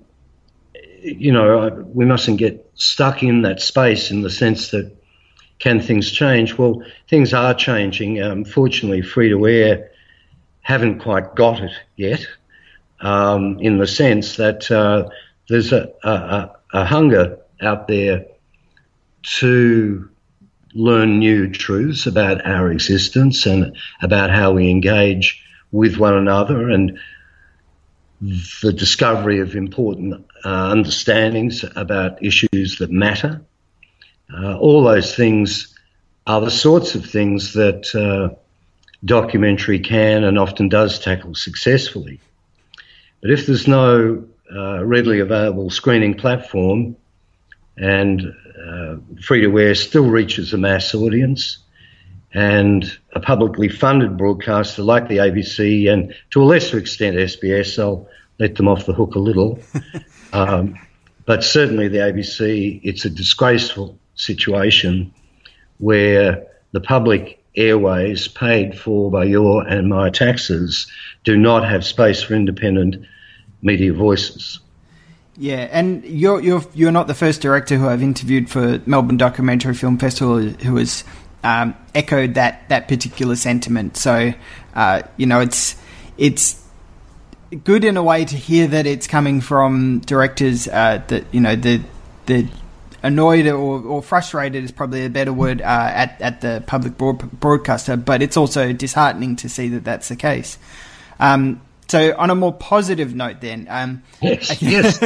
you 1.01 1.33
know 1.33 1.85
we 1.93 2.05
mustn't 2.05 2.37
get 2.37 2.71
stuck 2.75 3.21
in 3.21 3.41
that 3.41 3.61
space 3.61 4.11
in 4.11 4.21
the 4.21 4.29
sense 4.29 4.71
that 4.71 4.94
can 5.59 5.79
things 5.79 6.11
change? 6.11 6.57
Well, 6.57 6.83
things 7.07 7.33
are 7.33 7.53
changing. 7.53 8.21
Um, 8.21 8.45
fortunately, 8.45 9.01
free 9.01 9.29
to 9.29 9.47
air 9.47 9.91
haven't 10.61 10.99
quite 10.99 11.35
got 11.35 11.61
it 11.61 11.71
yet, 11.95 12.25
um, 12.99 13.59
in 13.59 13.77
the 13.77 13.87
sense 13.87 14.37
that 14.37 14.69
uh, 14.71 15.07
there's 15.47 15.71
a, 15.71 15.91
a, 16.03 16.51
a 16.73 16.85
hunger 16.85 17.37
out 17.61 17.87
there 17.87 18.25
to 19.21 20.09
learn 20.73 21.19
new 21.19 21.49
truths 21.49 22.05
about 22.05 22.45
our 22.45 22.71
existence 22.71 23.45
and 23.45 23.77
about 24.01 24.29
how 24.29 24.51
we 24.51 24.69
engage 24.69 25.41
with 25.71 25.97
one 25.97 26.15
another 26.15 26.69
and 26.69 26.99
the 28.21 28.73
discovery 28.73 29.39
of 29.39 29.55
important 29.55 30.25
uh, 30.43 30.69
understandings 30.69 31.63
about 31.75 32.21
issues 32.23 32.77
that 32.79 32.91
matter. 32.91 33.41
Uh, 34.33 34.57
all 34.57 34.83
those 34.83 35.15
things 35.15 35.77
are 36.27 36.41
the 36.41 36.51
sorts 36.51 36.95
of 36.95 37.05
things 37.05 37.53
that 37.53 37.93
uh, 37.95 38.35
documentary 39.03 39.79
can 39.79 40.23
and 40.23 40.39
often 40.39 40.69
does 40.69 40.99
tackle 40.99 41.35
successfully. 41.35 42.19
But 43.21 43.31
if 43.31 43.45
there's 43.45 43.67
no 43.67 44.25
uh, 44.53 44.83
readily 44.83 45.19
available 45.19 45.69
screening 45.69 46.15
platform, 46.15 46.95
and 47.77 48.33
uh, 48.65 48.95
free 49.21 49.41
to 49.41 49.59
air 49.59 49.75
still 49.75 50.09
reaches 50.09 50.53
a 50.53 50.57
mass 50.57 50.93
audience. 50.93 51.59
And 52.33 52.85
a 53.13 53.21
publicly 53.21 53.69
funded 53.69 54.17
broadcaster 54.17 54.81
like 54.81 55.07
the 55.07 55.17
ABC 55.17 55.91
and 55.91 56.13
to 56.31 56.43
a 56.43 56.45
lesser 56.45 56.77
extent 56.77 57.15
SBS, 57.15 57.79
I'll 57.79 58.09
let 58.39 58.55
them 58.55 58.67
off 58.67 58.85
the 58.85 58.93
hook 58.93 59.15
a 59.15 59.19
little. 59.19 59.59
um, 60.33 60.77
but 61.25 61.45
certainly 61.45 61.87
the 61.87 61.99
ABC, 61.99 62.81
it's 62.83 63.05
a 63.05 63.09
disgraceful 63.09 63.97
situation 64.15 65.13
where 65.77 66.47
the 66.71 66.79
public 66.79 67.43
airways 67.55 68.27
paid 68.27 68.77
for 68.77 69.09
by 69.09 69.23
your 69.23 69.65
and 69.67 69.87
my 69.87 70.09
taxes 70.09 70.91
do 71.23 71.37
not 71.37 71.67
have 71.67 71.85
space 71.85 72.21
for 72.21 72.33
independent 72.33 73.05
media 73.61 73.93
voices. 73.93 74.59
Yeah, 75.37 75.67
and 75.71 76.03
you're 76.05 76.41
you're 76.41 76.63
you're 76.73 76.91
not 76.91 77.07
the 77.07 77.13
first 77.13 77.41
director 77.41 77.77
who 77.77 77.87
I've 77.87 78.03
interviewed 78.03 78.49
for 78.49 78.81
Melbourne 78.85 79.17
Documentary 79.17 79.73
Film 79.73 79.97
Festival 79.97 80.39
who 80.39 80.77
has 80.77 81.03
um, 81.43 81.75
echoed 81.93 82.35
that 82.35 82.67
that 82.69 82.87
particular 82.87 83.35
sentiment. 83.35 83.97
So, 83.97 84.33
uh, 84.75 85.01
you 85.17 85.25
know, 85.25 85.41
it's 85.41 85.75
it's 86.17 86.63
good 87.63 87.83
in 87.83 87.97
a 87.97 88.03
way 88.03 88.25
to 88.25 88.35
hear 88.35 88.67
that 88.67 88.85
it's 88.85 89.07
coming 89.07 89.41
from 89.41 89.99
directors 89.99 90.67
uh, 90.67 91.03
that 91.07 91.25
you 91.33 91.41
know 91.41 91.55
the 91.55 91.81
the 92.27 92.47
annoyed 93.05 93.45
or, 93.47 93.81
or 93.81 94.01
frustrated 94.01 94.63
is 94.63 94.71
probably 94.71 95.05
a 95.05 95.09
better 95.09 95.31
word 95.31 95.61
uh, 95.61 95.65
at 95.65 96.19
at 96.21 96.41
the 96.41 96.63
public 96.65 96.97
broad- 96.97 97.39
broadcaster, 97.39 97.95
but 97.95 98.21
it's 98.21 98.35
also 98.35 98.73
disheartening 98.73 99.35
to 99.37 99.49
see 99.49 99.69
that 99.69 99.83
that's 99.83 100.09
the 100.09 100.15
case. 100.15 100.57
Um, 101.19 101.61
so, 101.87 102.15
on 102.17 102.31
a 102.31 102.35
more 102.35 102.51
positive 102.51 103.13
note, 103.13 103.41
then, 103.41 103.67
um, 103.69 104.01
yes, 104.19 104.61
yes. 104.61 105.01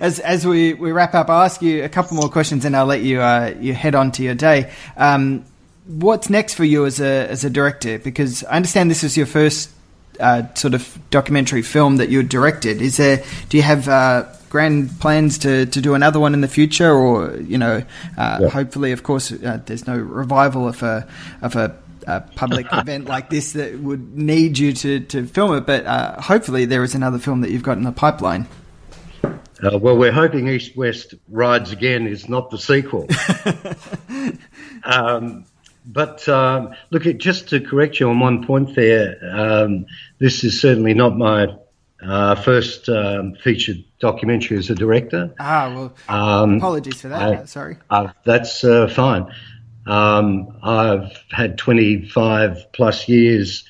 as 0.00 0.18
as 0.20 0.46
we, 0.46 0.72
we 0.72 0.90
wrap 0.90 1.14
up, 1.14 1.28
I'll 1.28 1.42
ask 1.42 1.60
you 1.60 1.84
a 1.84 1.88
couple 1.88 2.16
more 2.16 2.30
questions, 2.30 2.64
and 2.64 2.74
I'll 2.74 2.86
let 2.86 3.02
you 3.02 3.20
uh, 3.20 3.54
you 3.60 3.74
head 3.74 3.94
on 3.94 4.10
to 4.12 4.22
your 4.22 4.34
day. 4.34 4.72
Um, 4.96 5.44
what's 5.86 6.30
next 6.30 6.54
for 6.54 6.64
you 6.64 6.86
as 6.86 6.98
a 7.00 7.28
as 7.28 7.44
a 7.44 7.50
director? 7.50 7.98
Because 7.98 8.42
I 8.44 8.56
understand 8.56 8.90
this 8.90 9.04
is 9.04 9.16
your 9.18 9.26
first 9.26 9.70
uh, 10.20 10.52
sort 10.54 10.74
of 10.74 10.98
documentary 11.10 11.62
film 11.62 11.96
that 11.96 12.08
you 12.08 12.22
directed. 12.22 12.82
Is 12.82 12.96
there? 12.96 13.24
Do 13.48 13.56
you 13.56 13.62
have 13.62 13.88
uh, 13.88 14.26
grand 14.50 14.98
plans 15.00 15.38
to, 15.38 15.66
to 15.66 15.80
do 15.80 15.94
another 15.94 16.20
one 16.20 16.34
in 16.34 16.40
the 16.40 16.48
future, 16.48 16.92
or 16.92 17.36
you 17.36 17.58
know, 17.58 17.82
uh, 18.16 18.38
yeah. 18.40 18.48
hopefully, 18.48 18.92
of 18.92 19.02
course, 19.02 19.32
uh, 19.32 19.60
there's 19.66 19.86
no 19.86 19.96
revival 19.96 20.68
of 20.68 20.82
a 20.82 21.06
of 21.42 21.56
a 21.56 21.76
a 22.06 22.20
public 22.20 22.66
event 22.72 23.06
like 23.06 23.30
this 23.30 23.52
that 23.52 23.78
would 23.80 24.16
need 24.16 24.58
you 24.58 24.72
to, 24.72 25.00
to 25.00 25.26
film 25.26 25.56
it, 25.56 25.66
but 25.66 25.84
uh, 25.86 26.20
hopefully 26.20 26.64
there 26.64 26.84
is 26.84 26.94
another 26.94 27.18
film 27.18 27.40
that 27.40 27.50
you've 27.50 27.62
got 27.62 27.76
in 27.76 27.84
the 27.84 27.92
pipeline. 27.92 28.46
Uh, 29.24 29.78
well, 29.78 29.96
we're 29.96 30.12
hoping 30.12 30.48
East 30.48 30.76
West 30.76 31.14
Rides 31.28 31.72
Again 31.72 32.06
is 32.06 32.28
not 32.28 32.50
the 32.50 32.58
sequel. 32.58 33.08
um, 34.84 35.44
but 35.86 36.28
um, 36.28 36.74
look, 36.90 37.04
just 37.18 37.48
to 37.50 37.60
correct 37.60 38.00
you 38.00 38.10
on 38.10 38.20
one 38.20 38.44
point 38.44 38.74
there, 38.74 39.18
um, 39.32 39.86
this 40.18 40.44
is 40.44 40.60
certainly 40.60 40.94
not 40.94 41.16
my 41.16 41.56
uh, 42.02 42.34
first 42.34 42.88
um, 42.88 43.34
featured 43.34 43.84
documentary 44.00 44.58
as 44.58 44.68
a 44.68 44.74
director. 44.74 45.32
Ah, 45.38 45.72
well, 45.74 45.94
um, 46.08 46.56
apologies 46.56 47.00
for 47.00 47.08
that. 47.08 47.22
I, 47.22 47.44
Sorry. 47.44 47.76
Uh, 47.88 48.08
that's 48.24 48.64
uh, 48.64 48.88
fine. 48.88 49.32
Um, 49.86 50.58
I've 50.62 51.22
had 51.30 51.58
25 51.58 52.72
plus 52.72 53.08
years 53.08 53.64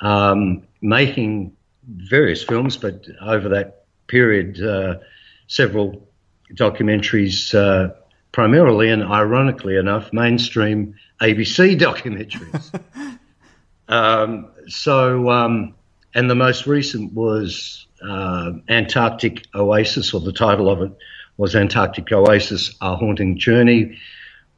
um, 0.00 0.62
making 0.80 1.56
various 1.86 2.42
films, 2.42 2.76
but 2.76 3.06
over 3.20 3.48
that 3.50 3.84
period, 4.06 4.62
uh, 4.62 4.98
several 5.48 6.08
documentaries, 6.54 7.54
uh, 7.54 7.92
primarily 8.32 8.90
and 8.90 9.02
ironically 9.02 9.76
enough, 9.76 10.12
mainstream 10.12 10.94
ABC 11.20 11.78
documentaries. 11.78 13.18
um, 13.88 14.48
so, 14.68 15.30
um, 15.30 15.74
and 16.14 16.30
the 16.30 16.34
most 16.34 16.66
recent 16.66 17.12
was 17.12 17.86
uh, 18.06 18.52
Antarctic 18.68 19.46
Oasis, 19.54 20.12
or 20.14 20.20
the 20.20 20.32
title 20.32 20.68
of 20.68 20.82
it 20.82 20.92
was 21.36 21.54
Antarctic 21.54 22.10
Oasis: 22.12 22.74
A 22.80 22.96
Haunting 22.96 23.38
Journey 23.38 23.98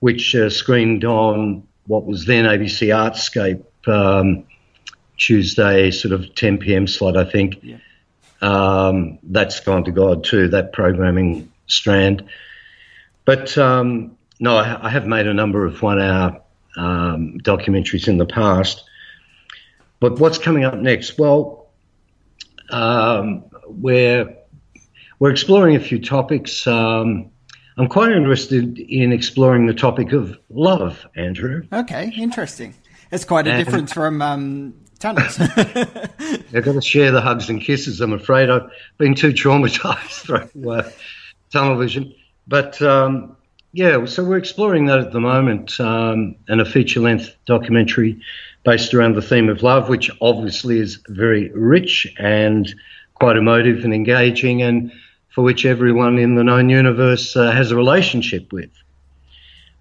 which 0.01 0.35
uh, 0.35 0.51
screened 0.51 1.05
on 1.05 1.67
what 1.87 2.05
was 2.05 2.27
then 2.27 2.45
ABC 2.45 2.89
Artscape 2.89 3.65
um, 3.89 4.45
Tuesday, 5.17 5.91
sort 5.91 6.13
of 6.13 6.35
10 6.35 6.59
p.m. 6.59 6.87
slot, 6.87 7.17
I 7.17 7.25
think. 7.25 7.59
Yeah. 7.63 7.79
Um, 8.41 9.19
that's 9.25 9.61
gone 9.61 9.85
to 9.85 9.91
God 9.91 10.23
too, 10.23 10.49
that 10.49 10.73
programming 10.73 11.51
strand. 11.67 12.25
But 13.25 13.59
um, 13.59 14.17
no, 14.39 14.57
I, 14.57 14.87
I, 14.87 14.91
have 14.91 15.07
made 15.07 15.27
a 15.27 15.35
number 15.35 15.67
of 15.67 15.83
one 15.83 16.01
hour 16.01 16.41
um, 16.79 17.39
documentaries 17.43 18.09
in 18.09 18.19
the 18.19 18.27
past. 18.27 18.85
But 20.01 20.19
what's 20.19 20.39
coming 20.39 20.65
up 20.65 20.77
next? 20.77 21.19
Well, 21.19 21.69
um, 22.71 23.45
we're, 23.67 24.37
we're 25.19 25.31
exploring 25.31 25.77
a 25.77 25.81
few 25.81 26.01
topics. 26.01 26.67
Um, 26.67 27.31
I'm 27.77 27.89
quite 27.89 28.13
interested 28.13 28.79
in 28.79 29.13
exploring 29.13 29.67
the 29.67 29.75
topic 29.75 30.13
of 30.13 30.39
love, 30.51 31.07
Andrew. 31.17 31.63
Okay, 31.73 32.13
interesting. 32.17 32.75
It's 33.11 33.25
quite 33.25 33.47
a 33.47 33.53
and 33.53 33.65
difference 33.65 33.93
from 33.93 34.21
um, 34.21 34.75
tunnels. 34.99 35.41
I've 35.41 36.65
got 36.65 36.73
to 36.73 36.83
share 36.83 37.11
the 37.11 37.21
hugs 37.21 37.49
and 37.49 37.61
kisses. 37.61 38.01
I'm 38.01 38.13
afraid 38.13 38.51
I've 38.51 38.71
been 38.99 39.15
too 39.15 39.33
traumatized 39.33 40.51
through 40.53 40.71
uh, 40.71 40.91
tunnel 41.51 41.77
vision. 41.77 42.15
But 42.47 42.81
um, 42.83 43.37
yeah, 43.73 44.05
so 44.07 44.25
we're 44.25 44.39
exploring 44.39 44.87
that 44.87 44.99
at 44.99 45.13
the 45.13 45.21
moment, 45.21 45.79
um, 45.81 46.37
and 46.49 46.61
a 46.61 46.65
feature 46.65 47.01
length 47.01 47.35
documentary 47.47 48.21
based 48.65 48.95
around 48.95 49.15
the 49.15 49.23
theme 49.23 49.49
of 49.49 49.63
love, 49.63 49.89
which 49.89 50.11
obviously 50.21 50.79
is 50.79 50.99
very 51.09 51.51
rich 51.51 52.13
and 52.19 52.75
quite 53.15 53.37
emotive 53.37 53.85
and 53.85 53.95
engaging. 53.95 54.63
And 54.63 54.93
for 55.39 55.45
which 55.45 55.65
everyone 55.65 56.19
in 56.19 56.35
the 56.35 56.43
known 56.43 56.69
universe 56.69 57.37
uh, 57.37 57.53
has 57.53 57.71
a 57.71 57.77
relationship 57.77 58.53
with. 58.53 58.71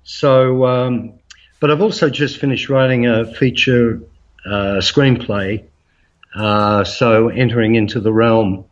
So, 0.03 0.67
um, 0.67 1.13
but 1.59 1.71
I've 1.71 1.81
also 1.81 2.11
just 2.11 2.38
finished 2.38 2.69
writing 2.69 3.07
a 3.07 3.25
feature 3.25 3.99
uh, 4.45 4.77
screenplay, 4.81 5.63
uh, 6.35 6.83
so 6.83 7.29
entering 7.29 7.73
into 7.73 7.99
the 7.99 8.13
realm 8.13 8.65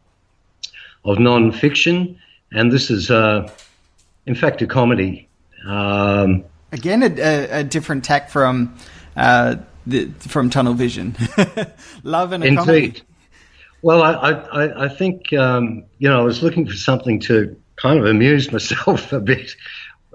of 1.03 1.17
non-fiction, 1.17 2.19
and 2.51 2.71
this 2.71 2.91
is, 2.91 3.09
uh, 3.09 3.49
in 4.25 4.35
fact, 4.35 4.61
a 4.61 4.67
comedy. 4.67 5.27
Um, 5.65 6.45
Again, 6.71 7.03
a, 7.03 7.21
a, 7.21 7.59
a, 7.59 7.63
different 7.63 8.03
tack 8.03 8.29
from 8.29 8.75
uh, 9.15 9.57
the, 9.87 10.09
from 10.19 10.49
Tunnel 10.49 10.73
Vision. 10.73 11.15
Love 12.03 12.31
and 12.33 12.43
a 12.43 12.47
Indeed. 12.47 12.65
comedy. 12.65 13.01
Well, 13.81 14.01
I, 14.01 14.31
I, 14.31 14.85
I 14.85 14.89
think, 14.89 15.31
um, 15.33 15.85
you 15.99 16.09
know, 16.09 16.19
I 16.19 16.23
was 16.23 16.41
looking 16.41 16.65
for 16.65 16.73
something 16.73 17.19
to 17.21 17.55
kind 17.75 17.99
of 17.99 18.05
amuse 18.05 18.51
myself 18.51 19.13
a 19.13 19.19
bit 19.19 19.55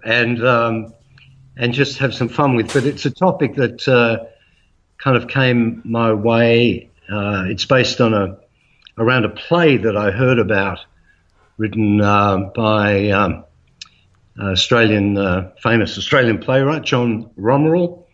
and, 0.04 0.44
um, 0.44 0.92
and 1.56 1.72
just 1.72 1.98
have 1.98 2.14
some 2.14 2.28
fun 2.28 2.56
with. 2.56 2.72
But 2.72 2.84
it's 2.84 3.06
a 3.06 3.10
topic 3.10 3.54
that 3.56 3.86
uh, 3.86 4.24
kind 4.98 5.16
of 5.16 5.28
came 5.28 5.82
my 5.84 6.12
way. 6.12 6.90
Uh, 7.10 7.44
it's 7.46 7.64
based 7.64 8.00
on 8.00 8.12
a, 8.12 8.38
around 8.98 9.24
a 9.24 9.30
play 9.30 9.76
that 9.76 9.96
I 9.96 10.10
heard 10.10 10.38
about 10.38 10.80
written 11.56 12.00
uh, 12.00 12.38
by 12.54 13.10
um, 13.10 13.44
Australian, 14.42 15.16
uh, 15.16 15.50
famous 15.62 15.98
Australian 15.98 16.38
playwright 16.38 16.82
John 16.82 17.30
Romeril. 17.38 18.04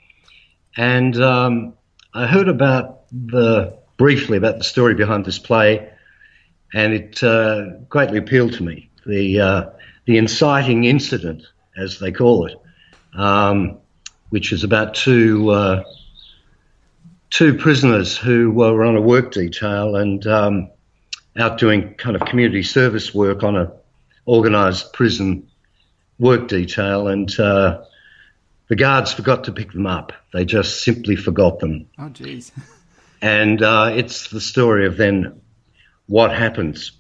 And 0.77 1.20
um, 1.20 1.74
I 2.14 2.27
heard 2.27 2.49
about 2.49 3.03
the 3.11 3.77
briefly 3.97 4.37
about 4.37 4.59
the 4.59 4.64
story 4.64 4.95
behind 4.95 5.24
this 5.24 5.39
play, 5.39 5.91
and 6.74 6.93
it 6.93 7.22
uh, 7.22 7.70
greatly 7.89 8.18
appealed 8.18 8.53
to 8.55 8.62
me. 8.62 8.91
The 9.07 9.41
uh, 9.41 9.70
the 10.07 10.18
inciting 10.18 10.85
incident, 10.85 11.45
as 11.77 11.99
they 11.99 12.12
call 12.12 12.47
it, 12.47 12.57
um, 13.14 13.79
which 14.31 14.53
is 14.53 14.64
about 14.64 14.95
two 14.95 15.51
uh, 15.51 15.83
two 17.31 17.55
prisoners 17.55 18.16
who 18.16 18.51
were 18.51 18.85
on 18.85 18.97
a 18.97 19.01
work 19.01 19.33
detail 19.33 19.97
and 19.97 20.27
um, 20.27 20.70
out 21.39 21.59
doing 21.59 21.95
kind 21.95 22.16
of 22.16 22.27
community 22.27 22.62
service 22.62 23.14
work 23.14 23.43
on 23.43 23.57
a 23.57 23.72
organised 24.27 24.93
prison 24.93 25.47
work 26.19 26.49
detail, 26.49 27.09
and 27.09 27.39
uh, 27.39 27.83
the 28.69 28.77
guards 28.77 29.12
forgot 29.12 29.45
to 29.45 29.53
pick 29.53 29.73
them 29.73 29.87
up. 29.87 30.12
They 30.33 30.45
just 30.45 30.83
simply 30.83 31.17
forgot 31.17 31.61
them. 31.61 31.89
Oh, 31.99 32.05
jeez. 32.05 32.51
and 33.23 33.62
uh, 33.62 33.93
it's 33.95 34.29
the 34.29 34.41
story 34.41 34.87
of 34.87 34.97
then 34.97 35.41
what 36.07 36.33
happens. 36.33 36.93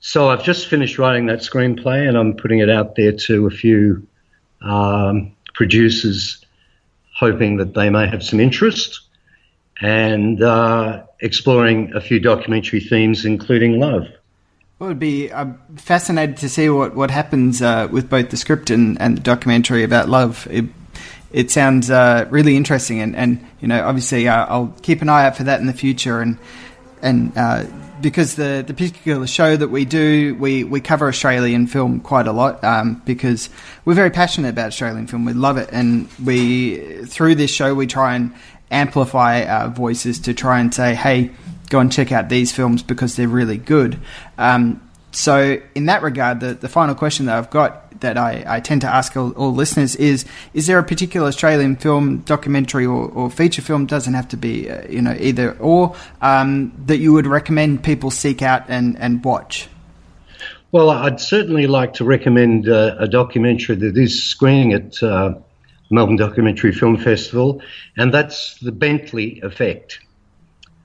So 0.00 0.28
I've 0.28 0.44
just 0.44 0.68
finished 0.68 0.98
writing 0.98 1.26
that 1.26 1.40
screenplay, 1.40 2.08
and 2.08 2.16
I'm 2.16 2.34
putting 2.34 2.60
it 2.60 2.70
out 2.70 2.94
there 2.94 3.12
to 3.12 3.46
a 3.46 3.50
few 3.50 4.06
um, 4.62 5.34
producers, 5.54 6.44
hoping 7.16 7.56
that 7.56 7.74
they 7.74 7.90
may 7.90 8.06
have 8.06 8.22
some 8.22 8.38
interest, 8.38 9.00
and 9.80 10.42
uh, 10.42 11.02
exploring 11.20 11.92
a 11.94 12.00
few 12.00 12.20
documentary 12.20 12.80
themes, 12.80 13.24
including 13.24 13.80
love. 13.80 14.06
Well, 14.78 14.90
it'd 14.90 15.00
be 15.00 15.32
uh, 15.32 15.46
fascinated 15.74 16.36
to 16.36 16.48
see 16.48 16.70
what 16.70 16.94
what 16.94 17.10
happens 17.10 17.60
uh, 17.60 17.88
with 17.90 18.08
both 18.08 18.30
the 18.30 18.36
script 18.36 18.70
and, 18.70 19.00
and 19.00 19.16
the 19.16 19.20
documentary 19.20 19.82
about 19.82 20.08
love. 20.08 20.46
It, 20.48 20.66
it 21.32 21.50
sounds 21.50 21.90
uh, 21.90 22.26
really 22.30 22.56
interesting, 22.56 23.00
and, 23.00 23.16
and 23.16 23.44
you 23.60 23.66
know, 23.66 23.84
obviously, 23.84 24.28
uh, 24.28 24.46
I'll 24.46 24.72
keep 24.82 25.02
an 25.02 25.08
eye 25.08 25.26
out 25.26 25.36
for 25.36 25.42
that 25.42 25.58
in 25.58 25.66
the 25.66 25.72
future, 25.72 26.20
and 26.20 26.38
and 27.02 27.32
uh, 27.36 27.64
because 28.00 28.36
the 28.36 28.62
the 28.64 28.72
particular 28.72 29.26
show 29.26 29.56
that 29.56 29.66
we 29.66 29.84
do, 29.84 30.36
we, 30.36 30.62
we 30.62 30.80
cover 30.80 31.08
Australian 31.08 31.66
film 31.66 31.98
quite 31.98 32.28
a 32.28 32.32
lot 32.32 32.62
um, 32.62 33.02
because 33.04 33.50
we're 33.84 33.94
very 33.94 34.10
passionate 34.10 34.50
about 34.50 34.68
Australian 34.68 35.08
film. 35.08 35.24
We 35.24 35.32
love 35.32 35.56
it, 35.56 35.70
and 35.72 36.08
we 36.24 37.04
through 37.04 37.34
this 37.34 37.50
show 37.50 37.74
we 37.74 37.88
try 37.88 38.14
and 38.14 38.32
amplify 38.70 39.44
our 39.44 39.68
voices 39.68 40.20
to 40.20 40.34
try 40.34 40.60
and 40.60 40.74
say, 40.74 40.94
hey, 40.94 41.30
go 41.70 41.80
and 41.80 41.92
check 41.92 42.12
out 42.12 42.28
these 42.28 42.52
films 42.52 42.82
because 42.82 43.16
they're 43.16 43.28
really 43.28 43.58
good. 43.58 43.98
Um, 44.36 44.82
so 45.10 45.60
in 45.74 45.86
that 45.86 46.02
regard, 46.02 46.40
the, 46.40 46.54
the 46.54 46.68
final 46.68 46.94
question 46.94 47.26
that 47.26 47.36
I've 47.36 47.50
got 47.50 48.00
that 48.00 48.16
I, 48.16 48.44
I 48.46 48.60
tend 48.60 48.82
to 48.82 48.86
ask 48.86 49.16
all, 49.16 49.32
all, 49.32 49.52
listeners 49.52 49.96
is: 49.96 50.24
Is 50.54 50.66
there 50.66 50.78
a 50.78 50.84
particular 50.84 51.26
Australian 51.26 51.76
film, 51.76 52.18
documentary, 52.18 52.86
or, 52.86 53.08
or 53.08 53.30
feature 53.30 53.62
film? 53.62 53.86
Doesn't 53.86 54.14
have 54.14 54.28
to 54.28 54.36
be, 54.36 54.70
uh, 54.70 54.86
you 54.88 55.02
know, 55.02 55.16
either 55.18 55.56
or 55.58 55.96
um, 56.20 56.72
that 56.86 56.98
you 56.98 57.12
would 57.14 57.26
recommend 57.26 57.82
people 57.82 58.10
seek 58.10 58.42
out 58.42 58.64
and, 58.68 58.98
and 58.98 59.24
watch. 59.24 59.68
Well, 60.70 60.90
I'd 60.90 61.20
certainly 61.20 61.66
like 61.66 61.94
to 61.94 62.04
recommend 62.04 62.68
uh, 62.68 62.96
a 62.98 63.08
documentary 63.08 63.76
that 63.76 63.96
is 63.96 64.22
screening 64.22 64.74
at 64.74 65.02
uh, 65.02 65.34
Melbourne 65.90 66.16
Documentary 66.16 66.72
Film 66.72 66.96
Festival, 66.96 67.62
and 67.96 68.12
that's 68.12 68.58
The 68.60 68.72
Bentley 68.72 69.40
Effect. 69.42 70.00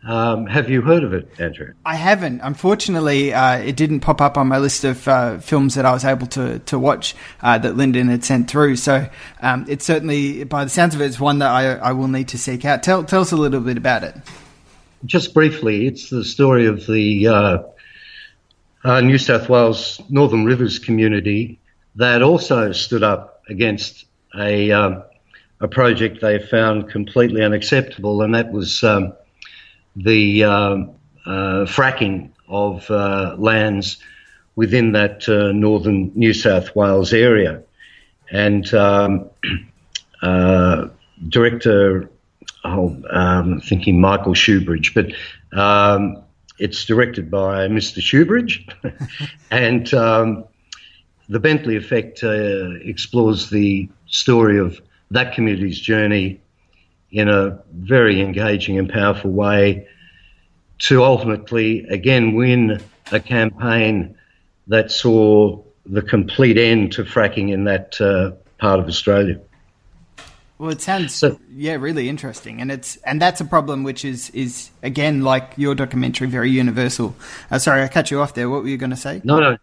Um, 0.05 0.47
have 0.47 0.69
you 0.69 0.81
heard 0.81 1.03
of 1.05 1.13
it, 1.13 1.29
Andrew? 1.39 1.73
I 1.85 1.95
haven't. 1.95 2.41
Unfortunately, 2.41 3.33
uh, 3.33 3.57
it 3.59 3.77
didn't 3.77 4.01
pop 4.01 4.19
up 4.19 4.37
on 4.37 4.47
my 4.47 4.57
list 4.57 4.83
of 4.83 5.07
uh, 5.07 5.39
films 5.39 5.75
that 5.75 5.85
I 5.85 5.93
was 5.93 6.03
able 6.03 6.27
to 6.27 6.59
to 6.59 6.77
watch 6.77 7.15
uh, 7.41 7.57
that 7.59 7.77
Lyndon 7.77 8.09
had 8.09 8.25
sent 8.25 8.49
through. 8.49 8.75
So 8.75 9.07
um, 9.41 9.65
it's 9.69 9.85
certainly, 9.85 10.43
by 10.43 10.65
the 10.65 10.69
sounds 10.69 10.93
of 10.93 11.01
it, 11.01 11.05
it's 11.05 11.21
one 11.21 11.39
that 11.39 11.49
I, 11.49 11.75
I 11.75 11.91
will 11.93 12.09
need 12.09 12.27
to 12.29 12.37
seek 12.37 12.65
out. 12.65 12.83
Tell 12.83 13.05
tell 13.05 13.21
us 13.21 13.31
a 13.31 13.37
little 13.37 13.61
bit 13.61 13.77
about 13.77 14.03
it. 14.03 14.15
Just 15.05 15.33
briefly, 15.33 15.87
it's 15.87 16.09
the 16.09 16.25
story 16.25 16.65
of 16.65 16.85
the 16.85 17.27
uh, 17.27 17.57
uh, 18.83 18.99
New 18.99 19.17
South 19.17 19.47
Wales 19.47 20.01
Northern 20.09 20.43
Rivers 20.43 20.79
community 20.79 21.59
that 21.95 22.21
also 22.21 22.73
stood 22.73 23.03
up 23.03 23.43
against 23.47 24.05
a 24.37 24.71
um, 24.71 25.03
a 25.59 25.67
project 25.67 26.21
they 26.21 26.39
found 26.39 26.89
completely 26.89 27.43
unacceptable, 27.43 28.21
and 28.21 28.35
that 28.35 28.51
was. 28.51 28.83
Um, 28.83 29.13
the 29.95 30.43
um, 30.43 30.91
uh, 31.25 31.65
fracking 31.65 32.29
of 32.47 32.89
uh, 32.89 33.35
lands 33.37 33.97
within 34.55 34.91
that 34.93 35.27
uh, 35.27 35.51
northern 35.51 36.11
New 36.15 36.33
South 36.33 36.75
Wales 36.75 37.13
area. 37.13 37.63
And 38.31 38.71
um, 38.73 39.29
uh, 40.21 40.87
director, 41.27 42.09
oh, 42.63 42.89
um, 43.09 43.53
I'm 43.53 43.61
thinking 43.61 43.99
Michael 43.99 44.33
Shoebridge, 44.33 44.93
but 44.93 45.13
it's 46.59 46.85
directed 46.85 47.31
by 47.31 47.67
Mr. 47.67 47.99
Shoebridge. 47.99 48.69
and 49.51 49.91
um, 49.93 50.45
the 51.29 51.39
Bentley 51.39 51.77
Effect 51.77 52.23
uh, 52.23 52.71
explores 52.81 53.49
the 53.49 53.89
story 54.13 54.59
of 54.59 54.79
that 55.11 55.33
community's 55.33 55.79
journey 55.79 56.39
in 57.11 57.29
a 57.29 57.59
very 57.73 58.21
engaging 58.21 58.77
and 58.77 58.89
powerful 58.89 59.31
way 59.31 59.87
to 60.79 61.03
ultimately 61.03 61.85
again 61.89 62.33
win 62.33 62.81
a 63.11 63.19
campaign 63.19 64.15
that 64.67 64.91
saw 64.91 65.61
the 65.85 66.01
complete 66.01 66.57
end 66.57 66.91
to 66.93 67.03
fracking 67.03 67.51
in 67.51 67.65
that 67.65 67.99
uh, 67.99 68.31
part 68.57 68.79
of 68.79 68.87
Australia. 68.87 69.39
Well, 70.57 70.71
it 70.71 70.81
sounds 70.81 71.13
so, 71.13 71.39
yeah 71.51 71.73
really 71.73 72.07
interesting, 72.07 72.61
and 72.61 72.71
it's 72.71 72.95
and 72.97 73.21
that's 73.21 73.41
a 73.41 73.45
problem 73.45 73.83
which 73.83 74.05
is 74.05 74.29
is 74.29 74.69
again 74.81 75.21
like 75.21 75.53
your 75.57 75.75
documentary, 75.75 76.27
very 76.27 76.51
universal. 76.51 77.15
Uh, 77.51 77.59
sorry, 77.59 77.83
I 77.83 77.87
cut 77.87 78.11
you 78.11 78.21
off 78.21 78.33
there. 78.33 78.49
What 78.49 78.61
were 78.63 78.69
you 78.69 78.77
going 78.77 78.91
to 78.91 78.95
say? 78.95 79.21
No, 79.23 79.39
no. 79.39 79.57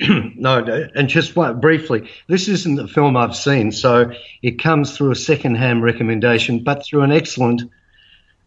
no, 0.36 0.88
and 0.94 1.08
just 1.08 1.36
one, 1.36 1.60
briefly, 1.60 2.08
this 2.26 2.48
isn't 2.48 2.76
the 2.76 2.88
film 2.88 3.16
I've 3.16 3.36
seen, 3.36 3.72
so 3.72 4.12
it 4.42 4.62
comes 4.62 4.96
through 4.96 5.12
a 5.12 5.16
second-hand 5.16 5.82
recommendation, 5.82 6.62
but 6.62 6.84
through 6.84 7.02
an 7.02 7.12
excellent 7.12 7.62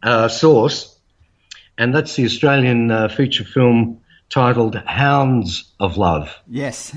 uh, 0.03 0.27
source, 0.27 0.97
and 1.77 1.93
that's 1.95 2.15
the 2.15 2.25
Australian 2.25 2.91
uh, 2.91 3.07
feature 3.07 3.43
film 3.43 4.01
titled 4.29 4.75
Hounds 4.75 5.71
of 5.79 5.97
Love. 5.97 6.35
Yes. 6.47 6.95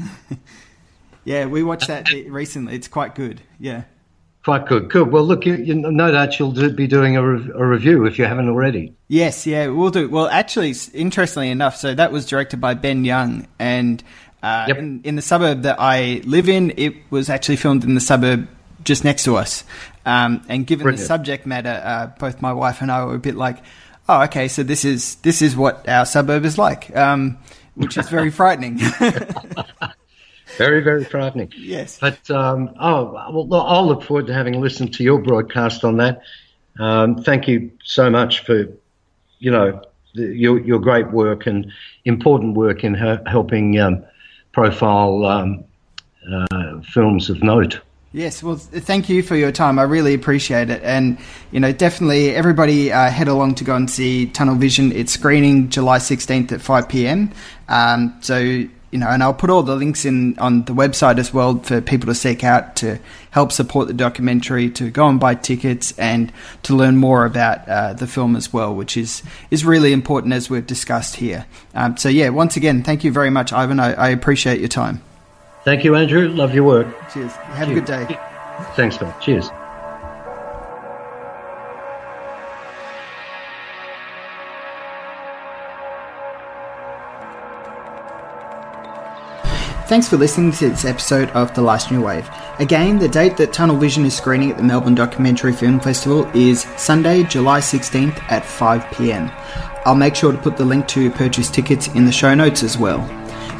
yeah, 1.24 1.46
we 1.46 1.62
watched 1.62 1.88
that 1.88 2.10
recently. 2.28 2.74
It's 2.74 2.88
quite 2.88 3.14
good. 3.14 3.42
Yeah. 3.58 3.84
Quite 4.44 4.66
good. 4.66 4.90
Good. 4.90 5.10
Well, 5.10 5.24
look, 5.24 5.46
you, 5.46 5.54
you, 5.54 5.74
no 5.74 6.12
doubt 6.12 6.38
you'll 6.38 6.52
do, 6.52 6.70
be 6.70 6.86
doing 6.86 7.16
a, 7.16 7.26
re- 7.26 7.50
a, 7.54 7.64
review 7.64 8.04
if 8.04 8.18
you 8.18 8.26
haven't 8.26 8.48
already. 8.48 8.94
Yes, 9.08 9.46
yeah, 9.46 9.68
we'll 9.68 9.90
do. 9.90 10.06
Well, 10.10 10.28
actually, 10.28 10.74
interestingly 10.92 11.48
enough, 11.48 11.76
so 11.76 11.94
that 11.94 12.12
was 12.12 12.26
directed 12.26 12.60
by 12.60 12.74
Ben 12.74 13.06
Young, 13.06 13.48
and 13.58 14.04
uh, 14.44 14.64
yep. 14.68 14.78
in, 14.78 15.00
in, 15.04 15.16
the 15.16 15.22
suburb 15.22 15.62
that 15.62 15.76
I 15.78 16.20
live 16.24 16.48
in, 16.48 16.74
it 16.76 16.94
was 17.10 17.30
actually 17.30 17.56
filmed 17.56 17.82
in 17.84 17.94
the 17.94 18.00
suburb 18.00 18.48
just 18.84 19.04
next 19.04 19.24
to 19.24 19.36
us. 19.36 19.64
Um, 20.04 20.44
and 20.48 20.66
given 20.66 20.84
Brilliant. 20.84 21.00
the 21.00 21.06
subject 21.06 21.46
matter, 21.46 21.80
uh, 21.82 22.06
both 22.18 22.42
my 22.42 22.52
wife 22.52 22.82
and 22.82 22.92
I 22.92 23.04
were 23.04 23.14
a 23.14 23.18
bit 23.18 23.36
like, 23.36 23.62
"Oh, 24.08 24.22
okay, 24.24 24.48
so 24.48 24.62
this 24.62 24.84
is 24.84 25.14
this 25.16 25.40
is 25.40 25.56
what 25.56 25.88
our 25.88 26.04
suburb 26.04 26.44
is 26.44 26.58
like," 26.58 26.94
um, 26.94 27.38
which 27.74 27.96
is 27.96 28.08
very 28.10 28.30
frightening. 28.40 28.78
very, 30.58 30.82
very 30.82 31.04
frightening. 31.04 31.50
Yes. 31.56 31.98
But 31.98 32.30
um, 32.30 32.74
oh, 32.78 33.46
well, 33.48 33.62
I'll 33.62 33.86
look 33.86 34.02
forward 34.02 34.26
to 34.26 34.34
having 34.34 34.60
listened 34.60 34.92
to 34.94 35.02
your 35.02 35.20
broadcast 35.20 35.84
on 35.84 35.96
that. 35.96 36.20
Um, 36.78 37.16
thank 37.16 37.48
you 37.48 37.70
so 37.82 38.10
much 38.10 38.40
for, 38.40 38.66
you 39.38 39.50
know, 39.50 39.80
the, 40.14 40.26
your 40.36 40.60
your 40.60 40.78
great 40.80 41.10
work 41.12 41.46
and 41.46 41.72
important 42.04 42.56
work 42.56 42.84
in 42.84 42.94
helping 42.94 43.80
um, 43.80 44.04
profile 44.54 45.26
um, 45.26 45.64
uh, 46.32 46.80
films 46.80 47.28
of 47.28 47.42
note. 47.42 47.80
Yes, 48.12 48.44
well, 48.44 48.54
thank 48.54 49.08
you 49.08 49.24
for 49.24 49.34
your 49.34 49.50
time. 49.50 49.76
I 49.80 49.82
really 49.82 50.14
appreciate 50.14 50.70
it, 50.70 50.80
and 50.84 51.18
you 51.50 51.58
know, 51.58 51.72
definitely 51.72 52.30
everybody 52.30 52.92
uh, 52.92 53.10
head 53.10 53.26
along 53.26 53.56
to 53.56 53.64
go 53.64 53.74
and 53.74 53.90
see 53.90 54.26
Tunnel 54.26 54.54
Vision. 54.54 54.92
It's 54.92 55.12
screening 55.12 55.68
July 55.68 55.98
sixteenth 55.98 56.52
at 56.52 56.60
five 56.60 56.88
pm. 56.88 57.32
Um, 57.68 58.16
so 58.20 58.66
you 58.94 59.00
know, 59.00 59.08
and 59.08 59.24
I'll 59.24 59.34
put 59.34 59.50
all 59.50 59.64
the 59.64 59.74
links 59.74 60.04
in 60.04 60.38
on 60.38 60.66
the 60.66 60.72
website 60.72 61.18
as 61.18 61.34
well 61.34 61.58
for 61.58 61.80
people 61.80 62.06
to 62.06 62.14
seek 62.14 62.44
out 62.44 62.76
to 62.76 63.00
help 63.32 63.50
support 63.50 63.88
the 63.88 63.92
documentary, 63.92 64.70
to 64.70 64.88
go 64.88 65.08
and 65.08 65.18
buy 65.18 65.34
tickets, 65.34 65.98
and 65.98 66.32
to 66.62 66.76
learn 66.76 66.96
more 66.96 67.24
about 67.24 67.68
uh, 67.68 67.94
the 67.94 68.06
film 68.06 68.36
as 68.36 68.52
well, 68.52 68.72
which 68.72 68.96
is 68.96 69.24
is 69.50 69.64
really 69.64 69.92
important 69.92 70.32
as 70.32 70.48
we've 70.48 70.64
discussed 70.64 71.16
here. 71.16 71.44
Um, 71.74 71.96
so 71.96 72.08
yeah, 72.08 72.28
once 72.28 72.56
again, 72.56 72.84
thank 72.84 73.02
you 73.02 73.10
very 73.10 73.30
much, 73.30 73.52
Ivan. 73.52 73.80
I, 73.80 73.94
I 73.94 74.08
appreciate 74.10 74.60
your 74.60 74.68
time. 74.68 75.02
Thank 75.64 75.82
you, 75.82 75.96
Andrew. 75.96 76.28
Love 76.28 76.54
your 76.54 76.62
work. 76.62 76.86
Cheers. 77.12 77.32
Have 77.32 77.66
Cheers. 77.66 77.70
a 77.70 77.74
good 77.74 77.84
day. 77.86 78.18
Thanks, 78.76 79.00
man. 79.00 79.12
Cheers. 79.20 79.50
Thanks 89.86 90.08
for 90.08 90.16
listening 90.16 90.50
to 90.52 90.70
this 90.70 90.86
episode 90.86 91.28
of 91.32 91.52
The 91.52 91.60
Last 91.60 91.92
New 91.92 92.02
Wave. 92.02 92.26
Again, 92.58 92.98
the 92.98 93.06
date 93.06 93.36
that 93.36 93.52
Tunnel 93.52 93.76
Vision 93.76 94.06
is 94.06 94.16
screening 94.16 94.50
at 94.50 94.56
the 94.56 94.62
Melbourne 94.62 94.94
Documentary 94.94 95.52
Film 95.52 95.78
Festival 95.78 96.24
is 96.34 96.62
Sunday, 96.78 97.22
July 97.24 97.60
16th 97.60 98.16
at 98.30 98.44
5pm. 98.44 99.30
I'll 99.84 99.94
make 99.94 100.14
sure 100.14 100.32
to 100.32 100.38
put 100.38 100.56
the 100.56 100.64
link 100.64 100.88
to 100.88 101.10
purchase 101.10 101.50
tickets 101.50 101.88
in 101.88 102.06
the 102.06 102.12
show 102.12 102.34
notes 102.34 102.62
as 102.62 102.78
well. 102.78 103.02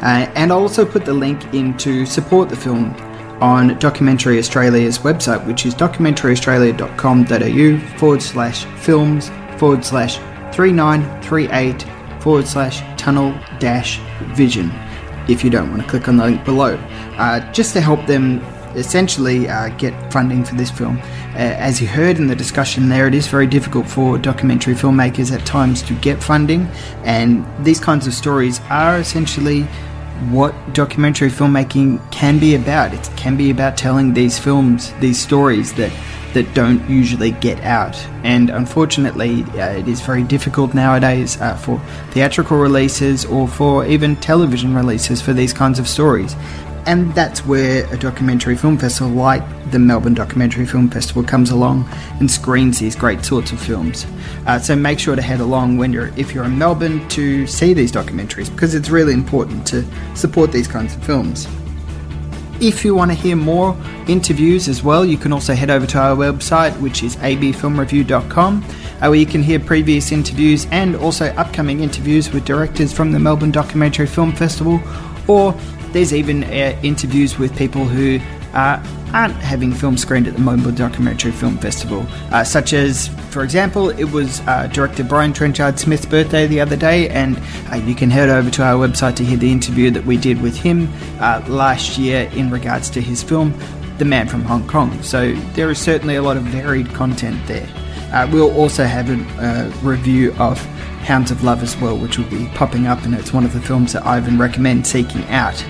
Uh, 0.01 0.25
and 0.33 0.51
I'll 0.51 0.61
also 0.61 0.83
put 0.83 1.05
the 1.05 1.13
link 1.13 1.53
in 1.53 1.77
to 1.77 2.07
support 2.07 2.49
the 2.49 2.55
film 2.55 2.95
on 3.39 3.77
Documentary 3.77 4.39
Australia's 4.39 4.97
website, 4.97 5.45
which 5.45 5.67
is 5.67 5.75
documentaryaustralia.com.au 5.75 7.97
forward 7.99 8.23
slash 8.23 8.65
films 8.81 9.29
forward 9.59 9.85
slash 9.85 10.17
3938 10.55 11.85
forward 12.19 12.47
slash 12.47 12.81
tunnel 12.97 13.37
dash 13.59 13.99
vision 14.33 14.71
if 15.27 15.43
you 15.43 15.49
don't 15.49 15.69
want 15.69 15.81
to 15.81 15.87
click 15.87 16.07
on 16.07 16.17
the 16.17 16.25
link 16.25 16.43
below, 16.43 16.75
uh, 17.17 17.51
just 17.51 17.73
to 17.73 17.81
help 17.81 18.05
them 18.05 18.41
essentially 18.75 19.47
uh, 19.47 19.69
get 19.77 19.93
funding 20.11 20.43
for 20.43 20.55
this 20.55 20.69
film. 20.69 20.97
Uh, 21.33 21.37
as 21.37 21.81
you 21.81 21.87
heard 21.87 22.17
in 22.17 22.27
the 22.27 22.35
discussion 22.35 22.89
there, 22.89 23.07
it 23.07 23.15
is 23.15 23.27
very 23.27 23.47
difficult 23.47 23.87
for 23.87 24.17
documentary 24.17 24.73
filmmakers 24.73 25.31
at 25.31 25.45
times 25.45 25.81
to 25.81 25.93
get 25.95 26.21
funding, 26.21 26.67
and 27.03 27.45
these 27.65 27.79
kinds 27.79 28.07
of 28.07 28.13
stories 28.13 28.59
are 28.69 28.97
essentially 28.97 29.63
what 30.29 30.53
documentary 30.73 31.29
filmmaking 31.29 31.99
can 32.11 32.39
be 32.39 32.55
about. 32.55 32.93
It 32.93 33.09
can 33.17 33.35
be 33.35 33.49
about 33.49 33.77
telling 33.77 34.13
these 34.13 34.39
films, 34.39 34.93
these 34.99 35.21
stories 35.21 35.73
that 35.73 35.91
that 36.35 36.53
don't 36.53 36.87
usually 36.89 37.31
get 37.31 37.59
out. 37.61 37.95
And 38.23 38.49
unfortunately, 38.49 39.43
uh, 39.53 39.71
it 39.71 39.87
is 39.87 40.01
very 40.01 40.21
difficult 40.21 40.73
nowadays 40.73 41.39
uh, 41.41 41.55
for 41.55 41.79
theatrical 42.11 42.57
releases 42.57 43.25
or 43.25 43.47
for 43.47 43.85
even 43.85 44.15
television 44.17 44.75
releases 44.75 45.21
for 45.21 45.33
these 45.33 45.53
kinds 45.53 45.79
of 45.79 45.87
stories. 45.87 46.35
And 46.85 47.15
that's 47.15 47.43
where 47.45 47.91
a 47.91 47.97
documentary 47.97 48.55
film 48.55 48.77
festival 48.77 49.11
like 49.11 49.43
the 49.71 49.79
Melbourne 49.79 50.13
Documentary 50.13 50.67
Film 50.67 50.87
Festival 50.87 51.23
comes 51.23 51.49
along 51.49 51.89
and 52.19 52.29
screens 52.29 52.77
these 52.77 52.95
great 52.95 53.25
sorts 53.25 53.51
of 53.51 53.59
films. 53.59 54.05
Uh, 54.45 54.59
so 54.59 54.75
make 54.75 54.99
sure 54.99 55.15
to 55.15 55.21
head 55.21 55.39
along 55.39 55.77
when 55.77 55.91
you're, 55.91 56.11
if 56.15 56.31
you're 56.31 56.43
in 56.43 56.59
Melbourne, 56.59 57.07
to 57.09 57.47
see 57.47 57.73
these 57.73 57.91
documentaries 57.91 58.51
because 58.51 58.75
it's 58.75 58.89
really 58.89 59.13
important 59.13 59.65
to 59.67 59.83
support 60.15 60.51
these 60.51 60.67
kinds 60.67 60.93
of 60.95 61.03
films. 61.03 61.47
If 62.61 62.85
you 62.85 62.95
want 62.95 63.11
to 63.11 63.15
hear 63.15 63.35
more 63.35 63.77
interviews 64.07 64.69
as 64.69 64.81
well, 64.81 65.05
you 65.05 65.17
can 65.17 65.33
also 65.33 65.53
head 65.53 65.69
over 65.69 65.85
to 65.87 65.97
our 65.99 66.15
website, 66.15 66.79
which 66.79 67.03
is 67.03 67.17
abfilmreview.com, 67.17 68.63
uh, 68.63 69.07
where 69.07 69.15
you 69.15 69.25
can 69.25 69.43
hear 69.43 69.59
previous 69.59 70.13
interviews 70.13 70.65
and 70.71 70.95
also 70.95 71.25
upcoming 71.35 71.81
interviews 71.81 72.31
with 72.31 72.45
directors 72.45 72.93
from 72.93 73.11
the 73.11 73.19
Melbourne 73.19 73.51
Documentary 73.51 74.07
Film 74.07 74.31
Festival. 74.31 74.79
Or 75.27 75.53
there's 75.91 76.13
even 76.13 76.45
uh, 76.45 76.79
interviews 76.81 77.37
with 77.37 77.55
people 77.57 77.83
who 77.83 78.19
uh, 78.53 78.81
aren't 79.15 79.33
having 79.35 79.71
film 79.71 79.97
screened 79.97 80.27
at 80.27 80.33
the 80.33 80.41
Melbourne 80.41 80.75
Documentary 80.75 81.31
Film 81.31 81.57
Festival, 81.57 82.05
uh, 82.31 82.43
such 82.43 82.73
as, 82.73 83.07
for 83.29 83.43
example, 83.43 83.89
it 83.89 84.11
was 84.11 84.41
uh, 84.41 84.67
director 84.67 85.05
Brian 85.05 85.31
Trenchard 85.31 85.79
Smith's 85.79 86.05
birthday 86.05 86.47
the 86.47 86.59
other 86.59 86.75
day, 86.75 87.07
and 87.09 87.41
uh, 87.71 87.77
you 87.77 87.95
can 87.95 88.11
head 88.11 88.27
over 88.27 88.51
to 88.51 88.63
our 88.63 88.87
website 88.87 89.15
to 89.15 89.23
hear 89.23 89.37
the 89.37 89.49
interview 89.49 89.89
that 89.89 90.05
we 90.05 90.17
did 90.17 90.41
with 90.41 90.57
him 90.57 90.91
uh, 91.21 91.41
last 91.47 91.97
year 91.97 92.29
in 92.35 92.51
regards 92.51 92.89
to 92.89 93.01
his 93.01 93.23
film, 93.23 93.57
The 93.99 94.05
Man 94.05 94.27
from 94.27 94.43
Hong 94.43 94.67
Kong. 94.67 95.01
So 95.01 95.31
there 95.53 95.71
is 95.71 95.79
certainly 95.79 96.15
a 96.15 96.21
lot 96.21 96.35
of 96.35 96.43
varied 96.43 96.93
content 96.93 97.39
there. 97.47 97.67
Uh, 98.11 98.29
we'll 98.29 98.53
also 98.53 98.83
have 98.83 99.09
a 99.09 99.71
review 99.81 100.33
of 100.39 100.59
Hounds 101.05 101.31
of 101.31 101.41
Love 101.41 101.63
as 101.63 101.77
well, 101.77 101.97
which 101.97 102.17
will 102.17 102.29
be 102.29 102.47
popping 102.49 102.85
up, 102.85 103.03
and 103.05 103.15
it's 103.15 103.31
one 103.31 103.45
of 103.45 103.53
the 103.53 103.61
films 103.61 103.93
that 103.93 104.05
Ivan 104.05 104.37
recommend 104.37 104.85
seeking 104.85 105.23
out. 105.25 105.63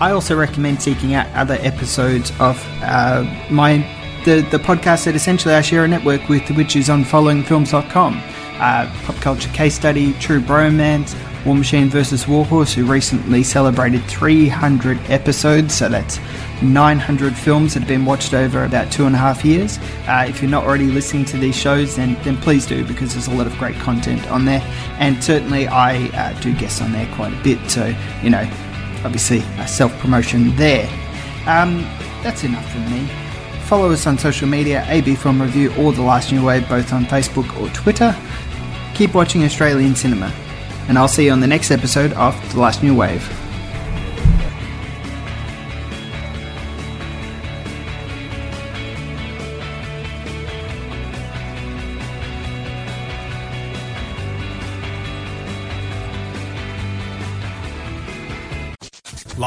I 0.00 0.12
also 0.12 0.34
recommend 0.34 0.82
seeking 0.82 1.14
out 1.14 1.26
other 1.34 1.58
episodes 1.60 2.32
of 2.40 2.58
uh, 2.82 3.22
my 3.50 3.86
the, 4.24 4.42
the 4.50 4.58
podcast 4.58 5.04
that 5.04 5.14
essentially 5.14 5.54
I 5.54 5.62
share 5.62 5.84
a 5.84 5.88
network 5.88 6.28
with, 6.28 6.50
which 6.50 6.76
is 6.76 6.90
on 6.90 7.04
followingfilms.com. 7.04 8.22
Uh, 8.56 8.92
pop 9.04 9.16
culture 9.16 9.48
case 9.50 9.74
study, 9.74 10.12
True 10.14 10.40
Bromance, 10.40 11.14
War 11.46 11.54
Machine 11.54 11.88
versus 11.88 12.28
Warhorse, 12.28 12.74
who 12.74 12.84
recently 12.84 13.42
celebrated 13.42 14.04
300 14.04 14.98
episodes, 15.08 15.74
so 15.74 15.88
that's 15.88 16.18
900 16.62 17.34
films 17.34 17.72
that 17.72 17.80
have 17.80 17.88
been 17.88 18.04
watched 18.04 18.34
over 18.34 18.64
about 18.64 18.92
two 18.92 19.06
and 19.06 19.14
a 19.14 19.18
half 19.18 19.42
years. 19.42 19.78
Uh, 20.06 20.26
if 20.28 20.42
you're 20.42 20.50
not 20.50 20.64
already 20.64 20.88
listening 20.88 21.24
to 21.26 21.38
these 21.38 21.56
shows, 21.56 21.96
then, 21.96 22.14
then 22.22 22.36
please 22.36 22.66
do 22.66 22.84
because 22.84 23.14
there's 23.14 23.28
a 23.28 23.34
lot 23.34 23.46
of 23.46 23.56
great 23.56 23.76
content 23.76 24.30
on 24.30 24.44
there. 24.44 24.60
And 24.98 25.24
certainly 25.24 25.66
I 25.66 26.08
uh, 26.08 26.38
do 26.40 26.54
guest 26.54 26.82
on 26.82 26.92
there 26.92 27.10
quite 27.14 27.32
a 27.32 27.42
bit, 27.42 27.70
so 27.70 27.94
you 28.22 28.28
know, 28.28 28.46
obviously 29.04 29.38
a 29.58 29.66
self 29.68 29.96
promotion 29.98 30.54
there. 30.56 30.88
Um, 31.46 31.82
that's 32.22 32.44
enough 32.44 32.70
from 32.70 32.90
me. 32.90 33.08
Follow 33.64 33.92
us 33.92 34.06
on 34.06 34.18
social 34.18 34.48
media, 34.48 34.84
AB 34.88 35.14
Film 35.14 35.40
Review 35.40 35.72
or 35.78 35.92
The 35.92 36.02
Last 36.02 36.32
New 36.32 36.44
Wave, 36.44 36.68
both 36.68 36.92
on 36.92 37.04
Facebook 37.04 37.60
or 37.60 37.68
Twitter. 37.70 38.16
Keep 38.94 39.14
watching 39.14 39.44
Australian 39.44 39.94
cinema, 39.94 40.32
and 40.88 40.98
I'll 40.98 41.08
see 41.08 41.26
you 41.26 41.32
on 41.32 41.40
the 41.40 41.46
next 41.46 41.70
episode 41.70 42.12
of 42.14 42.34
The 42.52 42.60
Last 42.60 42.82
New 42.82 42.96
Wave. 42.96 43.39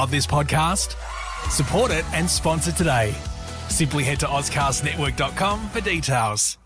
Love 0.03 0.11
this 0.11 0.27
podcast? 0.27 0.97
Support 1.49 1.89
it 1.89 2.03
and 2.13 2.29
sponsor 2.29 2.73
today. 2.73 3.15
Simply 3.69 4.03
head 4.03 4.19
to 4.19 4.25
AuscastNetwork.com 4.25 5.69
for 5.69 5.79
details. 5.79 6.57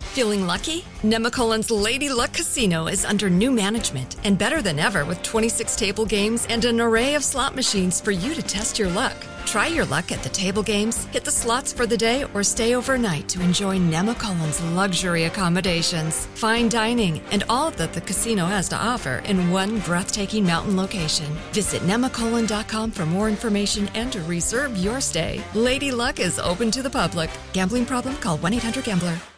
Feeling 0.00 0.46
lucky? 0.46 0.84
Nemacolin's 1.02 1.70
Lady 1.70 2.10
Luck 2.10 2.34
Casino 2.34 2.88
is 2.88 3.06
under 3.06 3.30
new 3.30 3.50
management 3.50 4.16
and 4.22 4.36
better 4.36 4.60
than 4.60 4.78
ever 4.78 5.06
with 5.06 5.22
26 5.22 5.76
table 5.76 6.04
games 6.04 6.46
and 6.50 6.66
an 6.66 6.78
array 6.78 7.14
of 7.14 7.24
slot 7.24 7.54
machines 7.54 8.02
for 8.02 8.10
you 8.10 8.34
to 8.34 8.42
test 8.42 8.78
your 8.78 8.90
luck. 8.90 9.16
Try 9.46 9.68
your 9.68 9.84
luck 9.84 10.10
at 10.10 10.22
the 10.22 10.28
table 10.28 10.62
games, 10.62 11.04
hit 11.06 11.24
the 11.24 11.30
slots 11.30 11.72
for 11.72 11.86
the 11.86 11.96
day, 11.96 12.24
or 12.34 12.42
stay 12.42 12.74
overnight 12.74 13.28
to 13.28 13.40
enjoy 13.40 13.78
Nemacolin's 13.78 14.60
luxury 14.74 15.24
accommodations, 15.24 16.26
fine 16.34 16.68
dining, 16.68 17.20
and 17.30 17.44
all 17.48 17.70
that 17.72 17.92
the 17.92 18.00
casino 18.00 18.46
has 18.46 18.68
to 18.70 18.76
offer 18.76 19.22
in 19.26 19.50
one 19.50 19.78
breathtaking 19.80 20.44
mountain 20.44 20.76
location. 20.76 21.26
Visit 21.52 21.82
nemacolin.com 21.82 22.90
for 22.90 23.06
more 23.06 23.28
information 23.28 23.88
and 23.94 24.12
to 24.12 24.20
reserve 24.22 24.76
your 24.76 25.00
stay. 25.00 25.42
Lady 25.54 25.90
Luck 25.90 26.20
is 26.20 26.38
open 26.38 26.70
to 26.70 26.82
the 26.82 26.90
public. 26.90 27.30
Gambling 27.52 27.86
problem? 27.86 28.16
Call 28.16 28.38
1 28.38 28.54
800 28.54 28.84
Gambler. 28.84 29.33